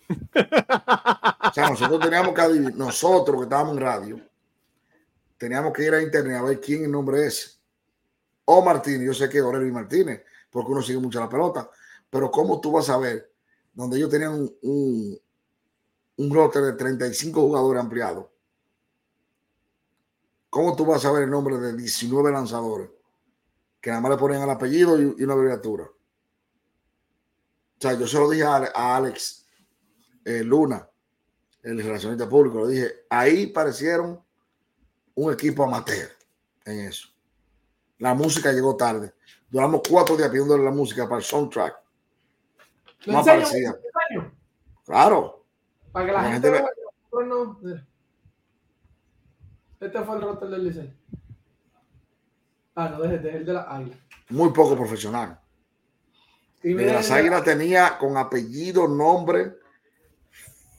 O 0.10 1.54
sea, 1.54 1.70
nosotros 1.70 2.00
teníamos 2.00 2.34
que 2.34 2.42
adivinar, 2.42 2.76
nosotros 2.76 3.38
que 3.38 3.44
estábamos 3.44 3.76
en 3.76 3.82
radio, 3.82 4.22
teníamos 5.38 5.74
que 5.74 5.84
ir 5.84 5.94
a 5.94 6.02
internet 6.02 6.38
a 6.38 6.44
ver 6.44 6.60
quién 6.60 6.84
el 6.84 6.92
nombre 6.92 7.26
es. 7.26 7.59
O 8.52 8.64
Martínez, 8.64 9.06
yo 9.06 9.14
sé 9.14 9.30
que 9.30 9.38
es 9.38 9.44
Aurelio 9.44 9.72
Martínez, 9.72 10.24
porque 10.50 10.72
uno 10.72 10.82
sigue 10.82 10.98
mucho 10.98 11.20
la 11.20 11.30
pelota, 11.30 11.70
pero 12.10 12.32
¿cómo 12.32 12.60
tú 12.60 12.72
vas 12.72 12.90
a 12.90 12.98
ver 12.98 13.32
donde 13.72 13.98
ellos 13.98 14.10
tenían 14.10 14.34
un, 14.34 14.58
un, 14.64 15.20
un 16.18 16.34
roster 16.34 16.64
de 16.64 16.74
35 16.74 17.40
jugadores 17.40 17.80
ampliados? 17.80 18.26
¿Cómo 20.50 20.76
tú 20.76 20.84
vas 20.84 21.06
a 21.06 21.12
ver 21.12 21.24
el 21.24 21.30
nombre 21.30 21.60
de 21.60 21.78
19 21.78 22.32
lanzadores? 22.32 22.90
Que 23.80 23.92
nada 23.92 24.02
más 24.02 24.12
le 24.14 24.18
ponen 24.18 24.42
el 24.42 24.50
apellido 24.50 25.00
y, 25.00 25.16
y 25.20 25.24
una 25.24 25.34
abreviatura. 25.34 25.84
O 25.84 25.92
sea, 27.78 27.94
yo 27.94 28.08
se 28.08 28.18
lo 28.18 28.28
dije 28.32 28.46
a, 28.46 28.72
a 28.74 28.98
Alex 28.98 29.46
eh, 30.26 30.44
Luna, 30.44 30.90
el 31.62 31.84
relacionista 31.84 32.28
público, 32.28 32.66
le 32.66 32.74
dije, 32.74 33.06
ahí 33.12 33.46
parecieron 33.46 34.20
un 35.14 35.32
equipo 35.32 35.64
amateur 35.64 36.10
en 36.66 36.80
eso. 36.80 37.09
La 38.00 38.14
música 38.14 38.52
llegó 38.52 38.76
tarde. 38.76 39.14
Duramos 39.50 39.82
cuatro 39.88 40.16
días 40.18 40.30
pidiéndole 40.30 40.64
la 40.64 40.72
música 40.72 41.04
para 41.08 41.18
el 41.20 41.24
soundtrack. 41.24 41.76
¿Le 43.06 43.14
No 43.14 43.20
aparecía. 43.20 43.76
Claro. 44.86 45.46
Para 45.92 46.06
que 46.06 46.12
la, 46.12 46.22
La 46.22 46.32
gente 46.32 46.48
gente 46.50 46.62
vea. 46.62 46.70
que 47.12 47.26
no-. 47.26 47.60
Este 49.80 50.02
fue 50.04 50.16
el 50.16 50.22
roster 50.22 50.50
del 50.50 50.64
Licey. 50.66 50.94
Ah, 52.76 52.90
no, 52.90 53.02
desde 53.02 53.38
el 53.38 53.46
de 53.46 53.54
la 53.54 53.62
Águila. 53.62 53.96
Muy 54.30 54.52
poco 54.52 54.76
profesional. 54.76 55.40
Y 56.62 56.72
El 56.72 56.78
de 56.78 56.94
las 56.94 57.10
águilas 57.12 57.44
tenía 57.44 57.98
con 57.98 58.18
apellido, 58.18 58.88
nombre, 58.88 59.56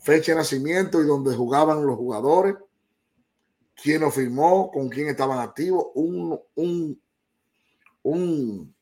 fecha 0.03 0.33
de 0.33 0.39
nacimiento 0.39 1.01
y 1.03 1.07
donde 1.07 1.35
jugaban 1.35 1.87
los 1.87 1.97
jugadores, 1.97 2.57
quién 3.83 4.03
lo 4.03 4.11
firmó, 4.11 4.71
con 4.71 4.89
quién 4.89 5.09
estaban 5.09 5.39
activos, 5.39 5.87
un, 5.95 6.39
un, 6.55 7.01
un 8.03 8.75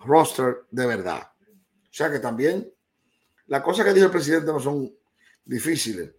roster 0.00 0.64
de 0.70 0.86
verdad. 0.86 1.22
O 1.22 1.92
sea 1.92 2.10
que 2.10 2.18
también 2.18 2.70
las 3.46 3.62
cosas 3.62 3.84
que 3.84 3.92
dijo 3.92 4.06
el 4.06 4.12
presidente 4.12 4.46
no 4.52 4.60
son 4.60 4.92
difíciles 5.44 6.10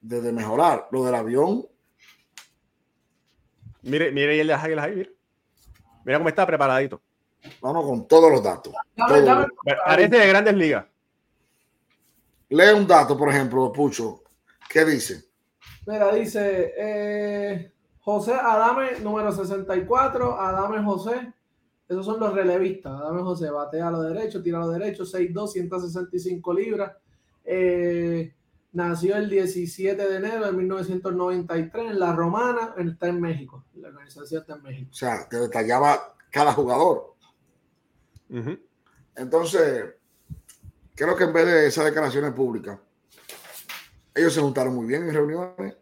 de, 0.00 0.20
de 0.20 0.32
mejorar. 0.32 0.88
Lo 0.90 1.04
del 1.04 1.14
avión, 1.14 1.66
Mire, 3.82 4.12
mire 4.12 4.36
y 4.36 4.40
el 4.40 4.46
de 4.46 4.52
las 4.52 4.64
águilas 4.64 4.84
ahí, 4.84 4.96
mira. 4.96 5.10
Mira 6.04 6.18
cómo 6.18 6.28
está 6.28 6.46
preparadito. 6.46 7.00
vamos 7.60 7.86
con 7.86 8.08
todos 8.08 8.30
los 8.30 8.42
datos. 8.42 8.72
Dame, 8.96 9.20
todo. 9.20 9.24
dame. 9.24 9.46
Parece 9.84 10.18
de 10.18 10.26
grandes 10.26 10.54
ligas. 10.54 10.86
Lee 12.50 12.72
un 12.74 12.86
dato, 12.86 13.16
por 13.16 13.28
ejemplo, 13.28 13.70
Pucho. 13.72 14.22
¿Qué 14.68 14.84
dice? 14.84 15.24
Mira, 15.86 16.12
dice 16.14 16.74
eh, 16.76 17.72
José 18.00 18.34
Adame, 18.34 19.00
número 19.00 19.32
64. 19.32 20.40
Adame 20.40 20.82
José. 20.82 21.32
Esos 21.88 22.04
son 22.04 22.20
los 22.20 22.34
relevistas. 22.34 22.92
Adame 22.92 23.22
José 23.22 23.50
batea 23.50 23.88
a 23.88 23.90
lo 23.90 24.02
derecho, 24.02 24.42
tira 24.42 24.58
a 24.58 24.66
lo 24.66 24.70
derecho, 24.70 25.04
6'2, 25.04 25.48
165 25.48 26.54
libras. 26.54 26.92
Eh, 27.44 28.34
nació 28.72 29.16
el 29.16 29.30
17 29.30 30.08
de 30.08 30.16
enero 30.16 30.44
de 30.44 30.52
1993 30.52 31.90
en 31.92 31.98
La 31.98 32.14
Romana, 32.14 32.74
está 32.76 33.08
en 33.08 33.20
México. 33.20 33.64
La 33.74 33.88
organización 33.88 34.42
está 34.42 34.56
en 34.56 34.62
México. 34.62 34.90
O 34.92 34.94
sea, 34.94 35.26
te 35.28 35.38
detallaba 35.38 36.14
cada 36.30 36.52
jugador. 36.52 37.14
Ujú. 38.28 38.58
Entonces, 39.16 39.94
creo 40.94 41.16
que 41.16 41.24
en 41.24 41.32
vez 41.32 41.46
de 41.46 41.66
esas 41.68 41.86
declaraciones 41.86 42.32
públicas, 42.32 42.78
ellos 44.14 44.34
se 44.34 44.40
juntaron 44.40 44.74
muy 44.74 44.86
bien 44.86 45.04
en 45.04 45.14
reuniones 45.14 45.76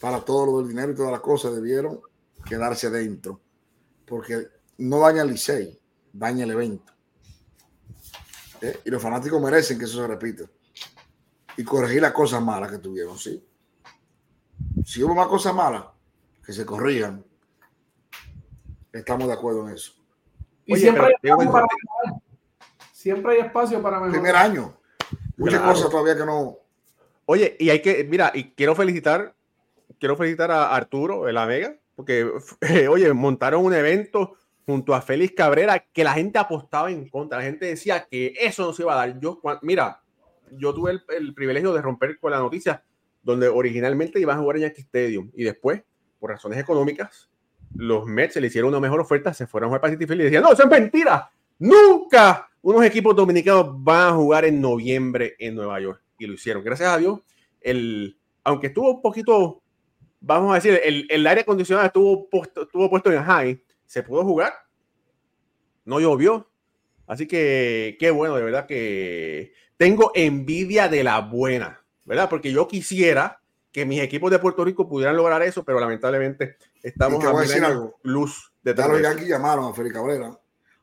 para 0.00 0.20
todo 0.20 0.46
lo 0.46 0.58
del 0.58 0.68
dinero 0.68 0.92
y 0.92 0.94
todas 0.94 1.10
las 1.10 1.20
cosas, 1.20 1.54
debieron 1.54 2.00
quedarse 2.46 2.88
dentro, 2.88 3.40
porque 4.06 4.46
no 4.78 5.00
daña 5.00 5.22
el 5.22 5.28
Licey, 5.28 5.78
daña 6.12 6.44
el 6.44 6.50
evento. 6.52 6.92
¿Eh? 8.60 8.80
Y 8.84 8.90
los 8.90 9.02
fanáticos 9.02 9.40
merecen 9.40 9.78
que 9.78 9.84
eso 9.84 10.00
se 10.00 10.06
repita. 10.06 10.44
Y 11.56 11.64
corregir 11.64 12.02
las 12.02 12.12
cosas 12.12 12.42
malas 12.42 12.70
que 12.70 12.78
tuvieron, 12.78 13.18
¿sí? 13.18 13.44
Si 14.84 15.02
hubo 15.02 15.14
más 15.14 15.26
cosas 15.26 15.54
malas, 15.54 15.84
que 16.44 16.52
se 16.52 16.64
corrijan. 16.64 17.24
Estamos 18.92 19.28
de 19.28 19.34
acuerdo 19.34 19.68
en 19.68 19.74
eso. 19.74 19.92
Y 20.64 20.72
Oye, 20.74 20.82
siempre, 20.82 21.04
hay 21.06 21.12
para 21.22 21.36
mejorar. 21.36 21.68
siempre 22.92 23.32
hay 23.34 23.40
espacio 23.46 23.82
para 23.82 23.96
mejorar. 24.00 24.12
Primer 24.12 24.36
año. 24.36 24.78
Muchas 25.36 25.60
Claro. 25.60 25.74
cosas 25.74 25.90
todavía 25.90 26.16
que 26.16 26.26
no, 26.26 26.58
Oye, 27.30 27.56
y 27.60 27.68
hay 27.68 27.82
que, 27.82 28.04
mira, 28.04 28.32
y 28.34 28.52
quiero 28.52 28.74
felicitar, 28.74 29.34
quiero 30.00 30.16
felicitar 30.16 30.50
a 30.50 30.74
Arturo 30.74 31.24
de 31.24 31.34
la 31.34 31.44
Vega, 31.44 31.76
porque, 31.94 32.26
oye, 32.90 33.12
montaron 33.12 33.62
un 33.64 33.74
evento 33.74 34.34
junto 34.68 34.94
a 34.94 35.00
Félix 35.00 35.32
Cabrera 35.34 35.78
que 35.78 36.04
la 36.04 36.12
gente 36.12 36.38
apostaba 36.38 36.90
en 36.90 37.08
contra, 37.08 37.38
la 37.38 37.44
gente 37.44 37.64
decía 37.64 38.06
que 38.10 38.34
eso 38.38 38.66
no 38.66 38.74
se 38.74 38.82
iba 38.82 38.92
a 38.92 38.96
dar. 39.06 39.18
Yo, 39.18 39.40
cuan- 39.40 39.58
mira, 39.62 40.02
yo 40.52 40.74
tuve 40.74 40.90
el, 40.90 41.02
el 41.16 41.32
privilegio 41.32 41.72
de 41.72 41.80
romper 41.80 42.18
con 42.18 42.32
la 42.32 42.38
noticia 42.38 42.84
donde 43.22 43.48
originalmente 43.48 44.20
iban 44.20 44.36
a 44.36 44.40
jugar 44.42 44.56
en 44.56 44.62
Yankee 44.64 44.82
Stadium 44.82 45.30
y 45.34 45.44
después, 45.44 45.82
por 46.20 46.28
razones 46.32 46.58
económicas, 46.58 47.30
los 47.76 48.04
Mets 48.04 48.34
se 48.34 48.42
le 48.42 48.48
hicieron 48.48 48.68
una 48.68 48.78
mejor 48.78 49.00
oferta, 49.00 49.32
se 49.32 49.46
fueron 49.46 49.68
a 49.68 49.70
jugar 49.70 49.80
para 49.80 49.96
Field 49.96 50.20
y 50.20 50.24
decían, 50.24 50.42
no, 50.42 50.52
eso 50.52 50.64
es 50.64 50.68
mentira, 50.68 51.30
nunca 51.58 52.50
unos 52.60 52.84
equipos 52.84 53.16
dominicanos 53.16 53.68
van 53.82 54.08
a 54.08 54.16
jugar 54.16 54.44
en 54.44 54.60
noviembre 54.60 55.34
en 55.38 55.54
Nueva 55.54 55.80
York. 55.80 56.02
Y 56.18 56.26
lo 56.26 56.34
hicieron. 56.34 56.62
Gracias 56.62 56.90
a 56.90 56.98
Dios, 56.98 57.20
el, 57.62 58.18
aunque 58.44 58.66
estuvo 58.66 58.90
un 58.96 59.00
poquito, 59.00 59.62
vamos 60.20 60.52
a 60.52 60.56
decir, 60.56 60.78
el, 60.84 61.06
el 61.08 61.26
aire 61.26 61.40
acondicionado 61.40 61.86
estuvo 61.86 62.28
estuvo 62.32 62.90
puesto 62.90 63.10
en 63.10 63.22
high, 63.22 63.62
se 63.88 64.04
pudo 64.04 64.22
jugar, 64.22 64.52
no 65.84 65.98
llovió. 65.98 66.48
Así 67.06 67.26
que 67.26 67.96
qué 67.98 68.10
bueno, 68.12 68.36
de 68.36 68.44
verdad 68.44 68.66
que 68.66 69.54
tengo 69.76 70.12
envidia 70.14 70.88
de 70.88 71.02
la 71.02 71.20
buena, 71.20 71.82
¿verdad? 72.04 72.28
Porque 72.28 72.52
yo 72.52 72.68
quisiera 72.68 73.40
que 73.72 73.86
mis 73.86 74.00
equipos 74.00 74.30
de 74.30 74.38
Puerto 74.38 74.64
Rico 74.64 74.88
pudieran 74.88 75.16
lograr 75.16 75.42
eso, 75.42 75.64
pero 75.64 75.80
lamentablemente 75.80 76.56
estamos 76.82 77.18
te 77.18 77.26
voy 77.26 77.38
a 77.38 77.48
decir 77.48 77.64
algo. 77.64 77.98
luz 78.02 78.52
de 78.62 78.74
Ya 78.74 78.86
los 78.86 79.02
Yankees 79.02 79.28
llamaron 79.28 79.70
a 79.70 79.74
Félix 79.74 79.94
Cabrera 79.94 80.38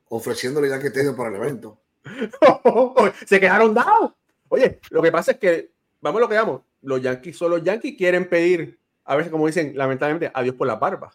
ofreciéndole 0.10 0.70
Yankee 0.70 0.88
Stadium 0.88 1.16
para 1.16 1.30
el 1.30 1.36
evento. 1.36 1.80
se 3.26 3.40
quedaron 3.40 3.74
dados. 3.74 4.14
Oye, 4.50 4.80
lo 4.90 5.02
que 5.02 5.12
pasa 5.12 5.32
es 5.32 5.38
que, 5.38 5.72
vamos 6.02 6.20
a 6.20 6.22
lo 6.22 6.30
que 6.30 6.36
vamos, 6.36 6.62
los 6.82 7.02
Yankees 7.02 7.38
son 7.38 7.52
los 7.52 7.64
Yankees, 7.64 7.96
quieren 7.98 8.28
pedir, 8.28 8.80
a 9.04 9.16
veces 9.16 9.32
como 9.32 9.48
dicen, 9.48 9.74
lamentablemente, 9.76 10.32
adiós 10.34 10.56
por 10.56 10.68
la 10.68 10.76
barba. 10.76 11.12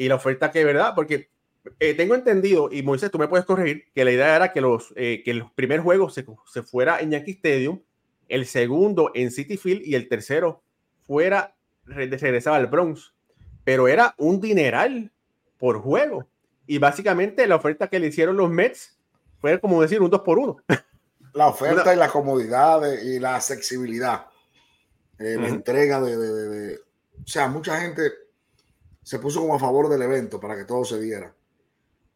Y 0.00 0.08
la 0.08 0.14
oferta 0.14 0.50
que, 0.50 0.64
¿verdad? 0.64 0.94
Porque 0.94 1.28
eh, 1.78 1.92
tengo 1.92 2.14
entendido, 2.14 2.70
y 2.72 2.82
Moisés, 2.82 3.10
tú 3.10 3.18
me 3.18 3.28
puedes 3.28 3.44
corregir, 3.44 3.84
que 3.94 4.02
la 4.04 4.12
idea 4.12 4.34
era 4.34 4.50
que 4.50 4.62
los, 4.62 4.94
eh, 4.96 5.20
que 5.22 5.34
los 5.34 5.52
primeros 5.52 5.84
juegos 5.84 6.14
se, 6.14 6.24
se 6.50 6.62
fuera 6.62 7.00
en 7.00 7.10
Yankee 7.10 7.32
Stadium, 7.32 7.82
el 8.28 8.46
segundo 8.46 9.10
en 9.14 9.30
City 9.30 9.58
Field 9.58 9.82
y 9.84 9.94
el 9.96 10.08
tercero 10.08 10.62
fuera, 11.06 11.54
re- 11.84 12.06
regresaba 12.06 12.56
al 12.56 12.68
Bronx. 12.68 13.12
Pero 13.62 13.88
era 13.88 14.14
un 14.16 14.40
dineral 14.40 15.12
por 15.58 15.80
juego. 15.82 16.26
Y 16.66 16.78
básicamente 16.78 17.46
la 17.46 17.56
oferta 17.56 17.88
que 17.88 18.00
le 18.00 18.06
hicieron 18.06 18.38
los 18.38 18.48
Mets 18.48 18.96
fue 19.38 19.60
como 19.60 19.82
decir 19.82 20.00
un 20.00 20.08
2 20.08 20.20
por 20.22 20.38
1 20.38 20.56
La 21.34 21.48
oferta 21.48 21.82
Una- 21.82 21.92
y 21.94 21.96
la 21.96 22.08
comodidad 22.08 22.80
de- 22.80 23.04
y 23.04 23.18
la 23.18 23.36
accesibilidad. 23.36 24.28
eh, 25.18 25.36
La 25.38 25.48
entrega 25.48 26.00
de- 26.00 26.16
de- 26.16 26.76
O 27.22 27.26
sea, 27.26 27.48
mucha 27.48 27.78
gente 27.82 28.02
se 29.02 29.18
puso 29.18 29.40
como 29.40 29.54
a 29.54 29.58
favor 29.58 29.88
del 29.88 30.02
evento 30.02 30.38
para 30.38 30.56
que 30.56 30.64
todo 30.64 30.84
se 30.84 31.00
diera. 31.00 31.34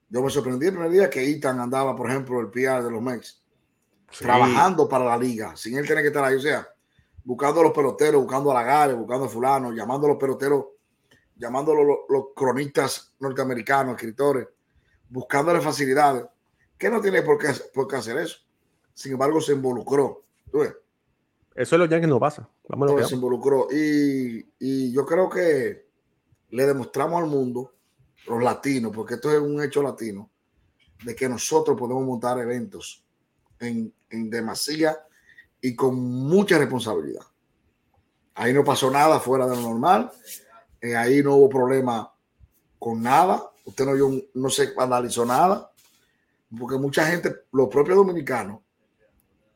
Yo 0.09 0.23
me 0.23 0.31
sorprendí 0.31 0.67
el 0.67 0.73
primer 0.73 0.91
día 0.91 1.11
que 1.11 1.29
Ethan 1.29 1.61
andaba, 1.61 1.97
por 1.97 2.09
ejemplo, 2.09 2.41
el 2.41 2.49
PR 2.49 2.85
de 2.85 2.91
los 2.91 3.03
Mex, 3.03 3.43
trabajando 4.19 4.89
para 4.89 5.05
la 5.05 5.17
liga, 5.17 5.57
sin 5.57 5.77
él 5.77 5.87
tener 5.87 6.03
que 6.03 6.09
estar 6.09 6.25
ahí. 6.25 6.37
O 6.37 6.41
sea, 6.41 6.69
buscando 7.25 7.61
a 7.61 7.65
los 7.65 7.73
peloteros, 7.73 8.23
buscando 8.23 8.51
a 8.51 8.55
Lagares, 8.55 8.97
buscando 8.97 9.25
a 9.25 9.29
fulano, 9.29 9.73
llamando 9.73 10.07
a 10.07 10.11
los 10.11 10.19
peloteros, 10.19 10.67
llamando 11.37 11.73
a 11.73 11.75
los, 11.75 11.87
los 12.09 12.25
cronistas 12.35 13.15
norteamericanos, 13.19 13.97
escritores, 13.97 14.47
buscándole 15.09 15.61
facilidades. 15.61 16.27
Que 16.79 16.91
no 16.91 17.01
tiene 17.01 17.23
por 17.23 17.39
qué, 17.39 17.49
por 17.73 17.89
qué 17.89 17.97
hacer 17.97 18.19
eso. 18.19 18.39
Sin 18.93 19.13
embargo, 19.13 19.41
se 19.41 19.53
involucró. 19.53 20.23
¿tú 20.51 20.59
ves? 20.59 20.75
Eso 21.55 21.77
es 21.77 21.79
lo 21.79 21.87
Yankees 21.87 22.09
no 22.09 22.21
pasa. 22.21 22.49
Que 22.67 22.75
Entonces, 22.75 23.09
se 23.09 23.15
involucró. 23.15 23.69
Y, 23.71 24.47
y 24.59 24.93
yo 24.93 25.07
creo 25.07 25.29
que 25.29 25.84
le 26.51 26.67
demostramos 26.67 27.23
al 27.23 27.29
mundo, 27.29 27.73
los 28.27 28.43
latinos, 28.43 28.93
porque 28.95 29.15
esto 29.15 29.33
es 29.33 29.41
un 29.41 29.63
hecho 29.63 29.83
latino, 29.83 30.31
de 31.05 31.15
que 31.15 31.29
nosotros 31.29 31.79
podemos 31.79 32.05
montar 32.05 32.39
eventos 32.39 33.05
en, 33.59 33.93
en 34.11 34.31
demasía 34.31 34.99
y 35.61 35.75
con 35.75 35.97
mucha 35.97 36.59
responsabilidad. 36.59 37.23
Ahí 38.35 38.53
no 38.53 38.65
pasó 38.65 38.91
nada 38.91 39.21
fuera 39.21 39.47
de 39.47 39.57
lo 39.57 39.63
normal. 39.63 40.11
eh, 40.81 40.97
ahí 40.97 41.23
no 41.23 41.37
hubo 41.37 41.49
problema 41.49 42.13
con 42.79 43.03
nada. 43.03 43.43
usted 43.65 43.87
no, 43.87 43.97
yo, 43.97 44.11
no 44.35 44.51
se 44.51 44.75
analizó 44.77 45.25
nada, 45.25 45.71
porque 46.59 46.77
mucha 46.77 47.07
gente, 47.07 47.35
los 47.53 47.69
propios 47.69 47.97
dominicanos, 47.97 48.61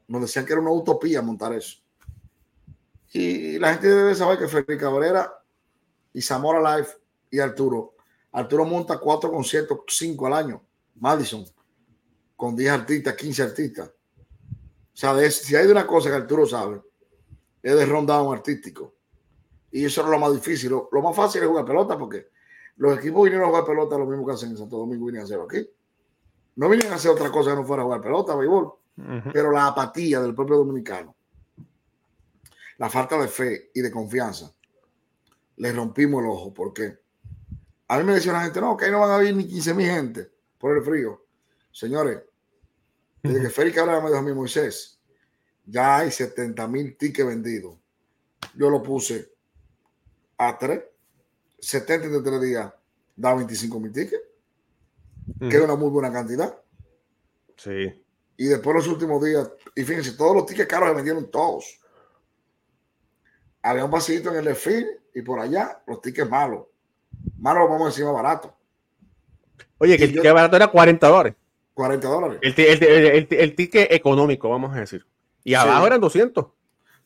nos 0.07 0.23
decían 0.23 0.47
que 0.47 0.53
era 0.53 0.63
una 0.63 0.71
utopía 0.71 1.21
montar 1.21 1.53
eso. 1.53 1.77
Y 3.13 3.59
la 3.59 3.73
gente 3.73 3.89
debe 3.89 4.15
saber 4.15 4.39
que 4.39 4.49
Félix 4.49 4.81
Cabrera 4.81 5.31
y 6.19 6.21
Zamora 6.21 6.61
Life 6.77 6.97
y 7.31 7.39
Arturo, 7.39 7.95
Arturo 8.33 8.65
monta 8.65 8.99
cuatro 8.99 9.31
conciertos, 9.31 9.79
cinco 9.87 10.27
al 10.27 10.33
año, 10.33 10.61
Madison, 10.97 11.45
con 12.35 12.57
10 12.57 12.73
artistas, 12.73 13.15
15 13.15 13.43
artistas. 13.45 13.89
O 13.89 13.93
sea, 14.93 15.31
si 15.31 15.55
hay 15.55 15.67
de 15.67 15.71
una 15.71 15.87
cosa 15.87 16.11
que 16.11 16.17
Arturo 16.17 16.45
sabe, 16.45 16.83
es 17.63 17.73
de 17.73 17.87
rundown 17.87 18.35
artístico. 18.35 18.97
Y 19.71 19.85
eso 19.85 20.03
es 20.03 20.09
lo 20.09 20.19
más 20.19 20.33
difícil. 20.33 20.71
Lo, 20.71 21.03
más 21.03 21.15
fácil 21.15 21.41
es 21.41 21.49
jugar 21.49 21.65
pelota 21.65 21.97
porque 21.97 22.31
los 22.79 22.99
equipos 22.99 23.23
vinieron 23.23 23.47
a 23.47 23.51
jugar 23.51 23.65
pelota 23.65 23.97
lo 23.97 24.07
mismo 24.07 24.27
que 24.27 24.33
hacen 24.33 24.51
en 24.51 24.57
Santo 24.57 24.77
Domingo 24.77 25.07
vinieron 25.07 25.23
a 25.23 25.25
hacerlo 25.25 25.45
aquí. 25.45 25.71
No 26.57 26.69
vinieron 26.69 26.95
a 26.95 26.97
hacer 26.97 27.13
otra 27.13 27.31
cosa 27.31 27.51
que 27.51 27.59
no 27.59 27.65
fuera 27.65 27.83
a 27.83 27.85
jugar 27.85 28.01
pelota, 28.01 28.35
béisbol. 28.35 28.73
Pero 29.33 29.53
la 29.53 29.69
apatía 29.69 30.21
del 30.21 30.35
propio 30.35 30.57
dominicano, 30.57 31.15
la 32.79 32.91
falta 32.91 33.17
de 33.17 33.29
fe 33.29 33.71
y 33.73 33.81
de 33.81 33.93
confianza, 33.93 34.53
le 35.59 35.73
rompimos 35.73 36.23
el 36.23 36.31
ojo. 36.31 36.55
porque 36.55 36.99
A 37.89 37.99
mí 37.99 38.05
me 38.05 38.15
decía 38.15 38.33
la 38.33 38.43
gente, 38.43 38.61
no, 38.61 38.77
que 38.77 38.87
ahí 38.87 38.91
no 38.91 39.01
van 39.01 39.11
a 39.11 39.19
venir 39.19 39.37
ni 39.37 39.47
15 39.47 39.75
mil 39.75 39.87
gente 39.87 40.31
por 40.59 40.77
el 40.77 40.83
frío. 40.83 41.25
Señores, 41.71 42.23
desde 43.23 43.41
que 43.41 43.51
Félix 43.51 43.77
Cabrera 43.77 44.01
me 44.01 44.09
dijo 44.09 44.19
a 44.19 44.23
mí, 44.23 44.33
Moisés, 44.33 45.01
ya 45.67 45.99
hay 45.99 46.11
70 46.11 46.67
mil 46.69 46.97
tickets 46.97 47.29
vendidos. 47.29 47.77
Yo 48.55 48.71
lo 48.71 48.83
puse 48.83 49.33
a 50.39 50.57
3, 50.57 50.83
70 51.59 52.09
de 52.09 52.23
3 52.23 52.41
días, 52.41 52.73
da 53.17 53.35
25 53.35 53.81
mil 53.81 53.93
tickets, 53.93 54.23
que 55.41 55.57
es 55.57 55.63
una 55.63 55.77
muy 55.77 55.91
buena 55.91 56.13
cantidad. 56.13 56.57
Sí. 57.57 58.05
Y 58.37 58.45
después 58.47 58.77
los 58.77 58.89
últimos 58.89 59.23
días, 59.23 59.51
y 59.75 59.83
fíjense, 59.83 60.13
todos 60.13 60.37
los 60.37 60.47
tickets 60.47 60.69
caros 60.69 60.91
se 60.91 60.95
vendieron 60.95 61.31
todos. 61.31 61.81
Había 63.63 63.85
un 63.85 63.91
vasito 63.91 64.31
en 64.31 64.37
el 64.37 64.45
desfile 64.45 65.01
y 65.15 65.23
por 65.23 65.41
allá 65.41 65.83
los 65.87 66.01
tickets 66.01 66.29
malos. 66.29 66.67
Malos 67.39 67.69
vamos 67.69 67.83
a 67.83 67.87
decir 67.87 68.05
más 68.05 68.15
barato. 68.15 68.55
Oye, 69.79 69.97
que 69.97 70.05
el 70.05 70.13
ticket 70.13 70.33
barato 70.33 70.57
era 70.57 70.69
40 70.69 71.09
dólares. 71.09 71.35
40 71.75 72.09
dólares. 72.09 72.41
El, 72.43 73.55
ticket 73.55 73.93
económico, 73.93 74.49
vamos 74.49 74.77
a 74.77 74.81
decir. 74.81 75.07
Y 75.45 75.55
abajo 75.55 75.87
eran 75.87 76.01
200. 76.01 76.47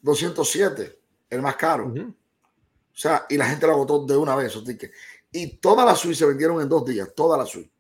207, 0.00 0.98
el 1.30 1.42
más 1.42 1.56
caro. 1.56 1.92
O 1.92 2.96
sea, 2.96 3.26
y 3.28 3.36
la 3.36 3.46
gente 3.46 3.66
lo 3.66 3.74
agotó 3.74 4.04
de 4.04 4.16
una 4.16 4.34
vez 4.34 4.48
esos 4.48 4.64
tickets. 4.64 4.94
Y 5.30 5.56
todas 5.56 5.86
las 5.86 5.98
suites 5.98 6.18
se 6.18 6.26
vendieron 6.26 6.60
en 6.60 6.68
dos 6.68 6.84
días, 6.84 7.08
todas 7.14 7.38
las 7.38 7.48
suites. 7.48 7.72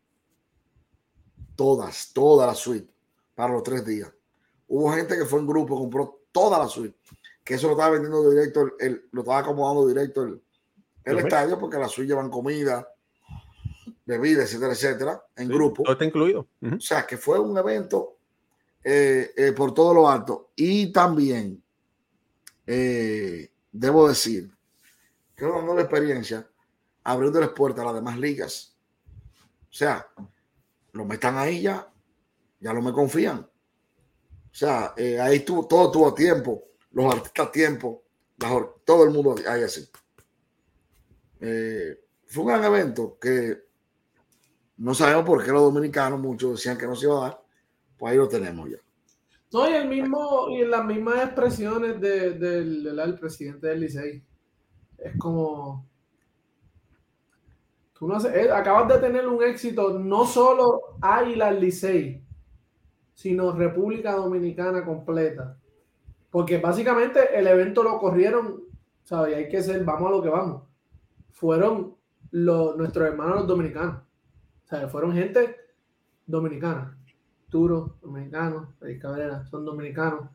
Todas, 1.56 2.12
todas 2.12 2.46
las 2.48 2.58
suites 2.58 2.92
para 3.34 3.52
los 3.52 3.62
tres 3.62 3.84
días. 3.84 4.10
Hubo 4.68 4.92
gente 4.92 5.16
que 5.16 5.24
fue 5.24 5.40
en 5.40 5.46
grupo, 5.46 5.78
compró 5.78 6.20
toda 6.30 6.58
la 6.58 6.68
suite, 6.68 6.96
que 7.44 7.54
eso 7.54 7.66
lo 7.66 7.72
estaba 7.72 7.90
vendiendo 7.90 8.30
directo, 8.30 8.72
el, 8.78 9.08
lo 9.12 9.22
estaba 9.22 9.40
acomodando 9.40 9.86
directo 9.86 10.22
el, 10.22 10.42
el 11.04 11.18
estadio, 11.18 11.58
porque 11.58 11.78
las 11.78 11.90
suites 11.90 12.10
llevan 12.10 12.30
comida, 12.30 12.88
bebida, 14.04 14.42
etcétera, 14.42 14.72
etcétera, 14.72 15.24
en 15.36 15.48
grupo. 15.48 15.82
Todo 15.82 15.92
está 15.92 16.04
incluido. 16.04 16.46
O 16.62 16.80
sea, 16.80 17.06
que 17.06 17.16
fue 17.16 17.38
un 17.38 17.56
evento 17.56 18.16
eh, 18.84 19.32
eh, 19.36 19.52
por 19.52 19.74
todo 19.74 19.94
lo 19.94 20.08
alto. 20.08 20.50
Y 20.56 20.92
también, 20.92 21.62
eh, 22.66 23.50
debo 23.70 24.08
decir, 24.08 24.50
que 25.34 25.44
una 25.44 25.62
nueva 25.62 25.82
experiencia 25.82 26.46
abriéndoles 27.04 27.50
puertas 27.50 27.82
a 27.82 27.86
las 27.86 27.94
demás 27.94 28.18
ligas. 28.18 28.76
O 29.62 29.74
sea, 29.74 30.06
los 30.92 31.06
metan 31.06 31.38
ahí 31.38 31.62
ya, 31.62 31.90
ya 32.60 32.72
no 32.72 32.82
me 32.82 32.92
confían. 32.92 33.38
O 33.38 34.54
sea, 34.54 34.94
ahí 35.22 35.40
tuvo, 35.40 35.66
todo 35.66 35.90
tuvo 35.90 36.12
tiempo, 36.12 36.62
los 36.92 37.14
artistas 37.14 37.52
tiempo, 37.52 38.02
todo 38.84 39.04
el 39.04 39.10
mundo 39.10 39.34
ahí 39.48 39.62
así. 39.62 39.88
fue 41.38 42.42
un 42.42 42.46
gran 42.46 42.64
evento 42.64 43.18
que 43.20 43.62
no 44.78 44.94
sabemos 44.94 45.24
por 45.24 45.44
qué 45.44 45.52
los 45.52 45.62
dominicanos, 45.62 46.18
muchos 46.18 46.52
decían 46.52 46.76
que 46.76 46.86
no 46.86 46.96
se 46.96 47.06
iba 47.06 47.18
a 47.18 47.28
dar, 47.28 47.42
pues 47.96 48.12
ahí 48.12 48.18
lo 48.18 48.28
tenemos 48.28 48.68
ya. 48.68 48.78
No, 49.52 49.68
y 49.68 49.74
el 49.74 49.86
mismo, 49.86 50.48
y 50.48 50.64
las 50.64 50.84
mismas 50.84 51.24
expresiones 51.24 52.00
del 52.00 53.18
presidente 53.20 53.66
del 53.66 53.80
Licey. 53.80 54.24
Es 54.96 55.16
como. 55.18 55.86
Tú 57.98 58.08
no 58.08 58.18
eh, 58.26 58.50
acabas 58.50 58.88
de 58.88 58.98
tener 58.98 59.28
un 59.28 59.42
éxito, 59.42 59.98
no 59.98 60.24
solo 60.24 60.96
Águila 61.00 61.52
Licey, 61.52 62.24
sino 63.14 63.52
República 63.52 64.12
Dominicana 64.12 64.84
completa. 64.84 65.58
Porque 66.32 66.58
básicamente 66.58 67.38
el 67.38 67.46
evento 67.46 67.84
lo 67.84 68.00
corrieron, 68.00 68.64
¿sabes? 69.04 69.36
Hay 69.36 69.48
que 69.48 69.62
ser, 69.62 69.84
vamos 69.84 70.08
a 70.08 70.10
lo 70.10 70.22
que 70.22 70.30
vamos. 70.30 70.62
Fueron 71.30 71.94
los, 72.32 72.76
nuestros 72.76 73.06
hermanos 73.06 73.36
los 73.36 73.46
dominicanos 73.46 74.02
fueron 74.88 75.12
gente 75.12 75.56
dominicana. 76.26 76.98
Turo, 77.48 77.96
dominicano, 78.00 78.74
Félix 78.78 79.02
Cabrera, 79.02 79.44
son 79.46 79.64
dominicanos. 79.64 80.30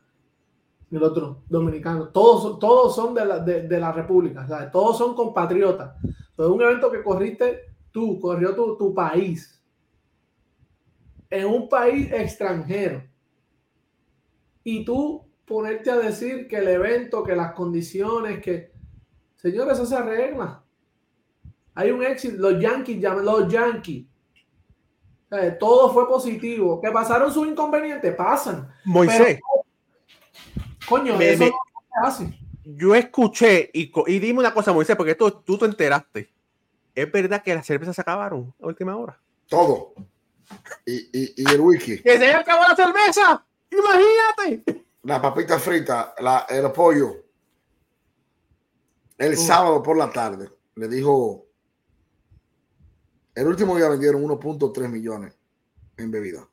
El 0.90 1.02
otro, 1.02 1.42
dominicano. 1.48 2.08
Todos, 2.08 2.58
todos 2.58 2.94
son 2.94 3.14
de 3.14 3.24
la, 3.24 3.40
de, 3.40 3.80
la 3.80 3.92
República, 3.92 4.70
Todos 4.72 4.96
son 4.96 5.14
compatriotas. 5.14 5.96
Es 6.02 6.46
un 6.46 6.62
evento 6.62 6.90
que 6.90 7.02
corriste 7.02 7.74
tú, 7.90 8.18
corrió 8.20 8.54
tu, 8.54 8.76
tu 8.76 8.94
país. 8.94 9.60
En 11.28 11.46
un 11.46 11.68
país 11.68 12.10
extranjero. 12.12 13.02
Y 14.64 14.84
tú 14.84 15.27
ponerte 15.48 15.90
a 15.90 15.96
decir 15.96 16.46
que 16.46 16.58
el 16.58 16.68
evento, 16.68 17.24
que 17.24 17.34
las 17.34 17.52
condiciones, 17.52 18.40
que... 18.40 18.72
Señores, 19.36 19.74
eso 19.74 19.86
se 19.86 19.96
arregla. 19.96 20.62
Hay 21.74 21.90
un 21.90 22.02
éxito. 22.04 22.36
Los 22.38 22.60
Yankees, 22.60 23.00
los 23.00 23.52
Yankees 23.52 24.06
todo 25.58 25.92
fue 25.92 26.08
positivo. 26.08 26.80
Que 26.80 26.90
pasaron 26.90 27.32
sus 27.32 27.46
inconvenientes, 27.46 28.14
pasan. 28.14 28.68
Moisés. 28.84 29.38
coño, 30.88 31.20
eso 31.20 31.44
no 31.44 31.50
se 31.50 32.06
hace. 32.06 32.38
Yo 32.64 32.94
escuché 32.94 33.70
y, 33.72 33.92
y 34.06 34.18
dime 34.18 34.40
una 34.40 34.52
cosa, 34.52 34.72
Moisés, 34.72 34.96
porque 34.96 35.12
esto 35.12 35.32
tú 35.40 35.56
te 35.56 35.64
enteraste. 35.64 36.30
¿Es 36.94 37.10
verdad 37.10 37.42
que 37.42 37.54
las 37.54 37.66
cervezas 37.66 37.94
se 37.94 38.02
acabaron 38.02 38.54
a 38.60 38.66
última 38.66 38.96
hora? 38.96 39.18
Todo. 39.48 39.94
Y, 40.84 41.08
y, 41.12 41.50
el 41.50 41.60
wiki. 41.60 42.02
¡Que 42.02 42.18
se 42.18 42.32
acabó 42.32 42.62
la 42.68 42.74
cerveza! 42.74 43.46
¡Imagínate! 43.70 44.84
La 45.08 45.22
papita 45.22 45.58
frita, 45.58 46.14
la, 46.20 46.46
el 46.50 46.70
pollo. 46.70 47.24
El 49.16 49.38
sábado 49.38 49.82
por 49.82 49.96
la 49.96 50.12
tarde 50.12 50.50
le 50.74 50.86
dijo 50.86 51.46
el 53.34 53.46
último 53.46 53.74
día 53.74 53.88
vendieron 53.88 54.22
1.3 54.22 54.88
millones 54.88 55.32
en 55.96 56.10
bebida. 56.10 56.46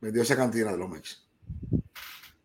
Vendió 0.00 0.22
esa 0.22 0.36
cantidad 0.36 0.70
de 0.70 0.78
los 0.78 0.88
Mets. 0.88 1.28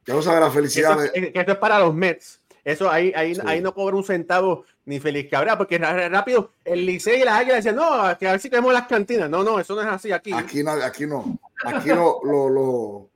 Ya 0.06 0.16
no 0.16 0.22
sabe 0.22 0.42
la 0.42 0.52
felicidad. 0.52 1.02
Eso, 1.02 1.14
de... 1.14 1.32
esto 1.34 1.52
es 1.54 1.58
para 1.58 1.80
los 1.80 1.96
Mets. 1.96 2.42
Eso 2.66 2.92
ahí, 2.92 3.14
ahí, 3.16 3.38
ahí 3.46 3.62
no 3.62 3.74
cobra 3.74 3.96
un 3.96 4.04
centavo 4.04 4.66
ni 4.84 5.00
Feliz 5.00 5.30
Cabrera, 5.32 5.58
porque 5.58 5.78
rápido 5.78 6.52
el 6.66 6.86
Licey 6.86 7.22
y 7.22 7.24
las 7.24 7.36
Águilas 7.36 7.64
decían, 7.64 7.78
no, 7.78 8.18
que 8.18 8.28
a 8.28 8.32
ver 8.32 8.42
si 8.42 8.50
tenemos 8.50 8.74
las 8.74 8.86
cantinas. 8.86 9.30
No, 9.30 9.44
no, 9.44 9.62
eso 9.62 9.76
no 9.76 9.82
es 9.82 9.88
así 9.88 10.12
aquí. 10.12 10.34
Aquí 10.34 10.62
no, 10.62 10.72
aquí 10.72 11.06
no. 11.06 11.40
Aquí 11.64 11.90
no, 11.90 12.20
lo, 12.24 13.09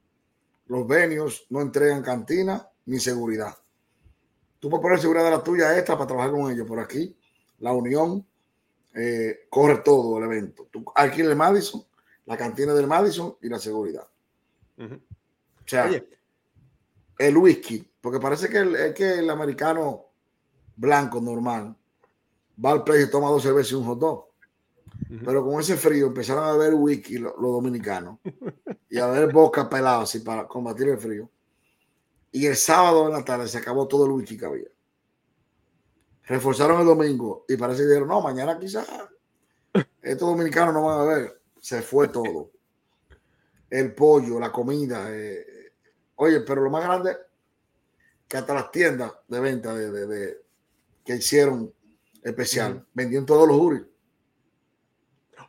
los 0.73 0.87
venios 0.87 1.45
no 1.49 1.61
entregan 1.61 2.01
cantina 2.01 2.67
ni 2.85 2.99
seguridad. 2.99 3.55
Tú 4.59 4.71
puedes 4.71 4.81
poner 4.81 4.99
seguridad 4.99 5.25
de 5.25 5.31
la 5.31 5.43
tuya 5.43 5.77
extra 5.77 5.95
para 5.95 6.07
trabajar 6.07 6.31
con 6.31 6.51
ellos. 6.51 6.67
Por 6.67 6.79
aquí, 6.79 7.15
la 7.59 7.73
unión 7.73 8.25
eh, 8.95 9.45
corre 9.51 9.77
todo 9.85 10.17
el 10.17 10.23
evento. 10.23 10.67
Tú 10.71 10.83
el 10.95 11.35
Madison, 11.35 11.85
la 12.25 12.35
cantina 12.35 12.73
del 12.73 12.87
Madison 12.87 13.37
y 13.41 13.49
la 13.49 13.59
seguridad. 13.59 14.07
O 14.79 15.67
sea, 15.67 15.91
el 17.19 17.37
whisky, 17.37 17.87
porque 18.01 18.19
parece 18.19 18.49
que 18.49 18.57
el, 18.57 18.75
es 18.75 18.93
que 18.95 19.19
el 19.19 19.29
americano 19.29 20.07
blanco 20.75 21.21
normal 21.21 21.77
va 22.63 22.71
al 22.71 22.83
precio 22.83 23.05
y 23.05 23.11
toma 23.11 23.29
dos 23.29 23.43
cervezas 23.43 23.73
y 23.73 23.75
un 23.75 23.85
hot 23.85 23.99
dog. 23.99 24.32
Pero 25.23 25.45
con 25.45 25.59
ese 25.59 25.77
frío 25.77 26.07
empezaron 26.07 26.43
a 26.43 26.53
beber 26.53 26.73
whisky 26.73 27.17
los, 27.17 27.33
dominicanos 27.37 28.19
y 28.89 28.97
a 28.97 29.07
ver 29.07 29.31
boca 29.31 29.69
pelada 29.69 30.01
así 30.01 30.19
para 30.19 30.47
combatir 30.47 30.89
el 30.89 30.97
frío. 30.97 31.29
Y 32.31 32.47
el 32.47 32.55
sábado 32.55 33.07
en 33.07 33.13
la 33.13 33.23
tarde 33.23 33.47
se 33.47 33.59
acabó 33.59 33.87
todo 33.87 34.05
el 34.05 34.11
whisky 34.11 34.37
que 34.37 34.45
había 34.45 34.73
reforzaron 36.25 36.79
el 36.79 36.85
domingo 36.85 37.45
y 37.47 37.57
parece 37.57 37.81
que 37.81 37.87
dijeron, 37.87 38.07
no, 38.07 38.21
mañana 38.21 38.57
quizás 38.57 38.87
estos 40.01 40.29
dominicanos 40.29 40.73
no 40.73 40.83
van 40.83 40.99
a 40.99 41.03
ver. 41.03 41.41
Se 41.59 41.81
fue 41.81 42.09
todo. 42.09 42.51
El 43.69 43.93
pollo, 43.93 44.39
la 44.39 44.51
comida. 44.51 45.07
Eh, 45.09 45.73
oye, 46.15 46.41
pero 46.41 46.61
lo 46.61 46.69
más 46.69 46.83
grande, 46.83 47.15
que 48.27 48.37
hasta 48.37 48.53
las 48.53 48.71
tiendas 48.71 49.13
de 49.27 49.39
venta 49.39 49.73
de, 49.73 50.41
que 51.05 51.15
hicieron 51.15 51.73
especial, 52.21 52.85
vendieron 52.93 53.25
todos 53.25 53.47
los 53.47 53.57
juris. 53.57 53.83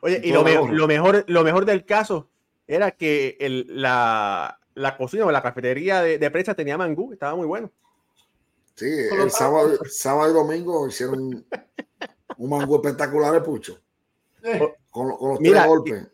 Oye, 0.05 0.21
y 0.23 0.31
lo, 0.31 0.43
lo, 0.43 0.87
mejor, 0.87 1.25
lo 1.27 1.43
mejor 1.43 1.65
del 1.65 1.83
caso 1.83 2.29
era 2.67 2.91
que 2.91 3.37
el, 3.39 3.65
la, 3.69 4.59
la 4.75 4.97
cocina 4.97 5.25
o 5.25 5.31
la 5.31 5.41
cafetería 5.41 6.03
de, 6.03 6.19
de 6.19 6.29
prensa 6.29 6.53
tenía 6.53 6.77
mangú, 6.77 7.11
estaba 7.11 7.35
muy 7.35 7.47
bueno. 7.47 7.71
Sí, 8.75 8.85
el 8.85 9.31
sábado, 9.31 9.79
sábado 9.89 10.29
y 10.29 10.33
domingo 10.35 10.87
hicieron 10.87 11.43
un 12.37 12.49
mangú 12.49 12.75
espectacular 12.75 13.33
de 13.33 13.41
Pucho. 13.41 13.79
Con, 14.91 15.09
los 15.09 15.39
tres 15.39 15.65
golpes. 15.65 16.07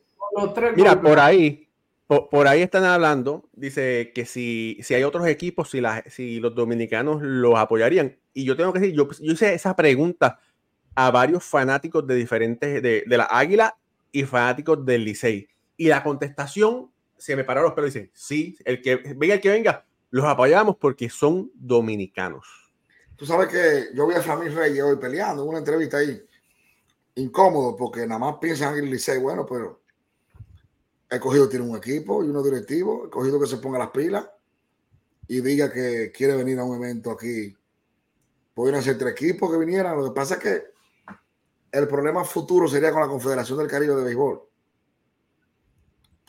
mira, 0.77 1.01
por 1.01 1.19
ahí, 1.19 1.67
por, 2.07 2.47
ahí 2.47 2.61
están 2.61 2.85
hablando, 2.85 3.49
dice 3.51 4.13
que 4.15 4.25
si, 4.25 4.77
si 4.83 4.93
hay 4.93 5.03
otros 5.03 5.27
equipos, 5.27 5.69
si, 5.69 5.81
la, 5.81 6.01
si 6.07 6.39
los 6.39 6.55
dominicanos 6.55 7.21
los 7.21 7.57
apoyarían. 7.57 8.17
Y 8.33 8.45
yo 8.45 8.55
tengo 8.55 8.71
que 8.71 8.79
decir, 8.79 8.95
yo, 8.95 9.09
yo 9.19 9.33
hice 9.33 9.53
esa 9.53 9.75
pregunta 9.75 10.39
a 10.95 11.11
varios 11.11 11.43
fanáticos 11.43 12.07
de 12.07 12.15
diferentes, 12.15 12.81
de, 12.81 13.03
de 13.05 13.17
la 13.17 13.25
Águila 13.25 13.75
y 14.11 14.23
fanáticos 14.23 14.85
del 14.85 15.05
Licey. 15.05 15.47
Y 15.77 15.87
la 15.87 16.03
contestación 16.03 16.91
se 17.17 17.35
me 17.35 17.43
pararon 17.43 17.69
los 17.69 17.75
pelos 17.75 17.95
y 17.95 17.99
dicen, 17.99 18.11
sí, 18.13 18.57
el 18.65 18.81
que 18.81 18.95
venga, 18.95 19.35
el 19.35 19.41
que 19.41 19.49
venga, 19.49 19.85
los 20.09 20.25
apoyamos 20.25 20.75
porque 20.77 21.09
son 21.09 21.51
dominicanos. 21.53 22.47
Tú 23.15 23.25
sabes 23.25 23.47
que 23.47 23.95
yo 23.95 24.07
vi 24.07 24.15
a 24.15 24.21
Flamín 24.21 24.55
Reyes 24.55 24.83
hoy 24.83 24.97
peleando 24.97 25.43
en 25.43 25.49
una 25.49 25.59
entrevista 25.59 25.97
ahí, 25.97 26.19
incómodo, 27.15 27.75
porque 27.75 28.07
nada 28.07 28.19
más 28.19 28.37
piensan 28.41 28.77
en 28.77 28.85
el 28.85 28.91
Licey, 28.91 29.19
bueno, 29.19 29.45
pero 29.45 29.81
el 31.09 31.19
cogido 31.19 31.47
tiene 31.47 31.65
un 31.65 31.77
equipo 31.77 32.23
y 32.23 32.29
unos 32.29 32.43
directivos, 32.43 33.03
el 33.03 33.09
cogido 33.09 33.39
que 33.39 33.45
se 33.45 33.57
ponga 33.57 33.77
las 33.77 33.91
pilas 33.91 34.27
y 35.27 35.41
diga 35.41 35.71
que 35.71 36.11
quiere 36.11 36.35
venir 36.35 36.57
a 36.59 36.63
un 36.63 36.83
evento 36.83 37.11
aquí. 37.11 37.55
Podrían 38.53 38.81
ser 38.81 38.97
tres 38.97 39.11
equipos 39.11 39.51
que 39.51 39.57
vinieran. 39.57 39.97
Lo 39.97 40.05
que 40.05 40.15
pasa 40.15 40.35
es 40.35 40.39
que 40.41 40.70
el 41.71 41.87
problema 41.87 42.23
futuro 42.23 42.67
sería 42.67 42.91
con 42.91 43.01
la 43.01 43.07
Confederación 43.07 43.57
del 43.57 43.67
Caribe 43.67 43.95
de 43.95 44.03
Béisbol 44.03 44.41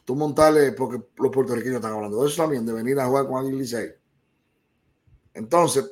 tú 0.05 0.17
montarle, 0.17 0.73
porque 0.73 1.03
los 1.17 1.31
puertorriqueños 1.31 1.77
están 1.77 1.93
hablando 1.93 2.23
de 2.23 2.29
eso 2.29 2.43
también, 2.43 2.67
de 2.67 2.73
venir 2.73 2.99
a 2.99 3.07
jugar 3.07 3.27
con 3.27 3.47
Licey. 3.47 3.93
Entonces, 5.35 5.91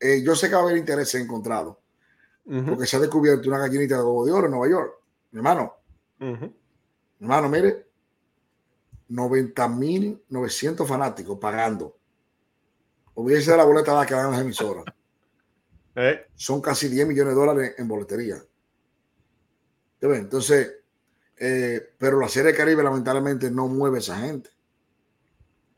eh, 0.00 0.22
yo 0.22 0.34
sé 0.34 0.48
que 0.48 0.54
va 0.54 0.60
a 0.60 0.64
haber 0.64 0.76
interés 0.76 1.14
encontrado, 1.16 1.80
porque 2.44 2.86
se 2.86 2.96
ha 2.96 3.00
descubierto 3.00 3.48
una 3.48 3.58
gallinita 3.58 3.96
de 3.96 4.02
huevo 4.02 4.24
de 4.24 4.32
oro 4.32 4.46
en 4.46 4.52
Nueva 4.52 4.68
York. 4.68 4.94
Mi 5.32 5.38
hermano, 5.38 5.74
mi 6.18 6.50
hermano, 7.20 7.48
mire, 7.48 7.86
90.900 9.10 10.86
fanáticos 10.86 11.38
pagando. 11.38 11.96
Hubiese 13.14 13.56
la 13.56 13.64
boleta 13.64 14.06
que 14.06 14.14
dan 14.14 14.30
las 14.30 14.40
emisoras. 14.40 14.84
Eh. 16.00 16.28
Son 16.36 16.60
casi 16.60 16.88
10 16.88 17.08
millones 17.08 17.34
de 17.34 17.40
dólares 17.40 17.74
en 17.76 17.88
boletería. 17.88 18.40
Entonces, 20.00 20.76
eh, 21.36 21.94
pero 21.98 22.20
la 22.20 22.28
Serie 22.28 22.54
Caribe 22.54 22.82
lamentablemente 22.82 23.50
no 23.50 23.68
mueve 23.68 23.98
a 23.98 24.00
esa 24.00 24.16
gente. 24.16 24.50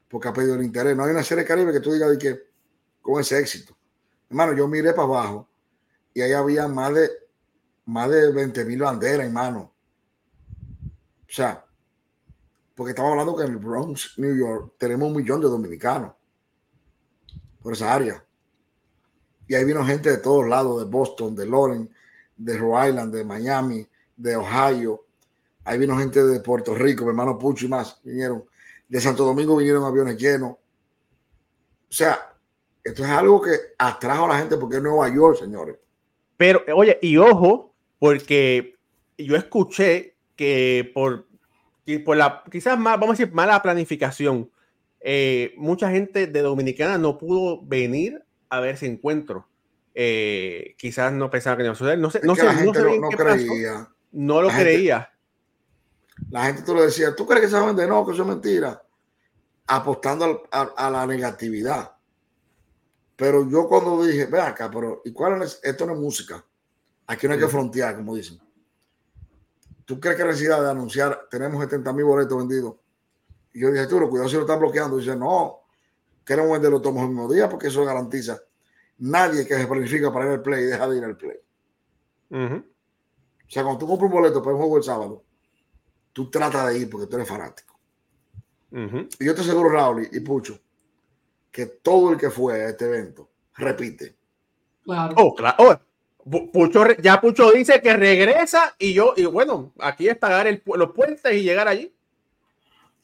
Porque 0.09 0.29
ha 0.29 0.33
pedido 0.33 0.55
el 0.55 0.63
interés. 0.63 0.97
No 0.97 1.05
hay 1.05 1.11
una 1.11 1.23
Serie 1.23 1.45
Caribe 1.45 1.73
que 1.73 1.81
tú 1.81 1.93
digas 1.93 2.11
de 2.11 2.19
que 2.19 2.41
con 3.01 3.21
ese 3.21 3.39
éxito. 3.39 3.77
Hermano, 4.29 4.55
yo 4.55 4.69
miré 4.69 4.93
para 4.93 5.05
abajo 5.05 5.49
y 6.13 6.21
ahí 6.21 6.33
había 6.33 6.69
más 6.69 6.95
de 6.95 7.11
más 7.87 8.09
de 8.09 8.31
20 8.31 8.65
mil 8.65 8.81
banderas, 8.81 9.27
hermano. 9.27 9.73
O 11.29 11.33
sea, 11.33 11.65
porque 12.75 12.91
estamos 12.91 13.11
hablando 13.11 13.37
que 13.37 13.45
en 13.45 13.51
el 13.51 13.57
Bronx, 13.57 14.15
New 14.19 14.37
York, 14.37 14.75
tenemos 14.79 15.09
un 15.09 15.17
millón 15.17 15.41
de 15.41 15.49
dominicanos 15.49 16.13
por 17.63 17.73
esa 17.73 17.93
área. 17.93 18.25
Y 19.47 19.55
ahí 19.55 19.65
vino 19.65 19.85
gente 19.85 20.11
de 20.11 20.19
todos 20.19 20.47
lados, 20.47 20.83
de 20.83 20.89
Boston, 20.89 21.35
de 21.35 21.47
Lawrence, 21.47 21.93
de 22.37 22.57
Rhode 22.57 22.89
Island, 22.89 23.15
de 23.15 23.25
Miami, 23.25 23.89
de 24.21 24.37
Ohio, 24.37 25.05
Ahí 25.65 25.79
vino 25.79 25.97
gente 25.97 26.23
de 26.23 26.41
Puerto 26.41 26.75
Rico, 26.75 27.05
mi 27.05 27.11
hermano 27.11 27.39
Pucho 27.39 27.67
y 27.67 27.69
más, 27.69 28.01
vinieron. 28.03 28.45
De 28.89 29.01
Santo 29.01 29.25
Domingo 29.25 29.57
vinieron 29.57 29.85
aviones 29.85 30.17
llenos. 30.17 30.53
O 30.53 31.93
sea, 31.93 32.35
esto 32.83 33.05
es 33.05 33.11
algo 33.11 33.41
que 33.41 33.53
atrajo 33.79 34.25
a 34.25 34.29
la 34.29 34.39
gente 34.39 34.57
porque 34.57 34.77
es 34.77 34.83
Nueva 34.83 35.15
York, 35.15 35.39
señores. 35.39 35.77
Pero, 36.37 36.63
oye, 36.75 36.99
y 37.03 37.17
ojo, 37.19 37.75
porque 37.99 38.75
yo 39.19 39.37
escuché 39.37 40.17
que 40.35 40.91
por, 40.95 41.27
por 42.05 42.17
la, 42.17 42.43
quizás 42.51 42.79
más, 42.79 42.99
vamos 42.99 43.11
a 43.11 43.23
decir, 43.23 43.35
mala 43.35 43.63
planificación, 43.63 44.51
eh, 45.01 45.55
mucha 45.57 45.91
gente 45.91 46.27
de 46.27 46.41
Dominicana 46.41 46.99
no 46.99 47.19
pudo 47.19 47.63
venir 47.63 48.25
a 48.49 48.61
ver 48.61 48.75
ese 48.75 48.87
encuentro. 48.87 49.47
Eh, 49.95 50.75
quizás 50.79 51.13
no 51.13 51.31
pensaba 51.31 51.57
que 51.57 51.65
iba 51.65 51.73
a 51.73 51.77
suceder. 51.77 51.99
No 51.99 52.11
sé, 52.11 52.21
no 52.25 52.35
sé, 52.35 52.45
no, 52.45 52.73
no, 52.73 53.11
creía. 53.11 53.89
No 54.13 54.43
lo 54.43 54.49
creía. 54.49 55.11
La 56.31 56.45
gente 56.45 56.63
tú 56.63 56.75
lo 56.75 56.83
decía, 56.83 57.15
¿tú 57.15 57.27
crees 57.27 57.43
que 57.43 57.49
se 57.49 57.55
va 57.55 57.63
a 57.63 57.67
vender? 57.67 57.89
No, 57.89 58.05
que 58.05 58.13
eso 58.13 58.23
es 58.23 58.29
mentira. 58.29 58.83
Apostando 59.67 60.43
a, 60.51 60.91
la 60.91 61.07
negatividad. 61.07 61.97
Pero 63.17 63.49
yo 63.49 63.69
cuando 63.69 64.03
dije, 64.05 64.27
ve 64.27 64.41
acá, 64.41 64.71
pero 64.71 65.03
¿y 65.05 65.13
cuál 65.13 65.43
es? 65.43 65.61
Esto 65.63 65.87
no 65.87 65.95
es 65.95 65.99
música. 65.99 66.45
Aquí 67.07 67.27
no 67.27 67.35
hay 67.35 67.41
que 67.41 67.49
frontear, 67.49 67.97
como 67.97 68.15
dicen. 68.15 68.39
¿Tú 69.85 69.99
crees 69.99 70.17
que 70.17 70.23
la 70.23 70.31
necesidad 70.31 70.63
de 70.63 70.71
anunciar, 70.71 71.27
tenemos 71.31 71.61
70 71.63 71.93
mil 71.93 72.05
boletos 72.05 72.39
vendidos? 72.39 72.77
Y 73.53 73.61
yo 73.61 73.71
dije, 73.71 73.87
tú, 73.87 73.99
cuidado 74.09 74.29
si 74.29 74.37
lo 74.37 74.43
están 74.43 74.61
bloqueando. 74.61 74.97
Y 74.97 75.01
dice, 75.05 75.17
no, 75.17 75.63
queremos 76.25 76.53
venderlo 76.53 76.81
todos 76.81 76.97
el 76.99 77.09
mismo 77.09 77.33
día 77.33 77.49
porque 77.49 77.69
eso 77.69 77.85
garantiza. 77.85 78.41
Nadie 78.99 79.47
que 79.47 79.57
se 79.57 79.67
planifica 79.67 80.13
para 80.13 80.27
ir 80.27 80.31
al 80.33 80.43
play 80.43 80.65
deja 80.65 80.89
de 80.89 80.99
ir 80.99 81.05
al 81.05 81.17
play. 81.17 81.41
O 83.51 83.53
sea, 83.53 83.65
cuando 83.65 83.81
tú 83.81 83.89
compras 83.89 84.13
un 84.13 84.17
boleto 84.17 84.41
para 84.41 84.55
un 84.55 84.61
juego 84.61 84.77
el 84.77 84.85
sábado, 84.85 85.25
tú 86.13 86.31
tratas 86.31 86.69
de 86.69 86.79
ir 86.79 86.89
porque 86.89 87.09
tú 87.09 87.17
eres 87.17 87.29
fanático. 87.29 87.77
Y 88.71 89.25
yo 89.25 89.35
te 89.35 89.41
aseguro, 89.41 89.71
Raúl 89.71 90.09
y, 90.13 90.21
Pucho, 90.21 90.57
que 91.51 91.67
todo 91.67 92.13
el 92.13 92.17
que 92.17 92.31
fue 92.31 92.63
a 92.63 92.69
este 92.69 92.85
evento 92.85 93.29
repite. 93.57 94.15
Claro. 94.85 95.15
Oh, 95.17 95.35
claro. 95.35 95.57
Oh, 95.59 96.51
Pucho, 96.53 96.85
ya 97.03 97.21
Pucho 97.21 97.51
dice 97.51 97.83
que 97.83 97.97
regresa 97.97 98.77
y 98.79 98.93
yo, 98.93 99.15
y 99.17 99.25
bueno, 99.25 99.73
aquí 99.81 100.09
es 100.09 100.17
pagar 100.17 100.47
los 100.65 100.93
puentes 100.93 101.33
y 101.35 101.43
llegar 101.43 101.67
allí. 101.67 101.93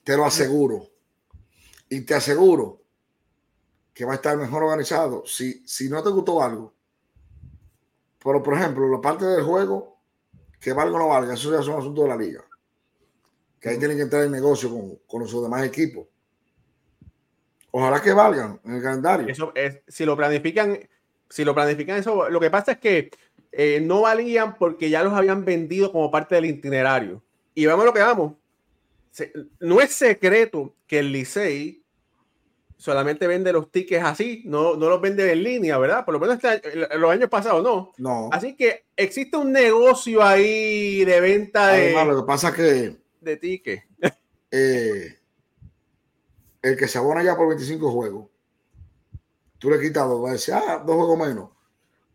Te 0.05 0.17
lo 0.17 0.27
aseguro. 0.27 0.87
Y 1.89 2.03
te 2.03 2.15
aseguro 2.15 2.83
que 3.93 4.05
va 4.05 4.13
a 4.13 4.17
estar 4.17 4.37
mejor 4.37 4.63
organizado. 4.63 5.25
Si, 5.27 5.67
si 5.67 5.89
no 5.89 6.05
te 6.05 6.11
gustó 6.11 6.41
algo, 6.41 6.73
pero 8.23 8.41
por 8.45 8.55
ejemplo, 8.55 8.89
la 8.89 9.01
parte 9.01 9.25
del 9.25 9.43
juego, 9.43 9.96
que 10.67 10.73
valga 10.73 10.97
o 10.97 10.99
no 10.99 11.09
valga, 11.11 11.35
eso 11.35 11.53
ya 11.53 11.63
son 11.63 11.79
asuntos 11.79 12.03
de 12.03 12.09
la 12.09 12.17
liga 12.17 12.45
que 13.61 13.69
ahí 13.69 13.79
tienen 13.79 13.97
que 13.97 14.03
entrar 14.03 14.25
en 14.25 14.33
negocio 14.33 14.69
con, 14.69 14.97
con 15.07 15.21
los 15.21 15.43
demás 15.43 15.65
equipos. 15.65 16.09
Ojalá 17.71 18.03
que 18.03 18.13
valgan 18.13 18.61
en 18.65 18.75
el 18.75 18.83
calendario. 18.83 19.29
Eso 19.29 19.53
es, 19.55 19.79
si 19.87 20.05
lo 20.05 20.17
planifican, 20.17 20.77
si 21.31 21.45
lo 21.45 21.55
planifican 21.55 21.99
eso, 21.99 22.29
lo 22.29 22.41
que 22.41 22.51
pasa 22.51 22.73
es 22.73 22.79
que 22.79 23.11
eh, 23.53 23.81
no 23.81 24.01
valían 24.01 24.57
porque 24.59 24.91
ya 24.91 25.05
los 25.05 25.13
habían 25.13 25.45
vendido 25.45 25.93
como 25.93 26.11
parte 26.11 26.35
del 26.35 26.47
itinerario. 26.47 27.23
Y 27.55 27.67
vamos 27.67 27.85
a 27.85 27.87
lo 27.87 27.93
que 27.93 28.01
vamos. 28.01 28.33
no 29.61 29.81
es 29.81 29.93
secreto 29.93 30.75
que 30.89 30.99
el 30.99 31.13
Licey 31.13 31.81
solamente 32.77 33.27
vende 33.27 33.53
los 33.53 33.71
tickets 33.71 34.05
así, 34.05 34.43
no, 34.45 34.77
no 34.77 34.89
los 34.89 35.01
vende 35.01 35.31
en 35.33 35.43
línea, 35.43 35.79
¿verdad? 35.79 36.05
Por 36.05 36.15
lo 36.15 36.21
menos 36.21 36.43
este 36.43 36.97
los 36.99 37.11
años 37.11 37.29
pasados 37.29 37.63
no. 37.63 37.93
No. 37.99 38.29
Así 38.33 38.55
que 38.55 38.87
existe 38.97 39.37
un 39.37 39.53
negocio 39.53 40.23
ahí 40.23 41.05
de 41.05 41.21
venta 41.21 41.69
de. 41.69 41.93
lo 42.05 42.21
que 42.21 42.27
pasa 42.27 42.49
es 42.51 42.55
que 42.55 42.97
de 43.21 43.37
ticket. 43.37 43.85
Eh, 44.51 45.19
el 46.63 46.77
que 46.77 46.89
se 46.89 46.99
abona 46.99 47.23
ya 47.23 47.37
por 47.37 47.49
25 47.49 47.91
juegos, 47.91 48.29
tú 49.59 49.71
le 49.71 49.81
quitas 49.81 50.09
dos, 50.09 50.25
va 50.25 50.31
a 50.31 50.33
decir, 50.33 50.55
ah, 50.55 50.83
dos 50.87 50.97
juegos 50.97 51.19
menos. 51.19 51.51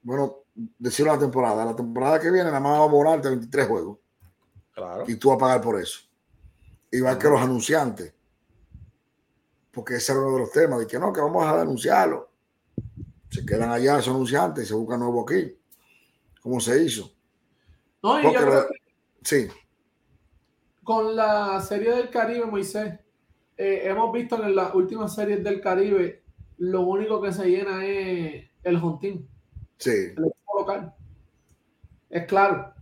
Bueno, 0.02 0.38
decirlo 0.80 1.14
la 1.14 1.20
temporada. 1.20 1.66
La 1.66 1.76
temporada 1.76 2.20
que 2.20 2.32
viene, 2.32 2.46
nada 2.46 2.60
más 2.60 2.74
va 2.74 2.78
a 2.78 2.84
abonarte 2.84 3.30
23 3.30 3.68
juegos. 3.68 3.98
Claro. 4.74 5.04
Y 5.08 5.16
tú 5.16 5.30
vas 5.30 5.36
a 5.36 5.40
pagar 5.40 5.62
por 5.62 5.80
eso. 5.80 6.00
Igual 6.90 7.18
que 7.18 7.28
los 7.28 7.42
anunciantes. 7.42 8.14
Porque 9.72 9.96
ese 9.96 10.12
era 10.12 10.22
uno 10.22 10.34
de 10.34 10.40
los 10.40 10.52
temas, 10.52 10.80
de 10.80 10.88
que 10.88 11.00
no, 11.00 11.14
que 11.14 11.22
vamos 11.22 11.46
a 11.46 11.58
denunciarlo. 11.58 12.30
Se 13.30 13.46
quedan 13.46 13.72
allá 13.72 14.00
esos 14.00 14.14
anunciantes 14.14 14.66
y 14.66 14.68
se 14.68 14.74
buscan 14.74 15.00
nuevo 15.00 15.24
aquí. 15.24 15.58
¿Cómo 16.42 16.60
se 16.60 16.84
hizo? 16.84 17.12
No, 18.04 18.20
y 18.20 18.34
yo 18.34 18.68
Sí 19.24 19.48
con 20.84 21.16
la 21.16 21.62
serie 21.62 21.92
del 21.96 22.10
Caribe, 22.10 22.46
Moisés, 22.46 23.00
eh, 23.58 23.82
hemos 23.86 24.12
visto 24.12 24.44
en 24.44 24.56
las 24.56 24.74
últimas 24.74 25.14
series 25.14 25.44
del 25.44 25.62
Caribe, 25.62 26.24
lo 26.58 26.82
único 26.82 27.22
que 27.22 27.32
se 27.32 27.50
llena 27.50 27.86
es 27.86 28.50
el 28.64 28.76
Hontín. 28.78 29.28
Sí. 29.78 30.14
El 30.18 30.32
local. 30.58 30.94
Es 32.10 32.26
claro. 32.26 32.74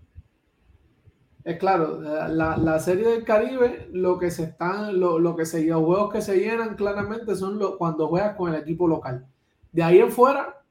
Es 1.50 1.58
claro, 1.58 2.00
la, 2.00 2.80
serie 2.80 3.08
del 3.08 3.24
Caribe, 3.24 3.88
lo 3.92 4.20
que 4.20 4.30
se 4.30 4.44
están, 4.44 5.00
lo, 5.00 5.36
que 5.36 5.48
se 5.48 5.64
los 5.64 5.84
juegos 5.84 6.14
que 6.14 6.22
se 6.22 6.38
llenan 6.38 6.76
claramente 6.76 7.36
son 7.36 7.58
los, 7.58 7.76
cuando 7.78 8.08
juegas 8.08 8.36
con 8.36 8.54
el 8.54 8.62
equipo 8.62 8.88
local. 8.88 9.26
De 9.72 9.82
ahí 9.82 9.98
en 9.98 10.12
fuera, 10.12 10.62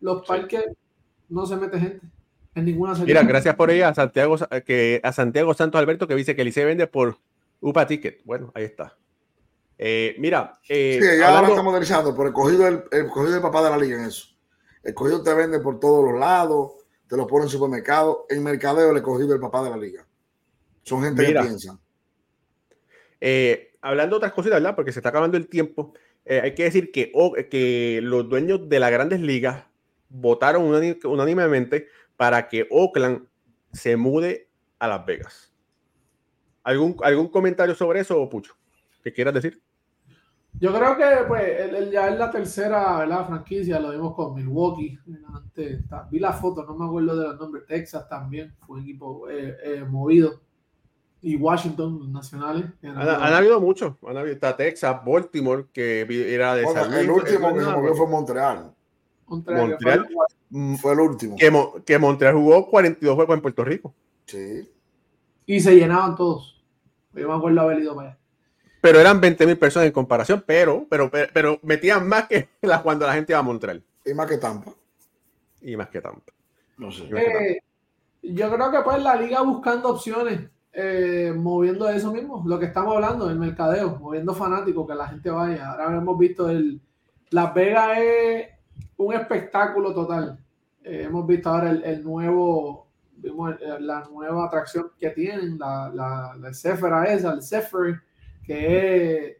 los 0.00 0.26
parques 0.26 0.64
no 1.28 1.46
se 1.46 1.54
mete 1.54 1.78
gente. 1.78 2.06
En 2.56 2.64
ninguna 2.64 2.94
Mira, 2.94 3.22
gracias 3.22 3.54
por 3.54 3.70
ella 3.70 3.90
a 3.90 3.94
Santiago, 3.94 4.36
que, 4.66 5.00
a 5.04 5.12
Santiago 5.12 5.54
Santos 5.54 5.78
Alberto 5.78 6.08
que 6.08 6.16
dice 6.16 6.34
que 6.34 6.50
se 6.50 6.64
vende 6.64 6.88
por 6.88 7.18
UPA 7.60 7.86
Ticket. 7.86 8.24
Bueno, 8.24 8.50
ahí 8.56 8.64
está. 8.64 8.96
Eh, 9.78 10.16
mira. 10.18 10.58
Eh, 10.68 10.98
sí, 11.00 11.18
ya 11.20 11.28
ahora 11.28 11.46
estamos 11.46 11.66
modernizando, 11.66 12.16
pero 12.16 12.26
el 12.26 12.34
cogido, 12.34 12.66
el, 12.66 12.82
el 12.90 13.06
cogido 13.06 13.34
del 13.34 13.42
papá 13.42 13.62
de 13.62 13.70
la 13.70 13.78
liga 13.78 13.96
en 13.96 14.06
eso. 14.06 14.26
El 14.82 14.92
cogido 14.92 15.22
te 15.22 15.32
vende 15.34 15.60
por 15.60 15.78
todos 15.78 16.04
los 16.04 16.18
lados, 16.18 16.72
te 17.08 17.16
lo 17.16 17.28
pone 17.28 17.44
en 17.44 17.50
supermercado. 17.50 18.26
En 18.28 18.42
mercadeo 18.42 18.92
le 18.92 19.02
cogido 19.02 19.32
el 19.32 19.40
papá 19.40 19.62
de 19.62 19.70
la 19.70 19.76
liga. 19.76 20.05
Son 20.86 21.02
gente 21.02 21.26
que 21.26 21.32
piensan. 21.32 21.80
Eh, 23.20 23.74
hablando 23.80 24.14
de 24.14 24.18
otras 24.18 24.32
cositas, 24.32 24.62
¿verdad? 24.62 24.76
Porque 24.76 24.92
se 24.92 25.00
está 25.00 25.08
acabando 25.08 25.36
el 25.36 25.48
tiempo. 25.48 25.94
Eh, 26.24 26.40
hay 26.42 26.54
que 26.54 26.62
decir 26.62 26.92
que, 26.92 27.12
que 27.50 28.00
los 28.02 28.28
dueños 28.28 28.68
de 28.68 28.80
las 28.80 28.92
grandes 28.92 29.20
ligas 29.20 29.64
votaron 30.08 30.62
unánimemente 31.04 31.88
para 32.16 32.48
que 32.48 32.68
Oakland 32.70 33.26
se 33.72 33.96
mude 33.96 34.48
a 34.78 34.86
Las 34.86 35.04
Vegas. 35.04 35.52
¿Algún, 36.62 36.96
algún 37.02 37.28
comentario 37.28 37.74
sobre 37.74 38.00
eso, 38.00 38.28
Pucho? 38.28 38.54
¿Qué 39.02 39.12
quieras 39.12 39.34
decir? 39.34 39.60
Yo 40.58 40.72
creo 40.72 40.96
que 40.96 41.24
pues, 41.26 41.90
ya 41.90 42.08
es 42.08 42.18
la 42.18 42.30
tercera 42.30 42.98
¿verdad? 42.98 43.26
franquicia, 43.26 43.78
lo 43.78 43.90
vimos 43.90 44.14
con 44.14 44.34
Milwaukee. 44.34 44.98
vi 46.10 46.18
la 46.18 46.32
foto, 46.32 46.64
no 46.64 46.76
me 46.76 46.86
acuerdo 46.86 47.16
de 47.16 47.26
los 47.26 47.40
nombres. 47.40 47.66
Texas 47.66 48.08
también 48.08 48.54
fue 48.64 48.76
un 48.76 48.82
equipo 48.82 49.28
eh, 49.28 49.56
eh, 49.62 49.84
movido. 49.84 50.40
Y 51.26 51.36
Washington, 51.36 52.12
nacionales. 52.12 52.66
Han, 52.82 53.34
habido 53.34 53.60
muchos. 53.60 53.94
Han 54.06 54.16
habido, 54.16 54.34
está 54.34 54.56
Texas, 54.56 54.96
Baltimore, 55.04 55.66
que 55.72 56.02
era 56.32 56.54
de 56.54 56.62
El 56.62 57.10
último 57.10 57.52
que 57.52 57.60
se 57.60 57.70
movió 57.70 57.94
fue 57.96 58.06
Montreal. 58.06 58.72
Montreal, 59.26 60.08
mm, 60.50 60.76
fue, 60.76 60.92
el 60.92 61.00
último. 61.00 61.36
Que, 61.36 61.52
que 61.84 61.98
Montreal 61.98 62.34
jugó 62.34 62.70
42 62.70 63.14
juegos 63.16 63.34
en 63.34 63.42
Puerto 63.42 63.64
Rico. 63.64 63.92
Sí. 64.26 64.70
Y 65.46 65.58
se 65.58 65.74
llenaban 65.74 66.14
todos. 66.14 66.62
Yo 67.12 67.28
me 67.28 67.34
acuerdo 67.34 67.60
haber 67.60 67.80
ido 67.80 67.96
para 67.96 68.10
allá 68.10 68.18
pero 68.86 69.00
eran 69.00 69.20
20 69.20 69.46
mil 69.46 69.58
personas 69.58 69.88
en 69.88 69.92
comparación, 69.92 70.44
pero, 70.46 70.86
pero, 70.88 71.10
pero, 71.10 71.58
metían 71.64 72.06
más 72.06 72.28
que 72.28 72.50
las 72.62 72.82
cuando 72.82 73.04
la 73.04 73.14
gente 73.14 73.32
iba 73.32 73.40
a 73.40 73.42
Montreal. 73.42 73.82
Y 74.04 74.14
más 74.14 74.28
que 74.28 74.38
Tampa. 74.38 74.72
Y 75.60 75.76
más 75.76 75.88
que 75.88 76.00
Tampa. 76.00 76.32
No 76.76 76.92
sé. 76.92 77.02
Eh, 77.04 77.58
yo 78.22 78.48
creo 78.54 78.70
que 78.70 78.78
pues 78.82 79.02
la 79.02 79.16
liga 79.16 79.42
buscando 79.42 79.88
opciones, 79.88 80.48
eh, 80.78 81.32
moviendo 81.34 81.88
eso 81.88 82.12
mismo, 82.12 82.42
lo 82.44 82.58
que 82.58 82.66
estamos 82.66 82.94
hablando, 82.94 83.30
el 83.30 83.38
mercadeo, 83.38 83.98
moviendo 83.98 84.34
fanáticos, 84.34 84.86
que 84.86 84.94
la 84.94 85.08
gente 85.08 85.30
vaya. 85.30 85.70
Ahora 85.70 85.96
hemos 85.96 86.18
visto 86.18 86.50
el 86.50 86.82
Las 87.30 87.54
Vegas 87.54 87.98
es 87.98 88.48
un 88.98 89.14
espectáculo 89.14 89.94
total. 89.94 90.38
Eh, 90.84 91.04
hemos 91.04 91.26
visto 91.26 91.48
ahora 91.48 91.70
el, 91.70 92.04
nuevo, 92.04 92.88
vimos 93.16 93.54
la 93.80 94.06
nueva 94.12 94.44
atracción 94.44 94.90
que 95.00 95.08
tienen, 95.10 95.58
la, 95.58 95.90
la, 95.94 96.36
la 96.38 96.50
esa, 96.50 97.32
el 97.32 97.42
Zephyr 97.42 98.02
que 98.44 99.16
es, 99.16 99.36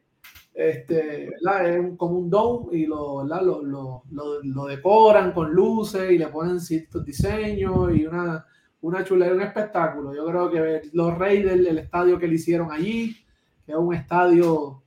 este, 0.55 1.27
es 1.27 1.97
como 1.99 2.19
un 2.19 2.31
dome 2.31 2.79
y 2.79 2.87
lo, 2.87 3.23
lo, 3.25 3.63
lo, 3.63 4.41
lo, 4.43 4.65
decoran 4.65 5.33
con 5.33 5.53
luces 5.53 6.11
y 6.11 6.17
le 6.17 6.29
ponen 6.29 6.61
ciertos 6.61 7.05
diseños 7.05 7.95
y 7.95 8.07
una, 8.07 8.47
una 8.81 9.05
chulera, 9.05 9.35
un 9.35 9.43
espectáculo. 9.43 10.15
Yo 10.15 10.27
creo 10.27 10.51
que 10.51 10.89
los 10.93 11.17
Raiders, 11.17 11.67
el 11.67 11.79
estadio 11.79 12.19
que 12.19 12.29
le 12.29 12.35
hicieron 12.35 12.71
allí, 12.71 13.17
que 13.65 13.73
es 13.73 13.79
un 13.79 13.95
estadio 13.95 14.83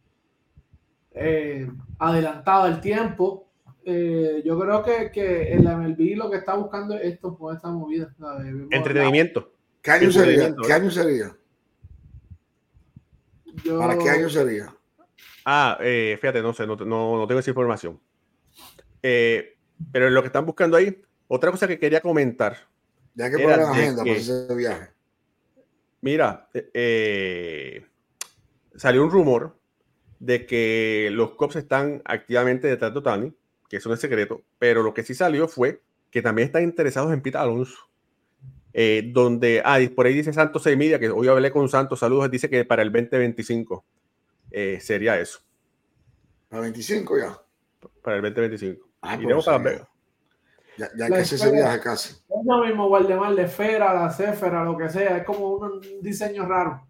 eh, 1.11 1.69
adelantado 1.97 2.63
al 2.63 2.81
tiempo, 2.81 3.49
eh, 3.85 4.41
yo 4.45 4.59
creo 4.59 4.83
que, 4.83 5.11
que 5.11 5.53
el 5.53 5.63
MLB 5.63 6.15
lo 6.15 6.29
que 6.29 6.37
está 6.37 6.55
buscando 6.55 6.95
es 6.95 7.13
esto, 7.13 7.37
con 7.37 7.55
esta 7.55 7.69
movida. 7.69 8.13
Entretenimiento. 8.69 9.51
¿Qué 9.81 9.91
año 9.91 10.11
sería? 10.11 10.55
¿Qué 10.55 10.73
año 10.73 10.91
sería? 10.91 11.35
¿Para 13.77 13.97
qué 13.97 14.09
año 14.09 14.29
sería? 14.29 14.73
Ah, 15.45 15.77
eh, 15.81 16.17
fíjate, 16.19 16.41
no 16.41 16.53
sé, 16.53 16.67
no, 16.67 16.75
no, 16.75 17.25
tengo 17.27 17.39
esa 17.39 17.49
información. 17.49 17.99
Eh, 19.01 19.57
pero 19.91 20.09
lo 20.09 20.21
que 20.21 20.27
están 20.27 20.45
buscando 20.45 20.77
ahí, 20.77 21.01
otra 21.27 21.51
cosa 21.51 21.67
que 21.67 21.79
quería 21.79 22.01
comentar. 22.01 22.57
Ya 23.19 23.29
que 23.29 23.37
poner 23.37 23.57
la 23.57 23.71
agenda 23.71 24.03
para 24.03 24.15
ese 24.15 24.55
viaje. 24.55 24.91
Mira, 25.99 26.49
eh, 26.53 27.85
salió 28.77 29.03
un 29.03 29.11
rumor 29.11 29.59
de 30.19 30.45
que 30.45 31.09
los 31.11 31.31
cops 31.31 31.57
están 31.57 32.01
activamente 32.05 32.69
detrás 32.69 32.93
de 32.93 32.99
Otani, 32.99 33.33
que 33.67 33.75
eso 33.75 33.89
no 33.89 33.95
es 33.95 33.99
secreto, 33.99 34.41
pero 34.57 34.83
lo 34.83 34.93
que 34.93 35.03
sí 35.03 35.13
salió 35.13 35.49
fue 35.49 35.81
que 36.09 36.21
también 36.21 36.45
están 36.45 36.63
interesados 36.63 37.11
en 37.11 37.21
Pete 37.21 37.37
Alonso. 37.37 37.89
Eh, 38.71 39.11
donde, 39.11 39.61
ah, 39.65 39.79
por 39.93 40.05
ahí 40.05 40.13
dice 40.13 40.31
Santos 40.31 40.65
Media, 40.77 40.97
que 40.97 41.09
hoy 41.09 41.27
hablé 41.27 41.51
con 41.51 41.67
Santos, 41.67 41.99
saludos, 41.99 42.31
dice 42.31 42.49
que 42.49 42.63
para 42.63 42.83
el 42.83 42.89
2025 42.89 43.83
eh, 44.51 44.79
sería 44.79 45.19
eso. 45.19 45.41
¿Para 46.47 46.61
25 46.61 47.17
ya? 47.17 47.37
Para 48.01 48.15
el 48.15 48.21
2025. 48.21 48.89
Ah, 49.01 49.17
Iremos 49.21 49.45
a 49.49 49.51
Las 49.51 49.63
Vegas. 49.63 49.88
Ya, 50.77 50.89
ya 50.95 51.07
que 51.07 51.19
ese 51.19 51.51
viaje 51.51 51.79
casi. 51.79 52.13
Es 52.13 52.45
lo 52.45 52.63
mismo, 52.63 52.87
Waldemar, 52.87 53.35
de 53.35 53.43
esfera, 53.43 53.93
la 53.93 54.11
céfera, 54.11 54.63
lo 54.63 54.77
que 54.77 54.89
sea, 54.89 55.17
es 55.17 55.23
como 55.25 55.55
un 55.55 55.81
diseño 56.01 56.45
raro. 56.45 56.87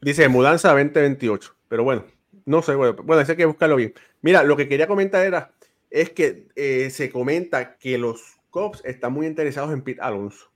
Dice 0.00 0.28
mudanza 0.28 0.70
2028, 0.70 1.54
pero 1.68 1.84
bueno, 1.84 2.04
no 2.46 2.62
sé, 2.62 2.74
bueno, 2.74 2.96
bueno, 3.02 3.24
hay 3.26 3.36
que 3.36 3.44
buscarlo 3.44 3.76
bien. 3.76 3.94
Mira, 4.22 4.42
lo 4.42 4.56
que 4.56 4.68
quería 4.68 4.86
comentar 4.86 5.24
era, 5.24 5.52
es 5.90 6.10
que 6.10 6.48
eh, 6.56 6.90
se 6.90 7.10
comenta 7.10 7.76
que 7.76 7.98
los 7.98 8.40
Cops 8.50 8.82
están 8.84 9.12
muy 9.12 9.26
interesados 9.26 9.72
en 9.72 9.82
Pete 9.82 10.00
Alonso. 10.00 10.50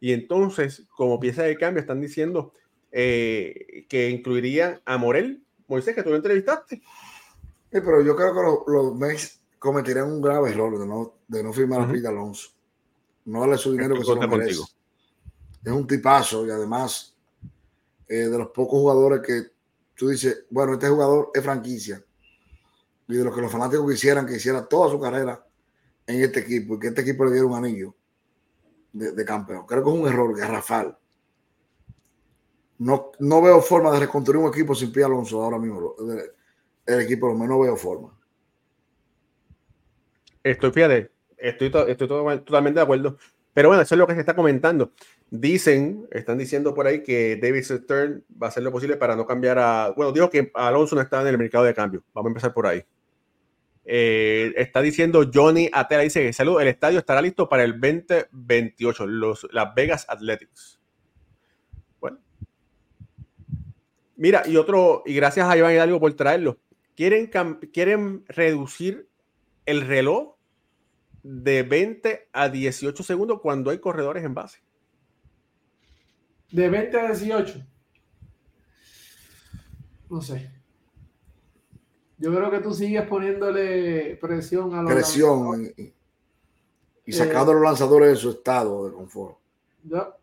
Y 0.00 0.12
entonces, 0.12 0.86
como 0.96 1.20
pieza 1.20 1.42
de 1.42 1.56
cambio, 1.56 1.80
están 1.80 2.00
diciendo 2.00 2.54
eh, 2.90 3.86
que 3.88 4.10
incluirían 4.10 4.80
a 4.84 4.96
Morel. 4.96 5.42
Moisés, 5.68 5.94
que 5.94 6.02
tú 6.02 6.10
lo 6.10 6.16
entrevistaste. 6.16 6.76
Sí, 6.76 6.82
pero 7.70 8.02
yo 8.02 8.16
creo 8.16 8.34
que 8.34 8.42
los, 8.42 8.58
los 8.66 8.96
Mets 8.96 9.39
cometerían 9.60 10.10
un 10.10 10.20
grave 10.20 10.50
error 10.50 10.76
de 10.76 10.86
no, 10.86 11.14
de 11.28 11.42
no 11.44 11.52
firmar 11.52 11.82
a 11.82 11.92
Pete 11.92 12.08
Alonso. 12.08 12.48
No 13.26 13.40
darle 13.40 13.58
su 13.58 13.70
dinero 13.72 13.94
que 13.94 14.04
se 14.04 14.14
lo 14.14 14.26
merece. 14.26 14.62
Es 15.62 15.72
un 15.72 15.86
tipazo 15.86 16.46
y 16.46 16.50
además 16.50 17.14
eh, 18.08 18.26
de 18.28 18.38
los 18.38 18.48
pocos 18.48 18.80
jugadores 18.80 19.20
que 19.20 19.52
tú 19.94 20.08
dices, 20.08 20.46
bueno, 20.50 20.72
este 20.72 20.88
jugador 20.88 21.30
es 21.34 21.44
franquicia. 21.44 22.02
Y 23.06 23.14
de 23.14 23.22
los 23.22 23.34
que 23.34 23.42
los 23.42 23.52
fanáticos 23.52 23.88
quisieran 23.88 24.26
que 24.26 24.36
hiciera 24.36 24.66
toda 24.66 24.90
su 24.90 24.98
carrera 24.98 25.46
en 26.06 26.22
este 26.22 26.40
equipo 26.40 26.74
y 26.74 26.78
que 26.78 26.88
este 26.88 27.02
equipo 27.02 27.24
le 27.26 27.32
diera 27.32 27.46
un 27.46 27.54
anillo 27.54 27.94
de, 28.92 29.24
campeón. 29.24 29.66
Creo 29.66 29.84
que 29.84 29.90
es 29.90 29.96
un 29.96 30.08
error 30.08 30.36
garrafal. 30.36 30.98
No, 32.78 33.12
no 33.18 33.42
veo 33.42 33.60
forma 33.60 33.92
de 33.92 34.00
reconstruir 34.00 34.42
un 34.42 34.48
equipo 34.48 34.74
sin 34.74 34.90
Pia 34.90 35.04
Alonso 35.04 35.42
ahora 35.42 35.58
mismo. 35.58 35.94
El, 36.86 37.00
equipo, 37.00 37.28
lo 37.28 37.34
menos 37.34 37.60
veo 37.60 37.76
forma. 37.76 38.18
Estoy, 40.42 40.70
fíjate, 40.70 41.10
estoy, 41.36 41.72
estoy 41.88 42.08
totalmente 42.08 42.78
de 42.78 42.84
acuerdo. 42.84 43.18
Pero 43.52 43.68
bueno, 43.68 43.82
eso 43.82 43.94
es 43.94 43.98
lo 43.98 44.06
que 44.06 44.14
se 44.14 44.20
está 44.20 44.34
comentando. 44.34 44.92
Dicen, 45.30 46.08
están 46.12 46.38
diciendo 46.38 46.74
por 46.74 46.86
ahí 46.86 47.02
que 47.02 47.36
David 47.36 47.62
Stern 47.62 48.24
va 48.40 48.46
a 48.46 48.50
hacer 48.50 48.62
lo 48.62 48.72
posible 48.72 48.96
para 48.96 49.16
no 49.16 49.26
cambiar 49.26 49.58
a. 49.58 49.92
Bueno, 49.96 50.12
digo 50.12 50.30
que 50.30 50.50
Alonso 50.54 50.94
no 50.94 51.02
está 51.02 51.20
en 51.20 51.28
el 51.28 51.38
mercado 51.38 51.64
de 51.64 51.74
cambio. 51.74 52.04
Vamos 52.14 52.28
a 52.28 52.30
empezar 52.30 52.54
por 52.54 52.66
ahí. 52.66 52.84
Eh, 53.84 54.52
está 54.56 54.80
diciendo 54.80 55.28
Johnny 55.32 55.68
Atela, 55.72 56.02
dice, 56.02 56.32
salud, 56.32 56.60
el 56.60 56.68
estadio 56.68 57.00
estará 57.00 57.20
listo 57.20 57.48
para 57.48 57.64
el 57.64 57.72
2028, 57.72 59.06
los, 59.06 59.48
Las 59.50 59.74
Vegas 59.74 60.06
Athletics. 60.08 60.80
Bueno. 61.98 62.18
Mira, 64.16 64.42
y 64.46 64.56
otro, 64.56 65.02
y 65.06 65.14
gracias 65.14 65.48
a 65.48 65.56
Iván 65.56 65.72
Hidalgo 65.72 65.98
por 65.98 66.12
traerlo. 66.14 66.58
Quieren, 66.94 67.30
quieren 67.72 68.24
reducir 68.28 69.09
el 69.70 69.86
reloj 69.86 70.34
de 71.22 71.62
20 71.62 72.28
a 72.32 72.48
18 72.48 73.02
segundos 73.02 73.40
cuando 73.40 73.70
hay 73.70 73.78
corredores 73.78 74.24
en 74.24 74.34
base. 74.34 74.60
De 76.50 76.68
20 76.68 77.00
a 77.00 77.06
18. 77.08 77.66
No 80.08 80.20
sé. 80.20 80.50
Yo 82.18 82.34
creo 82.34 82.50
que 82.50 82.58
tú 82.58 82.74
sigues 82.74 83.06
poniéndole 83.06 84.16
presión 84.16 84.74
a 84.74 84.82
los 84.82 84.92
Presión 84.92 85.72
y, 85.76 85.94
y, 87.06 87.12
sacando 87.12 87.52
a 87.52 87.54
los 87.54 87.62
lanzadores 87.62 88.10
de 88.10 88.16
su 88.16 88.30
estado 88.30 88.86
de 88.86 88.92
confort. 88.92 89.38
Yo, 89.84 90.14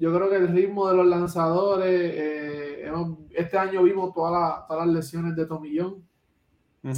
yo 0.00 0.14
creo 0.14 0.30
que 0.30 0.36
el 0.36 0.48
ritmo 0.48 0.88
de 0.88 0.96
los 0.96 1.06
lanzadores, 1.06 2.12
eh, 2.14 2.90
este 3.30 3.58
año 3.58 3.82
vimos 3.82 4.14
todas 4.14 4.64
las 4.68 4.86
lesiones 4.86 5.36
de 5.36 5.44
Tomillón, 5.44 6.02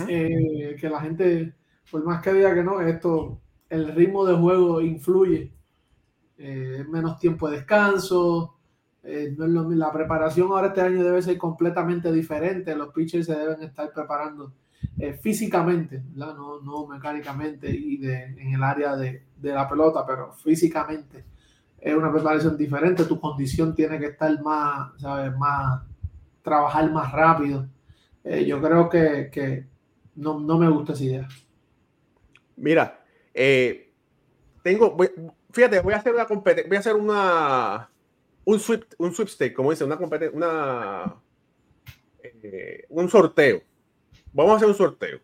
eh, 0.08 0.76
que 0.78 0.88
la 0.88 1.00
gente, 1.00 1.52
por 1.90 2.04
más 2.04 2.22
que 2.22 2.32
diga 2.32 2.54
que 2.54 2.62
no, 2.62 2.80
esto, 2.80 3.40
el 3.68 3.94
ritmo 3.94 4.24
de 4.24 4.36
juego 4.36 4.80
influye. 4.80 5.52
Eh, 6.38 6.84
menos 6.88 7.18
tiempo 7.18 7.48
de 7.48 7.58
descanso, 7.58 8.56
eh, 9.04 9.34
la 9.36 9.92
preparación 9.92 10.48
ahora 10.48 10.68
este 10.68 10.80
año 10.80 11.04
debe 11.04 11.22
ser 11.22 11.38
completamente 11.38 12.12
diferente. 12.12 12.74
Los 12.74 12.92
pitchers 12.92 13.26
se 13.26 13.36
deben 13.36 13.62
estar 13.62 13.92
preparando 13.92 14.54
eh, 14.98 15.14
físicamente, 15.14 16.02
No, 16.14 16.60
no 16.60 16.86
mecánicamente 16.86 17.70
y 17.70 17.98
de, 17.98 18.24
en 18.24 18.54
el 18.54 18.62
área 18.62 18.96
de, 18.96 19.26
de, 19.36 19.52
la 19.52 19.68
pelota, 19.68 20.04
pero 20.06 20.32
físicamente 20.32 21.24
es 21.80 21.94
una 21.94 22.12
preparación 22.12 22.56
diferente. 22.56 23.04
Tu 23.04 23.18
condición 23.20 23.74
tiene 23.74 23.98
que 23.98 24.06
estar 24.06 24.40
más, 24.42 24.92
¿sabes? 25.00 25.36
Más, 25.36 25.82
trabajar 26.42 26.90
más 26.92 27.10
rápido. 27.12 27.66
Eh, 28.24 28.44
yo 28.46 28.60
creo 28.60 28.88
que, 28.88 29.30
que 29.32 29.66
no, 30.16 30.38
no, 30.38 30.58
me 30.58 30.68
gusta 30.68 30.92
esa 30.92 31.04
idea. 31.04 31.28
Mira, 32.62 33.04
eh, 33.34 33.90
tengo, 34.62 34.96
fíjate, 35.50 35.80
voy 35.80 35.94
a 35.94 35.96
hacer 35.96 36.14
una 36.14 36.26
competencia, 36.26 36.68
voy 36.68 36.76
a 36.76 36.80
hacer 36.80 36.94
una, 36.94 37.90
un 38.44 38.60
sweep, 38.60 38.84
un 38.98 39.12
sweepstake, 39.12 39.52
como 39.52 39.72
dice, 39.72 39.82
una 39.82 39.96
competencia, 39.96 40.36
una, 40.36 41.20
eh, 42.22 42.86
un 42.88 43.10
sorteo. 43.10 43.62
Vamos 44.32 44.52
a 44.52 44.56
hacer 44.58 44.68
un 44.68 44.76
sorteo. 44.76 45.18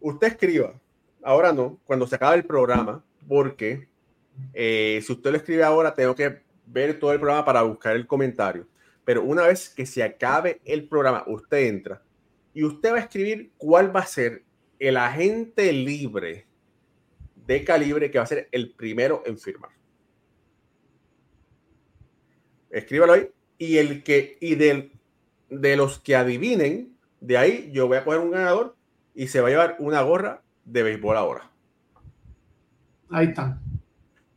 Usted 0.00 0.26
escriba, 0.26 0.74
ahora 1.22 1.52
no, 1.52 1.78
cuando 1.84 2.04
se 2.08 2.16
acabe 2.16 2.34
el 2.34 2.44
programa, 2.44 3.04
porque 3.28 3.88
eh, 4.54 5.00
si 5.06 5.12
usted 5.12 5.30
lo 5.30 5.36
escribe 5.36 5.62
ahora, 5.62 5.94
tengo 5.94 6.16
que 6.16 6.42
ver 6.66 6.98
todo 6.98 7.12
el 7.12 7.20
programa 7.20 7.44
para 7.44 7.62
buscar 7.62 7.94
el 7.94 8.08
comentario. 8.08 8.66
Pero 9.04 9.22
una 9.22 9.46
vez 9.46 9.68
que 9.68 9.86
se 9.86 10.02
acabe 10.02 10.60
el 10.64 10.88
programa, 10.88 11.22
usted 11.28 11.58
entra 11.58 12.02
y 12.52 12.64
usted 12.64 12.90
va 12.92 12.96
a 12.96 13.00
escribir 13.02 13.52
cuál 13.56 13.94
va 13.94 14.00
a 14.00 14.06
ser 14.06 14.42
el 14.78 14.96
agente 14.96 15.72
libre 15.72 16.46
de 17.46 17.64
calibre 17.64 18.10
que 18.10 18.18
va 18.18 18.24
a 18.24 18.28
ser 18.28 18.48
el 18.52 18.72
primero 18.72 19.22
en 19.26 19.38
firmar. 19.38 19.70
Escríbalo 22.70 23.14
ahí. 23.14 23.28
Y 23.58 23.78
el 23.78 24.02
que, 24.02 24.36
y 24.40 24.54
del, 24.54 24.92
de 25.48 25.76
los 25.76 25.98
que 26.00 26.16
adivinen, 26.16 26.96
de 27.20 27.38
ahí 27.38 27.70
yo 27.72 27.86
voy 27.86 27.96
a 27.96 28.04
coger 28.04 28.20
un 28.20 28.32
ganador 28.32 28.76
y 29.14 29.28
se 29.28 29.40
va 29.40 29.48
a 29.48 29.50
llevar 29.50 29.76
una 29.78 30.02
gorra 30.02 30.42
de 30.64 30.82
béisbol 30.82 31.16
ahora. 31.16 31.50
Ahí 33.10 33.28
está. 33.28 33.58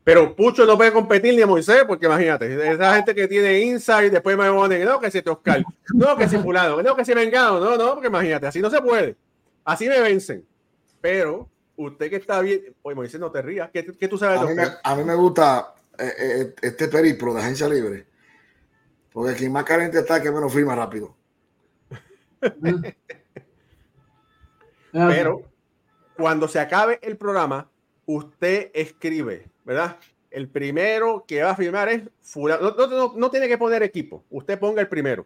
Pero 0.03 0.35
Pucho 0.35 0.65
no 0.65 0.77
puede 0.77 0.91
competir 0.91 1.35
ni 1.35 1.41
a 1.41 1.47
Moisés, 1.47 1.83
porque 1.85 2.05
imagínate, 2.05 2.71
esa 2.71 2.95
gente 2.95 3.13
que 3.13 3.27
tiene 3.27 3.59
insight, 3.59 4.11
después 4.11 4.37
me 4.37 4.49
ponen, 4.49 4.85
no, 4.85 4.99
que 4.99 5.11
si 5.11 5.21
te 5.21 5.29
Oscar, 5.29 5.63
no, 5.93 6.15
que 6.15 6.27
si 6.27 6.37
fulano, 6.37 6.81
no, 6.81 6.95
que 6.95 7.05
si 7.05 7.13
vengado, 7.13 7.59
no, 7.59 7.77
no, 7.77 7.93
porque 7.93 8.07
imagínate, 8.07 8.47
así 8.47 8.59
no 8.59 8.69
se 8.69 8.81
puede. 8.81 9.15
Así 9.63 9.87
me 9.87 9.99
vencen. 9.99 10.45
Pero 11.01 11.49
usted 11.75 12.09
que 12.09 12.17
está 12.17 12.41
bien, 12.41 12.75
oye, 12.81 12.95
Moisés, 12.95 13.19
no 13.19 13.31
te 13.31 13.41
rías, 13.41 13.69
¿qué, 13.71 13.83
tú 13.83 14.17
sabes? 14.17 14.39
A 14.39 14.45
mí, 14.45 14.53
me, 14.53 14.63
a 14.83 14.95
mí 14.95 15.03
me 15.03 15.15
gusta 15.15 15.75
eh, 15.97 16.13
eh, 16.17 16.55
este 16.61 16.87
periplo 16.87 17.33
de 17.33 17.41
agencia 17.41 17.69
libre, 17.69 18.05
porque 19.11 19.35
quien 19.35 19.51
más 19.51 19.63
carente 19.63 19.99
está, 19.99 20.21
que 20.21 20.31
menos 20.31 20.53
firma 20.53 20.75
rápido. 20.75 21.15
Pero 24.91 25.43
cuando 26.17 26.47
se 26.47 26.59
acabe 26.59 26.99
el 27.01 27.17
programa, 27.17 27.69
usted 28.05 28.71
escribe, 28.73 29.49
¿verdad? 29.63 29.97
El 30.31 30.49
primero 30.49 31.25
que 31.27 31.43
va 31.43 31.51
a 31.51 31.55
firmar 31.55 31.89
es 31.89 32.03
fulano. 32.21 32.75
No, 32.75 33.13
no, 33.15 33.31
tiene 33.31 33.47
que 33.47 33.57
poner 33.57 33.83
equipo, 33.83 34.23
usted 34.29 34.59
ponga 34.59 34.81
el 34.81 34.87
primero. 34.87 35.25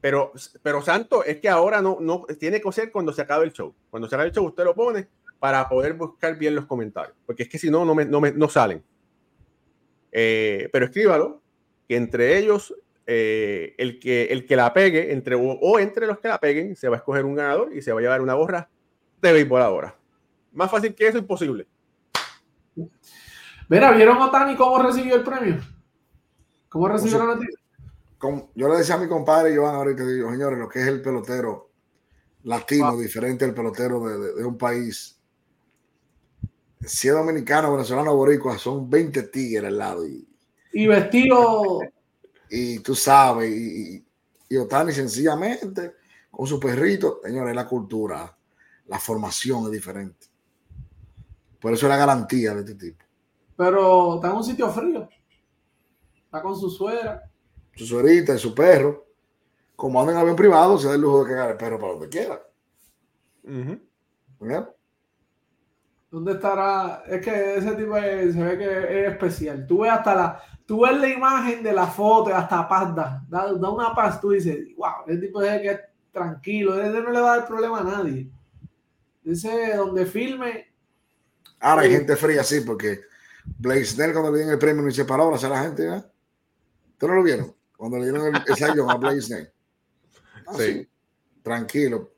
Pero, 0.00 0.32
pero 0.62 0.82
Santo, 0.82 1.24
es 1.24 1.38
que 1.38 1.48
ahora 1.48 1.80
no, 1.80 1.98
no 2.00 2.24
tiene 2.38 2.60
que 2.60 2.72
ser 2.72 2.90
cuando 2.90 3.12
se 3.12 3.22
acabe 3.22 3.44
el 3.44 3.52
show. 3.52 3.74
Cuando 3.88 4.08
se 4.08 4.14
acabe 4.14 4.28
el 4.30 4.34
show, 4.34 4.44
usted 4.44 4.64
lo 4.64 4.74
pone 4.74 5.06
para 5.38 5.68
poder 5.68 5.94
buscar 5.94 6.36
bien 6.36 6.54
los 6.54 6.66
comentarios, 6.66 7.16
porque 7.26 7.42
es 7.42 7.48
que 7.48 7.58
si 7.58 7.68
no, 7.68 7.84
no, 7.84 7.96
me, 7.96 8.04
no, 8.04 8.20
me, 8.20 8.30
no 8.30 8.48
salen. 8.48 8.82
Eh, 10.12 10.68
pero 10.72 10.84
escríbalo, 10.84 11.42
que 11.88 11.96
entre 11.96 12.38
ellos, 12.38 12.74
eh, 13.06 13.74
el, 13.78 13.98
que, 13.98 14.26
el 14.26 14.46
que 14.46 14.54
la 14.54 14.72
pegue, 14.72 15.12
entre, 15.12 15.34
o, 15.36 15.78
entre 15.78 16.06
los 16.06 16.20
que 16.20 16.28
la 16.28 16.38
peguen, 16.38 16.76
se 16.76 16.88
va 16.88 16.96
a 16.96 16.98
escoger 16.98 17.24
un 17.24 17.34
ganador 17.34 17.74
y 17.74 17.82
se 17.82 17.92
va 17.92 17.98
a 17.98 18.02
llevar 18.02 18.20
una 18.20 18.34
gorra 18.34 18.68
de 19.20 19.32
béisbol 19.32 19.62
ahora. 19.62 19.96
Más 20.52 20.70
fácil 20.70 20.94
que 20.94 21.08
eso, 21.08 21.18
imposible. 21.18 21.66
Mira, 23.68 23.90
¿vieron 23.92 24.22
a 24.22 24.30
Tani 24.30 24.54
cómo 24.54 24.80
recibió 24.80 25.16
el 25.16 25.24
premio? 25.24 25.56
¿Cómo 26.68 26.88
recibió 26.88 27.18
la 27.18 27.34
noticia? 27.34 27.61
Yo 28.54 28.68
le 28.68 28.76
decía 28.76 28.94
a 28.94 28.98
mi 28.98 29.08
compadre 29.08 29.56
Joan 29.56 29.74
ahorita, 29.74 30.06
digo, 30.06 30.30
señores, 30.30 30.58
lo 30.58 30.68
que 30.68 30.80
es 30.80 30.86
el 30.86 31.02
pelotero 31.02 31.70
latino, 32.44 32.96
diferente 32.96 33.44
al 33.44 33.54
pelotero 33.54 34.00
de 34.34 34.44
un 34.44 34.56
país 34.56 35.22
si 36.84 37.08
es 37.08 37.14
dominicano, 37.14 37.72
venezolano, 37.72 38.14
boricua, 38.14 38.58
son 38.58 38.88
20 38.88 39.24
tigres 39.24 39.68
al 39.68 39.78
lado. 39.78 40.06
Y, 40.06 40.26
y 40.72 40.86
vestido. 40.86 41.80
Y 42.54 42.80
tú 42.80 42.94
sabes, 42.94 43.50
y, 43.50 44.04
y, 44.50 44.56
Otani 44.58 44.92
sencillamente, 44.92 45.94
con 46.30 46.46
su 46.46 46.60
perrito, 46.60 47.20
señores, 47.24 47.56
la 47.56 47.66
cultura, 47.66 48.36
la 48.88 48.98
formación 48.98 49.64
es 49.64 49.70
diferente. 49.70 50.26
Por 51.58 51.72
eso 51.72 51.86
es 51.86 51.88
la 51.88 51.96
garantía 51.96 52.52
de 52.52 52.60
este 52.60 52.74
tipo. 52.74 53.02
Pero 53.56 54.16
está 54.16 54.28
en 54.28 54.36
un 54.36 54.44
sitio 54.44 54.70
frío. 54.70 55.08
Está 56.26 56.42
con 56.42 56.54
su 56.54 56.68
suegra. 56.68 57.22
Su 57.74 57.86
suerita 57.86 58.34
y 58.34 58.38
su 58.38 58.54
perro. 58.54 59.06
Como 59.76 60.00
andan 60.00 60.16
en 60.16 60.20
avión 60.20 60.36
privado, 60.36 60.78
se 60.78 60.88
da 60.88 60.94
el 60.94 61.00
lujo 61.00 61.24
de 61.24 61.30
cagar 61.30 61.50
el 61.50 61.56
perro 61.56 61.78
para 61.78 61.92
donde 61.92 62.08
quiera. 62.08 62.40
¿Dónde 66.10 66.32
estará? 66.32 67.04
Es 67.06 67.24
que 67.24 67.56
ese 67.56 67.72
tipo 67.72 67.94
se 67.94 68.42
ve 68.42 68.58
que 68.58 69.04
es 69.06 69.12
especial. 69.12 69.66
Tú 69.66 69.80
ves 69.80 69.92
hasta 69.92 70.14
la, 70.14 70.42
tú 70.66 70.82
ves 70.82 70.96
la 70.98 71.08
imagen 71.08 71.62
de 71.62 71.72
la 71.72 71.86
foto, 71.86 72.34
hasta 72.34 72.68
paz 72.68 72.94
da, 72.94 73.24
da, 73.28 73.70
una 73.70 73.94
paz. 73.94 74.20
Tú 74.20 74.30
dices, 74.30 74.58
wow, 74.76 75.06
ese 75.06 75.18
tipo 75.18 75.42
es 75.42 75.60
que 75.62 75.70
es 75.70 75.80
tranquilo, 76.12 76.80
ese 76.80 77.00
no 77.00 77.10
le 77.10 77.20
va 77.20 77.32
a 77.32 77.36
dar 77.38 77.48
problema 77.48 77.80
a 77.80 77.84
nadie. 77.84 78.30
Ese 79.24 79.74
donde 79.74 80.04
filme. 80.04 80.72
Ahora 81.60 81.82
hay 81.82 81.92
gente 81.92 82.14
fría, 82.16 82.44
sí, 82.44 82.60
porque 82.60 83.00
Blaze 83.44 84.12
cuando 84.12 84.30
le 84.30 84.38
dieron 84.38 84.52
el 84.52 84.58
premio 84.58 84.82
ni 84.82 84.92
se 84.92 85.04
paró 85.04 85.34
a 85.34 85.48
la 85.48 85.62
gente, 85.62 85.86
¿eh? 85.86 86.02
¿Ustedes 86.92 87.10
no 87.10 87.14
lo 87.14 87.22
vieron? 87.22 87.54
Cuando 87.82 87.98
le 87.98 88.04
dieron 88.04 88.28
el, 88.28 88.42
el 88.46 88.90
a 88.90 88.94
Blaze 88.94 89.52
ah, 90.46 90.54
sí. 90.56 90.88
Tranquilo. 91.42 92.12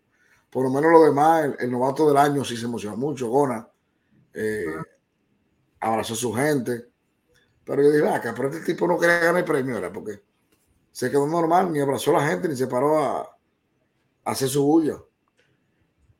Por 0.51 0.65
lo 0.65 0.69
menos 0.69 0.93
lo 0.93 1.05
demás, 1.05 1.47
el, 1.47 1.57
el, 1.59 1.73
novato 1.73 2.07
del 2.07 2.19
año 2.19 2.45
sí 2.45 2.55
se 2.55 2.67
emocionó 2.67 2.99
mucho, 2.99 3.31
Gona 3.31 3.67
eh, 4.35 4.67
abrazó 5.81 6.12
a 6.12 6.17
su 6.19 6.35
gente. 6.35 6.89
Pero 7.65 7.83
yo 7.83 7.93
dije, 7.93 8.07
acá, 8.07 8.35
pero 8.37 8.51
este 8.51 8.75
tipo 8.75 8.87
no 8.87 8.99
quería 8.99 9.21
ganar 9.21 9.39
el 9.39 9.45
premio, 9.47 9.77
¿verdad? 9.77 9.91
Porque 9.91 10.21
se 10.93 11.11
quedó 11.11 11.27
normal, 11.27 11.73
ni 11.73 11.81
abrazó 11.81 12.15
a 12.15 12.21
la 12.21 12.29
gente, 12.29 12.47
ni 12.47 12.57
se 12.57 12.67
paró 12.67 13.03
a, 13.03 13.39
hacer 14.27 14.51
su 14.51 14.67
bulla. 14.67 14.99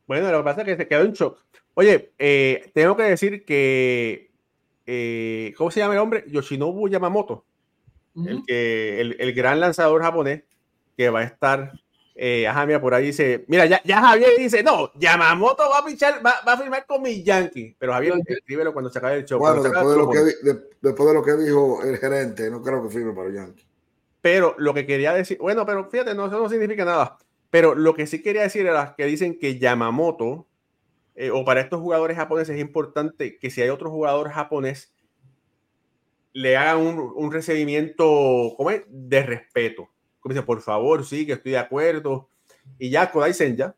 Bueno, 0.07 0.33
lo 0.33 0.39
que 0.39 0.45
pasa 0.45 0.63
es 0.63 0.69
que 0.69 0.77
se 0.79 0.89
quedó 0.89 1.03
en 1.03 1.13
shock. 1.13 1.39
Oye, 1.75 2.15
eh, 2.19 2.71
tengo 2.73 2.97
que 2.97 3.03
decir 3.03 3.45
que, 3.45 4.33
eh, 4.87 5.53
¿cómo 5.59 5.71
se 5.71 5.81
llama 5.81 5.93
el 5.93 6.01
hombre? 6.01 6.25
Yoshinobu 6.29 6.89
Yamamoto, 6.89 7.45
el, 8.17 8.43
que, 8.47 9.01
el, 9.01 9.17
el, 9.19 9.33
gran 9.33 9.61
lanzador 9.61 10.03
japonés 10.03 10.45
que 10.97 11.11
va 11.11 11.21
a 11.21 11.25
estar 11.25 11.73
eh, 12.17 12.47
ajá, 12.47 12.65
mira, 12.65 12.81
por 12.81 12.95
ahí 12.95 13.07
dice, 13.07 13.45
mira, 13.49 13.67
ya, 13.67 13.83
ya 13.85 14.01
Javier 14.01 14.31
dice, 14.39 14.62
no, 14.62 14.93
Yamamoto 14.95 15.69
va 15.69 15.79
a 15.79 15.85
pichar, 15.85 16.25
va, 16.25 16.35
va 16.47 16.53
a 16.53 16.57
firmar 16.57 16.87
con 16.87 17.03
mi 17.03 17.25
Yankee. 17.25 17.75
Pero 17.77 17.93
Javier, 17.93 18.15
escríbelo 18.25 18.73
cuando 18.73 18.89
se 18.91 18.99
acabe 18.99 19.17
el 19.17 19.25
show. 19.25 19.41
Bueno, 19.41 19.62
después 19.62 19.89
de, 19.89 19.97
lo 19.97 20.09
que, 20.09 20.19
después 20.81 21.09
de 21.09 21.15
lo 21.15 21.25
que 21.25 21.33
dijo 21.37 21.83
el 21.83 21.99
gerente, 21.99 22.51
no 22.51 22.62
creo 22.62 22.85
que 22.85 22.91
firme 22.91 23.12
para 23.12 23.33
Yankee. 23.33 23.67
Pero 24.21 24.55
lo 24.59 24.73
que 24.73 24.87
quería 24.87 25.12
decir, 25.12 25.39
bueno, 25.41 25.67
pero 25.67 25.91
fíjate, 25.91 26.15
no, 26.15 26.27
eso 26.27 26.39
no 26.39 26.49
significa 26.49 26.85
nada. 26.85 27.19
Pero 27.51 27.75
lo 27.75 27.95
que 27.95 28.07
sí 28.07 28.23
quería 28.23 28.43
decir 28.43 28.67
era 28.67 28.95
que 28.97 29.07
dicen 29.07 29.37
que 29.39 29.59
Yamamoto, 29.59 30.47
eh, 31.17 31.31
o 31.33 31.45
para 31.45 31.61
estos 31.61 31.81
jugadores 31.81 32.17
japoneses, 32.17 32.55
es 32.55 32.61
importante 32.61 33.39
que 33.39 33.51
si 33.51 33.61
hay 33.61 33.71
otro 33.71 33.91
jugador 33.91 34.31
japonés, 34.31 34.94
le 36.35 36.59
hagan 36.59 36.87
un, 36.87 37.12
un 37.14 37.32
recibimiento 37.32 38.53
¿cómo 38.57 38.70
es? 38.70 38.82
de 38.89 39.22
respeto 39.22 39.89
dice, 40.28 40.43
por 40.43 40.61
favor, 40.61 41.05
sí, 41.05 41.26
que 41.26 41.32
estoy 41.35 41.53
de 41.53 41.59
acuerdo. 41.59 42.28
Y 42.78 42.91
ya 42.91 43.11
Kodai 43.11 43.35
Senja 43.35 43.74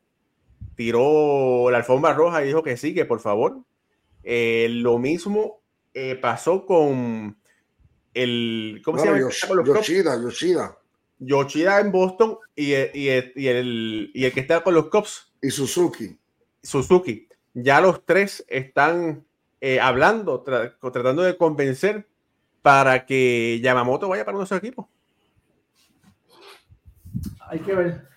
tiró 0.77 1.71
la 1.71 1.79
alfombra 1.79 2.13
roja 2.13 2.43
y 2.43 2.49
dijo 2.49 2.63
que 2.63 2.77
sí, 2.77 2.95
que 2.95 3.05
por 3.05 3.21
favor. 3.21 3.59
Eh, 4.23 4.69
lo 4.71 4.99
mismo 4.99 5.61
eh, 5.95 6.17
pasó 6.17 6.67
con 6.67 7.37
el. 8.15 8.83
¿Cómo 8.85 8.99
se 8.99 9.07
llama? 9.07 9.19
Yoshida, 9.65 10.21
Yoshida. 10.21 10.79
Yoshida 11.19 11.81
en 11.81 11.93
Boston 11.93 12.39
y, 12.55 12.75
y, 12.75 13.33
y, 13.35 13.49
el, 13.49 14.11
y 14.13 14.25
el 14.25 14.33
que 14.33 14.41
está 14.41 14.63
con 14.63 14.75
los 14.75 14.89
Cops. 14.89 15.33
Y 15.43 15.51
Suzuki. 15.51 16.19
Suzuki. 16.63 17.29
Ya 17.55 17.81
los 17.81 18.05
tres 18.05 18.45
están 18.49 19.25
eh, 19.61 19.81
hablando, 19.81 20.43
tratando 20.43 21.23
de 21.23 21.37
convencer 21.37 22.07
para 22.67 23.07
que 23.07 23.61
Yamamoto 23.63 24.09
vaya 24.09 24.25
para 24.25 24.39
nuestro 24.39 24.59
equipo. 24.59 24.89
Hay 27.49 27.61
que 27.61 27.73
ver. 27.73 28.09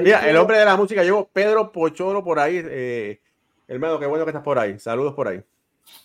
Mira, 0.00 0.28
el 0.28 0.36
hombre 0.36 0.58
de 0.58 0.64
la 0.64 0.76
música 0.76 1.04
llegó 1.04 1.28
Pedro 1.28 1.70
Pochoro 1.70 2.24
por 2.24 2.40
ahí. 2.40 2.60
Eh, 2.64 3.20
hermano, 3.68 4.00
qué 4.00 4.06
bueno 4.06 4.24
que 4.24 4.30
estás 4.30 4.42
por 4.42 4.58
ahí. 4.58 4.76
Saludos 4.80 5.14
por 5.14 5.28
ahí. 5.28 5.40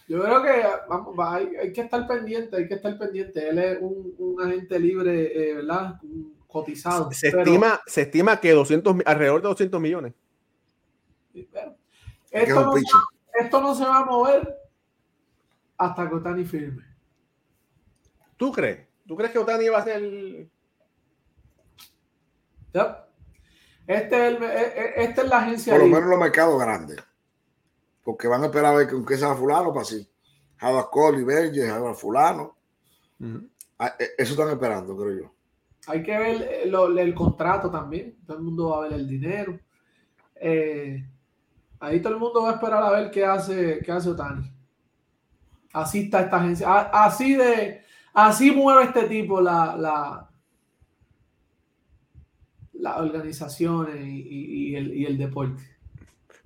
Yo 0.07 0.21
creo 0.21 0.43
que 0.43 0.63
vamos, 0.87 1.15
hay, 1.17 1.73
que 1.73 1.81
estar 1.81 2.05
pendiente, 2.05 2.55
hay 2.55 2.67
que 2.67 2.75
estar 2.75 2.95
pendiente. 2.99 3.49
Él 3.49 3.57
es 3.57 3.79
un, 3.81 4.35
agente 4.39 4.77
libre, 4.77 5.49
eh, 5.49 5.55
¿verdad? 5.55 5.99
cotizados. 6.45 7.17
Se, 7.17 7.31
pero- 7.31 7.45
estima, 7.45 7.81
se 7.87 8.01
estima 8.03 8.39
que 8.39 8.51
200, 8.51 8.93
mi- 8.93 9.03
alrededor 9.07 9.41
de 9.41 9.47
200 9.47 9.81
millones. 9.81 10.13
no, 11.33 12.73
esto 13.33 13.59
no 13.59 13.73
se 13.73 13.83
va 13.85 13.97
a 13.97 14.05
mover 14.05 14.56
hasta 15.77 16.09
que 16.09 16.15
Otani 16.15 16.45
firme. 16.45 16.83
¿Tú 18.35 18.51
crees? 18.51 18.87
¿Tú 19.07 19.15
crees 19.15 19.31
que 19.31 19.39
Otani 19.39 19.67
va 19.69 19.79
a 19.79 19.83
ser 19.83 19.97
el... 20.03 20.51
¿ya? 22.73 23.07
Este 23.85 24.27
es 24.27 24.35
el- 24.35 24.43
e- 24.43 24.47
e- 24.47 25.03
esta 25.03 25.21
es 25.21 25.29
la 25.29 25.37
agencia 25.39 25.73
Por 25.73 25.81
lo 25.83 25.87
menos 25.87 26.09
los 26.09 26.19
mercados 26.19 26.59
grandes. 26.59 26.97
Porque 28.03 28.27
van 28.27 28.43
a 28.43 28.47
esperar 28.47 28.73
a 28.73 28.77
ver 28.77 28.89
con 28.89 29.05
qué 29.05 29.17
sea 29.17 29.33
fulano 29.35 29.69
para 29.69 29.81
así. 29.81 30.07
Java 30.57 30.89
Cole 30.89 31.21
y 31.21 31.23
Berger, 31.23 31.69
Java 31.69 31.93
fulano. 31.93 32.55
Ah, 33.79 33.95
eh, 33.99 34.09
Eso 34.17 34.33
están 34.33 34.49
esperando, 34.49 34.95
creo 34.97 35.21
yo. 35.21 35.33
Hay 35.87 36.03
que 36.03 36.17
ver 36.17 36.41
eh, 36.41 36.65
lo- 36.67 36.87
el 36.97 37.13
contrato 37.13 37.69
también. 37.71 38.17
Todo 38.25 38.37
el 38.37 38.43
mundo 38.43 38.69
va 38.69 38.77
a 38.77 38.81
ver 38.89 38.93
el 38.93 39.07
dinero. 39.07 39.57
Eh, 40.35 41.05
ahí 41.79 42.01
todo 42.01 42.13
el 42.13 42.19
mundo 42.19 42.43
va 42.43 42.51
a 42.51 42.53
esperar 42.55 42.83
a 42.83 42.91
ver 42.91 43.09
qué 43.11 43.23
hace, 43.25 43.79
qué 43.83 43.91
hace 43.91 44.09
Otani. 44.09 44.51
Así 45.81 46.01
está 46.05 46.21
esta 46.21 46.37
agencia. 46.37 46.79
Así 46.81 47.35
de, 47.35 47.81
así 48.13 48.51
mueve 48.51 48.83
este 48.85 49.03
tipo 49.03 49.39
la, 49.41 49.75
la, 49.77 50.29
las 52.73 52.97
organizaciones 52.99 53.95
y, 54.05 54.21
y- 54.21 54.67
y 54.71 54.75
el, 54.75 54.93
y 54.93 55.05
el 55.05 55.17
deporte. 55.17 55.63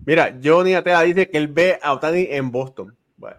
Mira, 0.05 0.37
Johnny 0.43 0.73
Atela 0.73 1.01
dice 1.01 1.29
que 1.29 1.37
él 1.37 1.47
ve 1.47 1.77
a 1.81 1.93
Otani 1.93 2.27
en 2.29 2.51
Boston. 2.51 2.95
Bueno, 3.17 3.37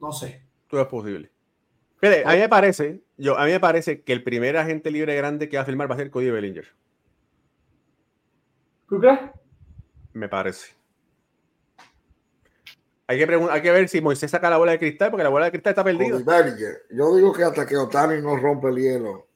No 0.00 0.12
sé. 0.12 0.42
todo 0.68 0.82
es 0.82 0.86
posible. 0.88 1.30
A 2.24 2.32
mí 2.34 2.38
me 2.38 2.48
parece, 2.48 3.02
yo, 3.16 3.36
a 3.38 3.46
mí 3.46 3.50
me 3.50 3.58
parece 3.58 4.02
que 4.02 4.12
el 4.12 4.22
primer 4.22 4.56
agente 4.56 4.90
libre 4.90 5.16
grande 5.16 5.48
que 5.48 5.56
va 5.56 5.62
a 5.62 5.66
firmar 5.66 5.90
va 5.90 5.94
a 5.94 5.98
ser 5.98 6.10
Cody 6.10 6.30
Bellinger. 6.30 6.66
¿Tú 8.88 9.00
crees? 9.00 9.18
Me 10.12 10.28
parece. 10.28 10.75
Hay 13.08 13.18
que, 13.18 13.48
hay 13.50 13.62
que 13.62 13.70
ver 13.70 13.88
si 13.88 14.00
Moisés 14.00 14.30
saca 14.30 14.50
la 14.50 14.58
bola 14.58 14.72
de 14.72 14.78
cristal, 14.80 15.10
porque 15.10 15.22
la 15.22 15.28
bola 15.28 15.44
de 15.46 15.52
cristal 15.52 15.70
está 15.72 15.84
perdida. 15.84 16.18
Yo 16.90 17.14
digo 17.14 17.32
que 17.32 17.44
hasta 17.44 17.64
que 17.64 17.76
Otani 17.76 18.20
no 18.20 18.36
rompe 18.36 18.68
el 18.68 18.76
hielo. 18.76 19.26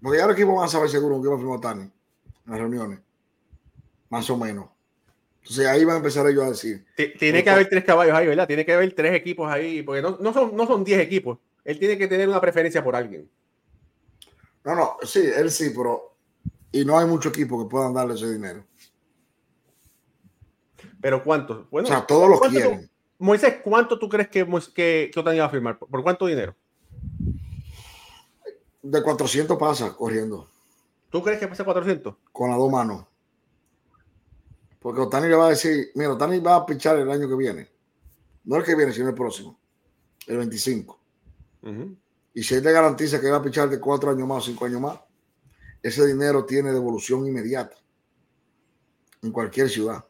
Porque 0.00 0.18
ya 0.18 0.26
los 0.26 0.36
equipos 0.36 0.54
van 0.56 0.66
a 0.66 0.68
saber 0.68 0.88
seguro 0.88 1.20
que 1.20 1.28
va 1.28 1.34
a 1.34 1.38
firmar 1.38 1.56
Otani 1.58 1.82
en 1.82 1.90
las 2.46 2.58
reuniones. 2.60 3.00
Más 4.10 4.30
o 4.30 4.36
menos. 4.36 4.66
Entonces 5.42 5.66
ahí 5.66 5.84
van 5.84 5.94
a 5.94 5.98
empezar 5.98 6.26
ellos 6.28 6.44
a 6.44 6.50
decir. 6.50 6.84
Ti- 6.96 7.14
Tiene 7.18 7.42
que 7.42 7.50
haber 7.50 7.68
tres 7.68 7.84
caballos 7.84 8.14
ahí, 8.14 8.26
¿verdad? 8.28 8.46
Tiene 8.46 8.64
que 8.64 8.72
haber 8.72 8.92
tres 8.94 9.14
equipos 9.14 9.50
ahí, 9.50 9.82
porque 9.82 10.02
no, 10.02 10.16
no 10.20 10.32
son, 10.32 10.54
no 10.56 10.66
son 10.66 10.84
diez 10.84 11.00
equipos. 11.00 11.38
Él 11.64 11.78
tiene 11.80 11.98
que 11.98 12.06
tener 12.06 12.28
una 12.28 12.40
preferencia 12.40 12.82
por 12.84 12.94
alguien. 12.94 13.28
No, 14.64 14.74
no, 14.74 14.96
sí, 15.02 15.20
él 15.36 15.50
sí, 15.50 15.70
pero. 15.70 16.14
Y 16.72 16.84
no 16.84 16.98
hay 16.98 17.06
mucho 17.06 17.28
equipo 17.30 17.62
que 17.62 17.70
puedan 17.70 17.94
darle 17.94 18.14
ese 18.14 18.32
dinero. 18.32 18.64
Pero 21.06 21.22
¿cuántos? 21.22 21.70
Bueno, 21.70 21.86
o 21.86 21.88
sea, 21.88 22.04
todos 22.04 22.28
lo 22.28 22.36
¿cuánto 22.40 22.58
tú- 22.58 22.66
quieren. 22.66 22.90
Moisés, 23.20 23.60
¿cuánto 23.62 23.96
tú 23.96 24.08
crees 24.08 24.26
que, 24.28 24.44
que, 24.74 25.08
que 25.14 25.20
Otani 25.20 25.38
va 25.38 25.44
a 25.44 25.48
firmar? 25.48 25.78
¿Por, 25.78 26.02
cuánto 26.02 26.26
dinero? 26.26 26.52
De 28.82 29.00
400 29.00 29.56
pasa 29.56 29.94
corriendo. 29.94 30.50
¿Tú 31.08 31.22
crees 31.22 31.38
que 31.38 31.46
pasa 31.46 31.62
400? 31.62 32.12
con 32.32 32.50
las 32.50 32.58
dos 32.58 32.72
manos. 32.72 33.06
Porque 34.80 35.00
Otani 35.00 35.28
le 35.28 35.36
va 35.36 35.46
a 35.46 35.50
decir, 35.50 35.92
mira, 35.94 36.10
Otani 36.12 36.40
va 36.40 36.56
a 36.56 36.66
pichar 36.66 36.98
el 36.98 37.08
año 37.08 37.28
que 37.28 37.36
viene. 37.36 37.70
No 38.42 38.56
el 38.56 38.64
que 38.64 38.74
viene, 38.74 38.92
sino 38.92 39.08
el 39.08 39.14
próximo. 39.14 39.56
El 40.26 40.38
25. 40.38 40.98
Ujú. 41.62 41.96
Y 42.34 42.42
si 42.42 42.56
él 42.56 42.64
le 42.64 42.72
garantiza 42.72 43.20
que 43.20 43.30
va 43.30 43.36
a 43.36 43.42
pichar 43.42 43.70
de 43.70 43.78
cuatro 43.78 44.10
años 44.10 44.26
más 44.26 44.38
o 44.38 44.46
cinco 44.46 44.64
años 44.64 44.80
más, 44.80 44.98
ese 45.84 46.04
dinero 46.04 46.44
tiene 46.44 46.72
devolución 46.72 47.24
inmediata. 47.28 47.76
En 49.22 49.30
cualquier 49.30 49.70
ciudad 49.70 50.04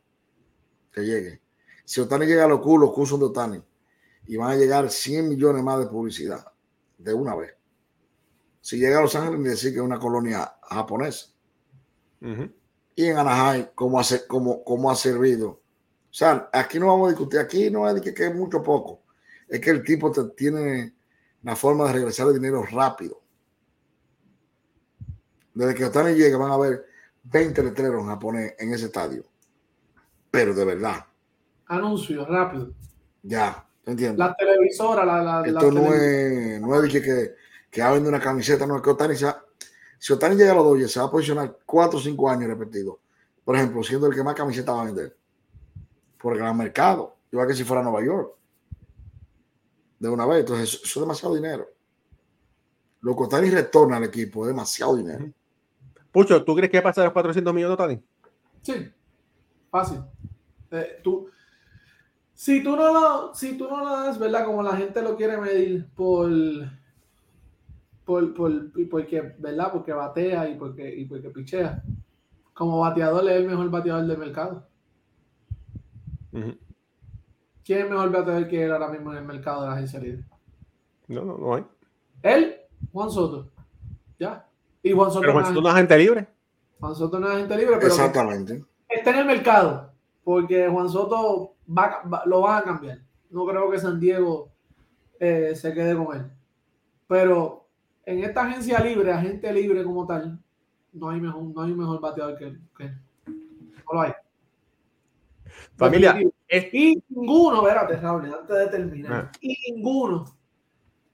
que 0.97 1.05
llegue. 1.05 1.42
Si 1.84 2.01
Otani 2.01 2.26
llega 2.26 2.44
a 2.44 2.49
los 2.49 2.61
culos, 2.61 2.92
los 2.97 3.09
son 3.09 3.20
de 3.20 3.26
Otani. 3.26 3.62
Y 4.26 4.36
van 4.36 4.53
a 4.53 4.57
llegar 4.57 4.90
100 4.90 5.28
millones 5.28 5.62
más 5.62 5.78
de 5.78 5.86
publicidad. 5.86 6.44
De 6.99 7.12
una 7.12 7.36
vez. 7.36 7.55
Si 8.61 8.78
llega 8.78 8.99
a 8.99 9.03
Los 9.03 9.14
Ángeles, 9.14 9.38
ni 9.38 9.49
decir 9.51 9.72
que 9.72 9.78
es 9.78 9.84
una 9.84 9.99
colonia 9.99 10.57
japonesa. 10.62 11.28
Y 12.97 13.05
en 13.05 13.18
Anaheim 13.18 13.66
cómo, 13.74 14.01
hace, 14.01 14.26
cómo, 14.26 14.64
cómo 14.64 14.90
ha 14.90 14.97
servido. 14.97 15.49
O 15.51 16.14
sea, 16.18 16.49
aquí 16.53 16.80
no 16.80 16.86
vamos 16.86 17.09
a 17.09 17.11
discutir, 17.11 17.38
aquí 17.38 17.70
no 17.70 17.86
es 17.88 17.94
de 17.94 18.01
que, 18.01 18.14
que 18.14 18.26
es 18.26 18.34
mucho 18.34 18.62
poco, 18.62 19.03
es 19.47 19.61
que 19.61 19.68
el 19.68 19.84
tipo 19.84 20.11
te, 20.11 20.24
tiene 20.30 20.97
la 21.42 21.55
forma 21.55 21.86
de 21.86 21.92
regresar 21.92 22.26
el 22.28 22.34
dinero 22.34 22.64
rápido. 22.64 23.20
Desde 25.53 25.74
que 25.74 25.84
Otani 25.84 26.14
llegue 26.14 26.34
van 26.34 26.51
a 26.51 26.55
haber 26.55 26.86
20 27.24 27.62
letreros 27.62 28.01
en 28.01 28.09
japonés 28.09 28.55
en 28.59 28.72
ese 28.72 28.86
estadio. 28.86 29.24
Pero 30.31 30.55
de 30.55 30.64
verdad, 30.64 31.05
Anuncio, 31.66 32.24
rápido. 32.27 32.72
ya, 33.22 33.66
¿te 33.85 33.91
entiendes? 33.93 34.18
La 34.18 34.35
televisora, 34.35 35.05
la, 35.05 35.22
la, 35.22 35.41
la 35.43 35.47
Esto 35.47 35.70
no 35.70 35.81
televi- 35.83 35.95
es, 36.57 36.61
no 36.61 36.74
es 36.77 36.83
de 36.83 36.89
que, 36.89 37.03
que, 37.03 37.35
que 37.70 37.83
hablen 37.83 38.03
de 38.05 38.09
una 38.11 38.20
camiseta, 38.20 38.66
no 38.66 38.77
es 38.77 38.83
que 38.83 38.91
Otani 38.91 39.16
se 39.16 39.24
va- 39.27 39.43
si 39.99 40.12
Otani 40.12 40.37
llega 40.37 40.53
a 40.53 40.55
los 40.55 40.64
Dodgers, 40.64 40.93
se 40.93 41.01
va 41.01 41.07
a 41.07 41.11
posicionar 41.11 41.59
4 41.64 41.99
o 41.99 42.03
5 42.03 42.31
años 42.31 42.49
repetidos. 42.49 42.97
Por 43.45 43.57
ejemplo, 43.57 43.83
siendo 43.83 44.07
el 44.09 44.14
que 44.14 44.22
más 44.22 44.35
camiseta 44.35 44.72
va 44.72 44.83
a 44.83 44.85
vender. 44.85 45.16
Por 46.20 46.35
el 46.35 46.39
gran 46.41 46.57
mercado. 46.57 47.16
Igual 47.33 47.49
que 47.49 47.55
si 47.55 47.64
fuera 47.64 47.83
Nueva 47.83 48.05
York. 48.05 48.35
De 49.99 50.09
una 50.09 50.27
vez. 50.27 50.41
Entonces, 50.41 50.74
eso 50.85 51.01
es 51.01 51.01
demasiado 51.01 51.35
dinero. 51.35 51.66
Lo 53.01 53.16
que 53.16 53.22
Otani 53.22 53.49
retorna 53.51 53.97
al 53.97 54.05
equipo 54.05 54.43
es 54.43 54.49
demasiado 54.49 54.97
dinero. 54.97 55.31
Pucho, 56.12 56.45
¿tú 56.45 56.55
crees 56.55 56.70
que 56.70 56.77
va 56.79 56.81
a 56.81 56.91
pasar 56.91 57.05
los 57.05 57.12
400 57.14 57.55
millones 57.55 57.79
de 57.79 57.85
Otani? 57.85 58.03
Sí, 58.62 58.93
fácil. 59.70 60.01
Eh, 60.71 61.01
tú, 61.03 61.29
si 62.35 62.62
tú 62.62 62.77
no 62.77 62.93
lo, 62.93 63.35
si 63.35 63.57
tú 63.57 63.69
no 63.69 63.79
lo 63.79 63.91
das, 63.91 64.19
¿verdad? 64.19 64.45
Como 64.45 64.62
la 64.62 64.77
gente 64.77 65.01
lo 65.03 65.17
quiere 65.17 65.39
medir 65.39 65.87
por, 65.95 66.31
por, 68.05 68.35
por, 68.35 68.53
y 68.77 68.85
porque, 68.85 69.35
¿verdad? 69.39 69.73
Porque 69.73 69.93
batea 69.93 70.49
y 70.49 70.57
porque, 70.57 70.95
y 70.95 71.05
porque 71.07 71.31
pichea. 71.31 71.83
Como 72.53 72.81
bateador 72.81 73.29
es 73.29 73.37
el 73.37 73.47
mejor 73.47 73.71
bateador 73.71 74.07
del 74.07 74.19
mercado. 74.19 74.67
¿Quién 77.64 77.79
es 77.79 77.85
el 77.85 77.91
mejor 77.91 78.11
bateador 78.11 78.49
que 78.49 78.64
él 78.64 78.73
ahora 78.73 78.89
mismo 78.89 79.12
en 79.12 79.19
el 79.19 79.25
mercado 79.25 79.62
de 79.62 79.69
la 79.69 79.75
agencia 79.75 79.99
libre? 79.99 80.25
No, 81.09 81.25
no, 81.25 81.39
no 81.39 81.55
hay. 81.55 81.64
Él, 82.23 82.57
Juan 82.93 83.11
Soto. 83.11 83.51
Ya. 84.19 84.47
Y 84.83 84.93
Juan 84.93 85.11
Soto, 85.11 85.21
Pero 85.21 85.35
no, 85.35 85.41
Juan, 85.41 85.55
¿tú 85.55 85.62
no 85.62 85.69
es 85.69 85.75
agente 85.75 85.99
libre? 85.99 86.29
Juan 86.79 86.95
Soto 86.95 87.19
no 87.19 87.29
es 87.29 87.35
agente 87.35 87.57
libre, 87.57 87.77
pero 87.77 87.89
Exactamente. 87.89 88.64
está 88.89 89.11
en 89.11 89.17
el 89.17 89.27
mercado, 89.27 89.93
porque 90.27 90.66
Juan 90.68 90.89
Soto 90.91 91.55
va- 91.70 92.03
va- 92.12 92.24
lo 92.27 92.41
van 92.41 92.59
a 92.59 92.64
cambiar. 92.64 92.99
No 93.31 93.47
creo 93.47 93.70
que 93.70 93.79
San 93.79 94.01
Diego 94.01 94.51
eh, 95.20 95.53
se 95.55 95.72
quede 95.72 95.95
con 95.97 96.16
él. 96.16 96.27
Pero 97.07 97.68
en 98.05 98.24
esta 98.24 98.43
agencia 98.43 98.81
libre, 98.81 99.12
agente 99.12 99.53
libre 99.53 99.85
como 99.85 100.05
tal, 100.05 100.37
no 100.93 101.11
hay 101.11 101.20
mejor, 101.20 101.45
no 101.45 101.62
hay 101.62 101.72
mejor 101.72 102.01
bateador 102.01 102.37
que 102.37 102.45
él. 102.47 102.61
que. 102.77 102.85
No 102.89 103.93
lo 103.93 104.01
hay. 104.01 104.12
Familia, 105.77 106.18
es- 106.49 106.74
Y 106.74 107.01
ninguno, 107.09 107.62
espérate, 107.62 107.97
Raúl, 107.99 108.24
antes 108.35 108.57
de 108.59 108.66
terminar, 108.66 109.12
Ah. 109.12 109.33
y 109.41 109.57
ninguno 109.72 110.24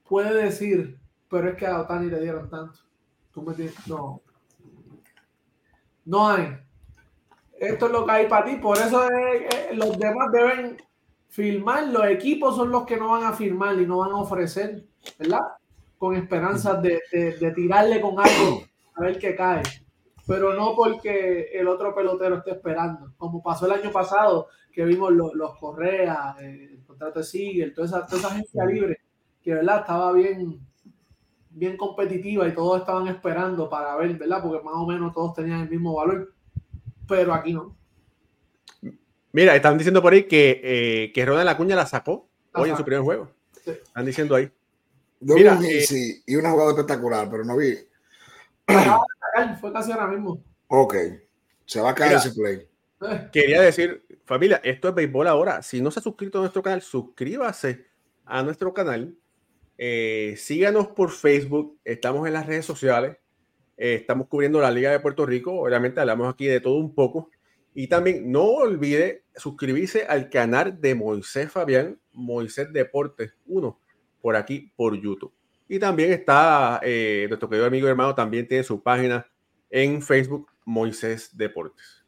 puede 0.09 0.43
decir, 0.45 0.97
pero 1.29 1.49
es 1.49 1.55
que 1.55 1.67
a 1.67 1.81
Otani 1.81 2.09
le 2.09 2.19
dieron 2.19 2.49
tanto. 2.49 2.79
Tú 3.31 3.43
me 3.43 3.53
tienes, 3.53 3.75
no. 3.87 4.21
No 6.05 6.27
hay. 6.29 6.57
Esto 7.63 7.85
es 7.85 7.91
lo 7.91 8.05
que 8.05 8.11
hay 8.11 8.27
para 8.27 8.45
ti, 8.45 8.55
por 8.57 8.77
eso 8.77 9.07
es- 9.09 9.75
los 9.77 9.97
demás 9.97 10.31
deben 10.31 10.77
firmar, 11.29 11.87
los 11.87 12.05
equipos 12.07 12.55
son 12.55 12.71
los 12.71 12.85
que 12.85 12.97
no 12.97 13.09
van 13.09 13.23
a 13.23 13.33
firmar 13.33 13.79
y 13.79 13.85
no 13.85 13.97
van 13.99 14.11
a 14.11 14.17
ofrecer, 14.17 14.83
¿verdad? 15.17 15.41
Con 15.97 16.15
esperanzas 16.15 16.81
de, 16.81 16.99
de- 17.11 17.37
de 17.37 17.51
tirarle 17.51 18.01
con 18.01 18.19
algo 18.19 18.63
a 18.95 19.01
ver 19.01 19.17
qué 19.17 19.35
cae. 19.35 19.63
Pero 20.27 20.53
no 20.53 20.75
porque 20.75 21.49
el 21.53 21.67
otro 21.67 21.93
pelotero 21.95 22.37
esté 22.37 22.51
esperando, 22.51 23.13
como 23.17 23.41
pasó 23.43 23.65
el 23.65 23.73
año 23.73 23.91
pasado, 23.91 24.47
que 24.71 24.85
vimos 24.85 25.11
los, 25.13 25.33
los 25.33 25.57
Correa, 25.57 26.35
eh, 26.41 26.69
el 26.73 26.83
contrato 26.85 27.19
de 27.19 27.25
Sigel, 27.25 27.73
toda 27.73 27.87
esa, 27.87 28.05
toda 28.07 28.19
esa 28.19 28.27
agencia 28.29 28.65
libre, 28.65 28.99
que 29.41 29.53
verdad 29.53 29.79
estaba 29.81 30.11
bien, 30.13 30.59
bien 31.49 31.77
competitiva 31.77 32.47
y 32.47 32.53
todos 32.53 32.79
estaban 32.79 33.07
esperando 33.07 33.69
para 33.69 33.95
ver, 33.97 34.17
¿verdad? 34.17 34.41
Porque 34.43 34.63
más 34.63 34.73
o 34.75 34.87
menos 34.87 35.13
todos 35.13 35.33
tenían 35.33 35.61
el 35.61 35.69
mismo 35.69 35.95
valor, 35.95 36.33
pero 37.07 37.33
aquí 37.33 37.53
no. 37.53 37.75
Mira, 39.31 39.55
están 39.55 39.77
diciendo 39.77 40.01
por 40.01 40.13
ahí 40.13 40.23
que, 40.23 40.61
eh, 40.63 41.11
que 41.13 41.25
Ronald 41.25 41.49
Acuña 41.49 41.75
la 41.75 41.85
sacó 41.85 42.29
hoy 42.53 42.69
en 42.69 42.77
su 42.77 42.85
primer 42.85 43.03
juego. 43.03 43.31
Sí. 43.63 43.71
Están 43.71 44.05
diciendo 44.05 44.35
ahí. 44.35 44.51
Yo 45.19 45.35
Mira, 45.35 45.55
vi 45.55 45.65
un 45.65 45.71
eh, 45.73 46.21
y 46.25 46.35
una 46.35 46.51
jugada 46.51 46.71
espectacular, 46.71 47.29
pero 47.29 47.43
no 47.43 47.57
vi. 47.57 47.77
Fue 49.61 49.73
casi 49.73 49.91
ahora 49.91 50.07
mismo. 50.07 50.43
Ok. 50.67 50.95
Se 51.65 51.81
va 51.81 51.91
a 51.91 51.95
caer 51.95 52.11
Mira. 52.11 52.21
ese 52.21 52.31
play. 52.31 52.67
Eh, 53.01 53.29
Quería 53.31 53.61
decir, 53.61 54.05
familia, 54.25 54.61
esto 54.63 54.89
es 54.89 54.95
béisbol 54.95 55.27
ahora. 55.27 55.63
Si 55.63 55.81
no 55.81 55.91
se 55.91 55.99
ha 55.99 56.03
suscrito 56.03 56.37
a 56.37 56.41
nuestro 56.41 56.61
canal, 56.61 56.81
suscríbase 56.81 57.87
a 58.25 58.43
nuestro 58.43 58.73
canal. 58.73 59.15
Eh, 59.77 60.35
síganos 60.37 60.87
por 60.89 61.11
Facebook, 61.11 61.79
estamos 61.83 62.27
en 62.27 62.33
las 62.33 62.45
redes 62.45 62.65
sociales, 62.65 63.17
eh, 63.83 63.95
estamos 63.95 64.29
cubriendo 64.29 64.61
la 64.61 64.71
Liga 64.71 64.91
de 64.91 65.01
Puerto 65.01 65.25
Rico, 65.25 65.59
obviamente 65.59 65.99
hablamos 65.99 66.33
aquí 66.33 66.45
de 66.45 66.61
todo 66.61 66.75
un 66.75 66.95
poco. 66.95 67.29
Y 67.75 67.87
también 67.87 68.31
no 68.31 68.43
olvide 68.43 69.25
suscribirse 69.35 70.05
al 70.05 70.29
canal 70.29 70.79
de 70.79 70.95
Moisés 70.95 71.51
Fabián, 71.51 71.99
Moisés 72.13 72.71
Deportes 72.71 73.35
1, 73.45 73.77
por 74.21 74.37
aquí, 74.37 74.71
por 74.77 74.95
YouTube. 74.95 75.33
Y 75.67 75.79
también 75.79 76.13
está 76.13 76.79
eh, 76.81 77.25
nuestro 77.27 77.49
querido 77.49 77.67
amigo 77.67 77.85
y 77.85 77.89
hermano, 77.89 78.15
también 78.15 78.47
tiene 78.47 78.63
su 78.63 78.81
página 78.81 79.29
en 79.69 80.01
Facebook, 80.01 80.49
Moisés 80.63 81.35
Deportes. 81.35 82.05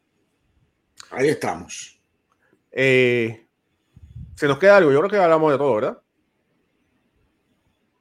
Ahí 1.11 1.27
estamos. 1.27 2.01
Eh, 2.71 3.49
se 4.33 4.47
nos 4.47 4.59
queda 4.59 4.77
algo, 4.77 4.93
yo 4.93 4.99
creo 4.99 5.11
que 5.11 5.17
hablamos 5.17 5.51
de 5.51 5.57
todo, 5.57 5.75
¿verdad? 5.75 6.01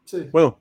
Sí. 0.05 0.29
Bueno, 0.31 0.61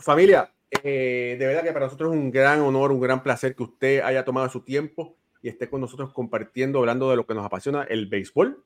familia, 0.00 0.52
eh, 0.70 1.36
de 1.38 1.46
verdad 1.46 1.62
que 1.62 1.72
para 1.72 1.86
nosotros 1.86 2.12
es 2.12 2.18
un 2.18 2.30
gran 2.30 2.60
honor, 2.60 2.92
un 2.92 3.00
gran 3.00 3.22
placer 3.22 3.54
que 3.54 3.62
usted 3.62 4.00
haya 4.00 4.24
tomado 4.24 4.48
su 4.48 4.62
tiempo 4.62 5.16
y 5.42 5.48
esté 5.48 5.68
con 5.68 5.80
nosotros 5.80 6.12
compartiendo, 6.12 6.80
hablando 6.80 7.10
de 7.10 7.16
lo 7.16 7.26
que 7.26 7.34
nos 7.34 7.44
apasiona, 7.44 7.84
el 7.84 8.06
béisbol. 8.06 8.64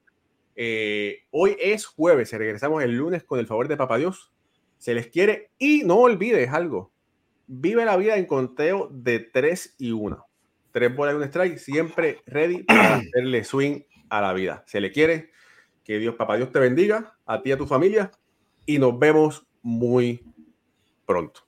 Eh, 0.55 1.21
hoy 1.31 1.57
es 1.61 1.87
jueves, 1.87 2.33
regresamos 2.33 2.83
el 2.83 2.97
lunes 2.97 3.25
con 3.25 3.39
el 3.39 3.47
favor 3.47 3.69
de 3.69 3.77
Papá 3.77 3.99
Dios. 3.99 4.33
Se 4.79 4.95
les 4.95 5.07
quiere 5.07 5.51
y 5.59 5.83
no 5.85 5.97
olvides 5.97 6.51
algo. 6.51 6.93
Vive 7.47 7.85
la 7.85 7.97
vida 7.97 8.17
en 8.17 8.27
conteo 8.27 8.89
de 8.91 9.21
3 9.21 9.77
y 9.79 9.93
1. 9.93 10.27
Tres 10.73 10.97
bolas 10.97 11.15
y 11.15 11.17
un 11.19 11.25
strike, 11.25 11.59
siempre 11.59 12.19
ready 12.27 12.63
para 12.63 12.97
hacerle 12.97 13.45
swing 13.45 13.83
a 14.09 14.21
la 14.21 14.33
vida. 14.33 14.65
Se 14.67 14.81
le 14.81 14.91
quiere. 14.91 15.31
Que 15.85 15.99
Dios, 15.99 16.15
Papá 16.15 16.37
Dios 16.37 16.53
te 16.53 16.61
bendiga, 16.61 17.19
a 17.27 17.43
ti 17.43 17.51
y 17.51 17.53
a 17.53 17.59
tu 17.59 17.67
familia. 17.67 18.11
Y 18.67 18.79
nos 18.79 18.99
vemos 18.99 19.47
muy 19.63 20.25
pronto. 21.05 21.43